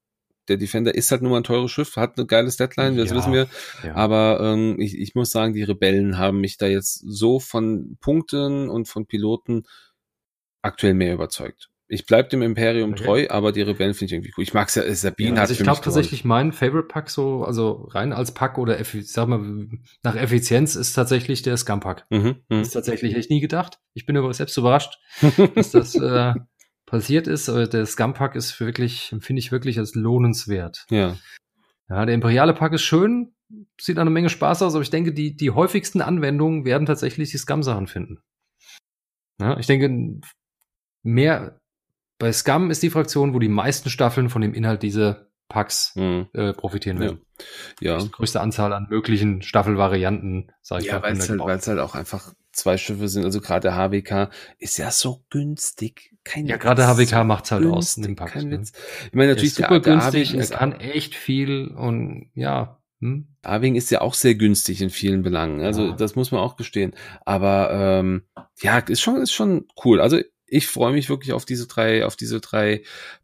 [0.51, 3.16] der Defender ist halt nur mal ein teures Schiff, hat eine geile Deadline, das ja,
[3.16, 3.47] wissen wir.
[3.85, 3.94] Ja.
[3.94, 8.68] Aber ähm, ich, ich muss sagen, die Rebellen haben mich da jetzt so von Punkten
[8.68, 9.62] und von Piloten
[10.60, 11.70] aktuell mehr überzeugt.
[11.86, 13.05] Ich bleib dem Imperium okay.
[13.05, 14.43] treu, aber die Rebellen finde ich irgendwie cool.
[14.44, 17.89] Ich mag ja, Sabine ja, also hat ich glaube tatsächlich mein Favorite Pack so, also
[17.90, 19.68] rein als Pack oder ich sag mal
[20.02, 22.06] nach Effizienz ist tatsächlich der Scum Pack.
[22.10, 22.60] Mhm, mh.
[22.60, 23.81] ist tatsächlich echt nie gedacht.
[23.94, 24.98] Ich bin aber selbst überrascht,
[25.55, 26.35] dass das äh,
[26.91, 27.49] passiert ist.
[27.49, 30.87] Aber der Scum-Pack ist wirklich, empfinde ich wirklich als lohnenswert.
[30.91, 31.17] Ja.
[31.89, 33.33] Ja, der imperiale Pack ist schön,
[33.81, 37.39] sieht eine Menge Spaß aus, aber ich denke, die, die häufigsten Anwendungen werden tatsächlich die
[37.39, 38.19] Scum-Sachen finden.
[39.41, 40.21] Ja, ich denke,
[41.03, 41.61] mehr
[42.19, 46.29] bei Scum ist die Fraktion, wo die meisten Staffeln von dem Inhalt dieser Packs mhm.
[46.33, 47.23] äh, profitieren werden.
[47.81, 47.95] Ja.
[47.95, 47.99] ja.
[47.99, 52.33] Die größte Anzahl an möglichen Staffelvarianten, sage ich Ja, weil es halt, halt auch einfach
[52.53, 53.25] zwei Schiffe sind.
[53.25, 56.15] Also gerade der HWK ist ja so günstig.
[56.24, 58.32] Kein ja, gerade der HWK macht's halt günstig, aus dem Pack.
[58.32, 58.59] Kein ne?
[58.59, 58.72] Witz.
[59.06, 62.80] Ich meine natürlich der, super der, der günstig, er kann echt viel und ja.
[63.01, 63.28] Hm?
[63.42, 65.62] Arwing ist ja auch sehr günstig in vielen Belangen.
[65.62, 65.92] Also ja.
[65.92, 66.94] das muss man auch gestehen.
[67.24, 68.24] Aber ähm,
[68.60, 70.02] ja, ist schon ist schon cool.
[70.02, 70.20] Also
[70.51, 72.82] ich freue mich wirklich auf diese drei, auf diese drei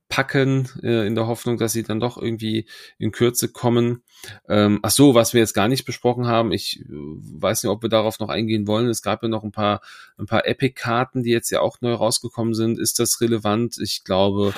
[0.09, 2.67] Packen, äh, in der Hoffnung, dass sie dann doch irgendwie
[2.99, 4.03] in Kürze kommen.
[4.49, 7.83] Ähm, ach so, was wir jetzt gar nicht besprochen haben, ich äh, weiß nicht, ob
[7.83, 8.89] wir darauf noch eingehen wollen.
[8.89, 9.81] Es gab ja noch ein paar,
[10.19, 12.79] ein paar Epic-Karten, die jetzt ja auch neu rausgekommen sind.
[12.79, 13.79] Ist das relevant?
[13.79, 14.55] Ich glaube.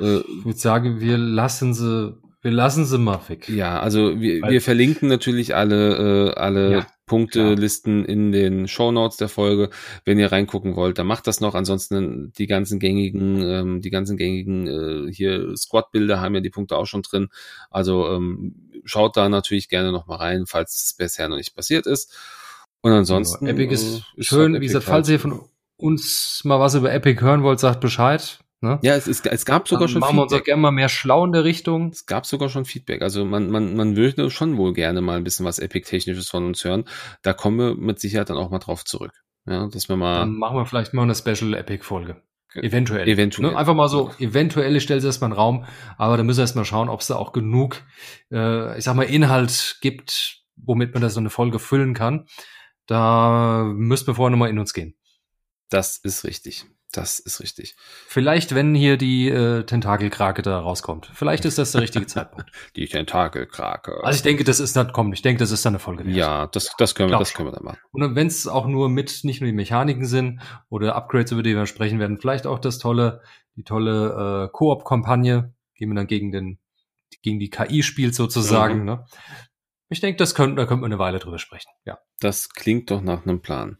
[0.00, 3.48] Äh, ich würde sagen, wir lassen sie wir lassen sie mal weg.
[3.48, 9.16] Ja, also wir, wir verlinken natürlich alle, äh, alle ja, Punktelisten in den Show Notes
[9.16, 9.70] der Folge.
[10.04, 11.56] Wenn ihr reingucken wollt, dann macht das noch.
[11.56, 16.76] Ansonsten die ganzen gängigen, ähm, die ganzen gängigen äh, hier Squad-Bilder haben ja die Punkte
[16.76, 17.28] auch schon drin.
[17.70, 21.86] Also ähm, schaut da natürlich gerne noch mal rein, falls es bisher noch nicht passiert
[21.86, 22.16] ist.
[22.82, 23.46] Und ansonsten.
[23.46, 24.54] Ja, Epic ist, äh, ist schön.
[24.54, 25.40] Wie gesagt, falls ihr von
[25.76, 28.38] uns mal was über Epic hören wollt, sagt Bescheid.
[28.60, 28.78] Ne?
[28.82, 30.30] Ja, es, es, es gab sogar Dann schon machen Feedback.
[30.30, 31.90] wir uns auch gerne mal mehr schlau in der Richtung.
[31.90, 33.02] Es gab sogar schon Feedback.
[33.02, 36.64] Also man, man, man würde schon wohl gerne mal ein bisschen was Epic-Technisches von uns
[36.64, 36.84] hören.
[37.22, 39.12] Da kommen wir mit Sicherheit dann auch mal drauf zurück.
[39.46, 40.20] Ja, dass wir mal.
[40.20, 42.22] Dann machen wir vielleicht mal eine Special Epic-Folge.
[42.54, 43.06] Eventuell.
[43.06, 43.50] Eventuell.
[43.50, 43.56] Ne?
[43.56, 45.64] Einfach mal so, eventuell stellt es erstmal einen Raum,
[45.96, 47.82] aber da müssen wir erstmal schauen, ob es da auch genug,
[48.32, 52.26] äh, ich sag mal, Inhalt gibt, womit man da so eine Folge füllen kann.
[52.86, 54.96] Da müssen wir vorher nochmal in uns gehen.
[55.68, 56.64] Das ist richtig.
[56.92, 57.76] Das ist richtig.
[58.06, 61.10] Vielleicht, wenn hier die äh, Tentakelkrake da rauskommt.
[61.12, 62.50] Vielleicht ist das der richtige Zeitpunkt.
[62.76, 64.02] Die Tentakelkrake.
[64.02, 66.06] Also ich denke, das ist dann, komm, ich denke, das ist dann eine Folge.
[66.06, 66.16] Wert.
[66.16, 67.78] Ja, das, das können wir, das können wir dann machen.
[67.92, 70.40] Und wenn es auch nur mit nicht nur die Mechaniken sind
[70.70, 73.20] oder Upgrades, über die wir sprechen werden, vielleicht auch das tolle,
[73.56, 76.58] die tolle äh, Koop-Kampagne, die man dann gegen den,
[77.20, 78.78] gegen die KI spielt sozusagen.
[78.78, 78.84] Mhm.
[78.86, 79.04] Ne?
[79.90, 81.70] Ich denke, das könnte, da könnte man eine Weile drüber sprechen.
[81.84, 81.98] Ja.
[82.20, 83.76] Das klingt doch nach einem Plan.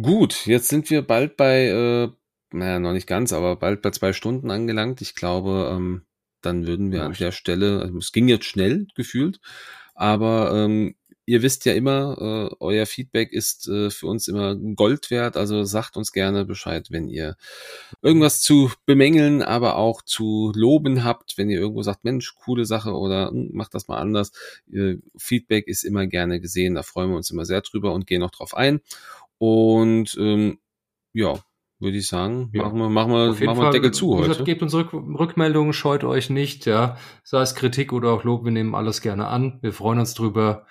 [0.00, 2.08] Gut, jetzt sind wir bald bei, äh,
[2.52, 5.00] naja, noch nicht ganz, aber bald bei zwei Stunden angelangt.
[5.00, 6.02] Ich glaube, ähm,
[6.40, 9.40] dann würden wir ja, an der Stelle, also es ging jetzt schnell gefühlt,
[9.94, 10.94] aber ähm,
[11.28, 12.16] ihr wisst ja immer,
[12.52, 15.36] äh, euer Feedback ist äh, für uns immer Gold wert.
[15.36, 17.36] Also sagt uns gerne Bescheid, wenn ihr
[18.00, 22.92] irgendwas zu bemängeln, aber auch zu loben habt, wenn ihr irgendwo sagt, Mensch, coole Sache
[22.94, 24.32] oder hm, macht das mal anders.
[24.72, 28.20] Äh, Feedback ist immer gerne gesehen, da freuen wir uns immer sehr drüber und gehen
[28.20, 28.80] noch drauf ein.
[29.38, 30.58] Und ähm,
[31.12, 31.38] ja,
[31.80, 32.64] würde ich sagen, ja.
[32.64, 34.28] machen wir, machen wir, machen wir Fall, Deckel zu heute.
[34.28, 36.96] Gesagt, gebt uns Rück Rückmeldungen, scheut euch nicht, ja.
[37.22, 39.58] Sei es Kritik oder auch Lob, wir nehmen alles gerne an.
[39.62, 40.66] Wir freuen uns drüber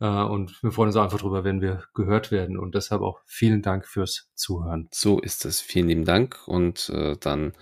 [0.00, 2.58] äh, und wir freuen uns einfach drüber, wenn wir gehört werden.
[2.58, 4.88] Und deshalb auch vielen Dank fürs Zuhören.
[4.92, 5.60] So ist es.
[5.60, 6.46] Vielen lieben Dank.
[6.46, 7.52] Und äh, dann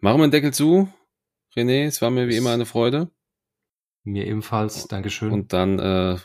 [0.00, 0.88] machen wir den Deckel zu.
[1.56, 3.10] René, es war mir wie immer eine Freude.
[4.04, 4.86] Mir ebenfalls.
[4.86, 5.32] Dankeschön.
[5.32, 6.16] Und dann, äh,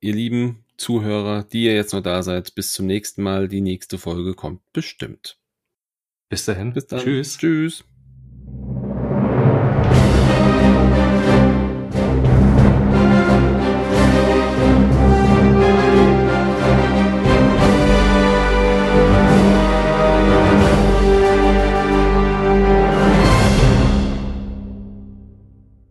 [0.00, 3.48] ihr Lieben, Zuhörer, die ihr jetzt noch da seid, bis zum nächsten Mal.
[3.48, 5.38] Die nächste Folge kommt bestimmt.
[6.28, 6.72] Bis dahin.
[6.72, 7.00] Bis dann.
[7.00, 7.38] Tschüss.
[7.38, 7.84] Tschüss.